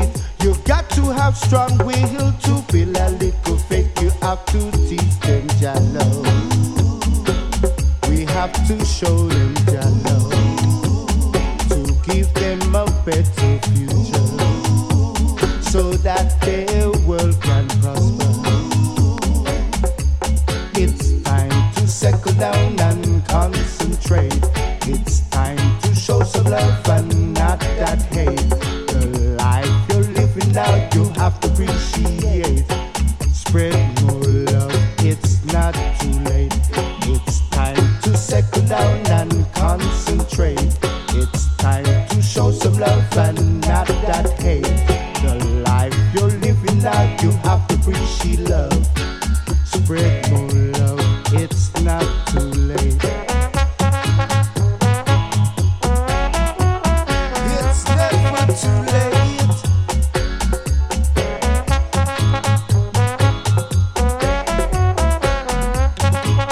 You 0.42 0.54
got 0.64 0.88
to 0.90 1.12
have 1.12 1.36
strong 1.36 1.76
will 1.78 2.32
to 2.32 2.72
build 2.72 2.96
a 2.96 3.10
little 3.10 3.58
faith. 3.58 4.02
You 4.02 4.10
have 4.22 4.44
to 4.46 4.70
teach 4.88 5.20
them 5.20 5.46
your 5.60 5.74
love. 5.94 6.26
We 8.08 8.24
have 8.26 8.52
to 8.68 8.84
show 8.84 9.28
them 9.28 9.54
your 9.70 9.90
love 10.06 10.32
to 11.68 11.94
give 12.10 12.32
them 12.34 12.74
a 12.74 12.86
better 13.04 13.58
future 13.68 14.22
so 15.62 15.92
that 16.04 16.40
they 16.40 16.71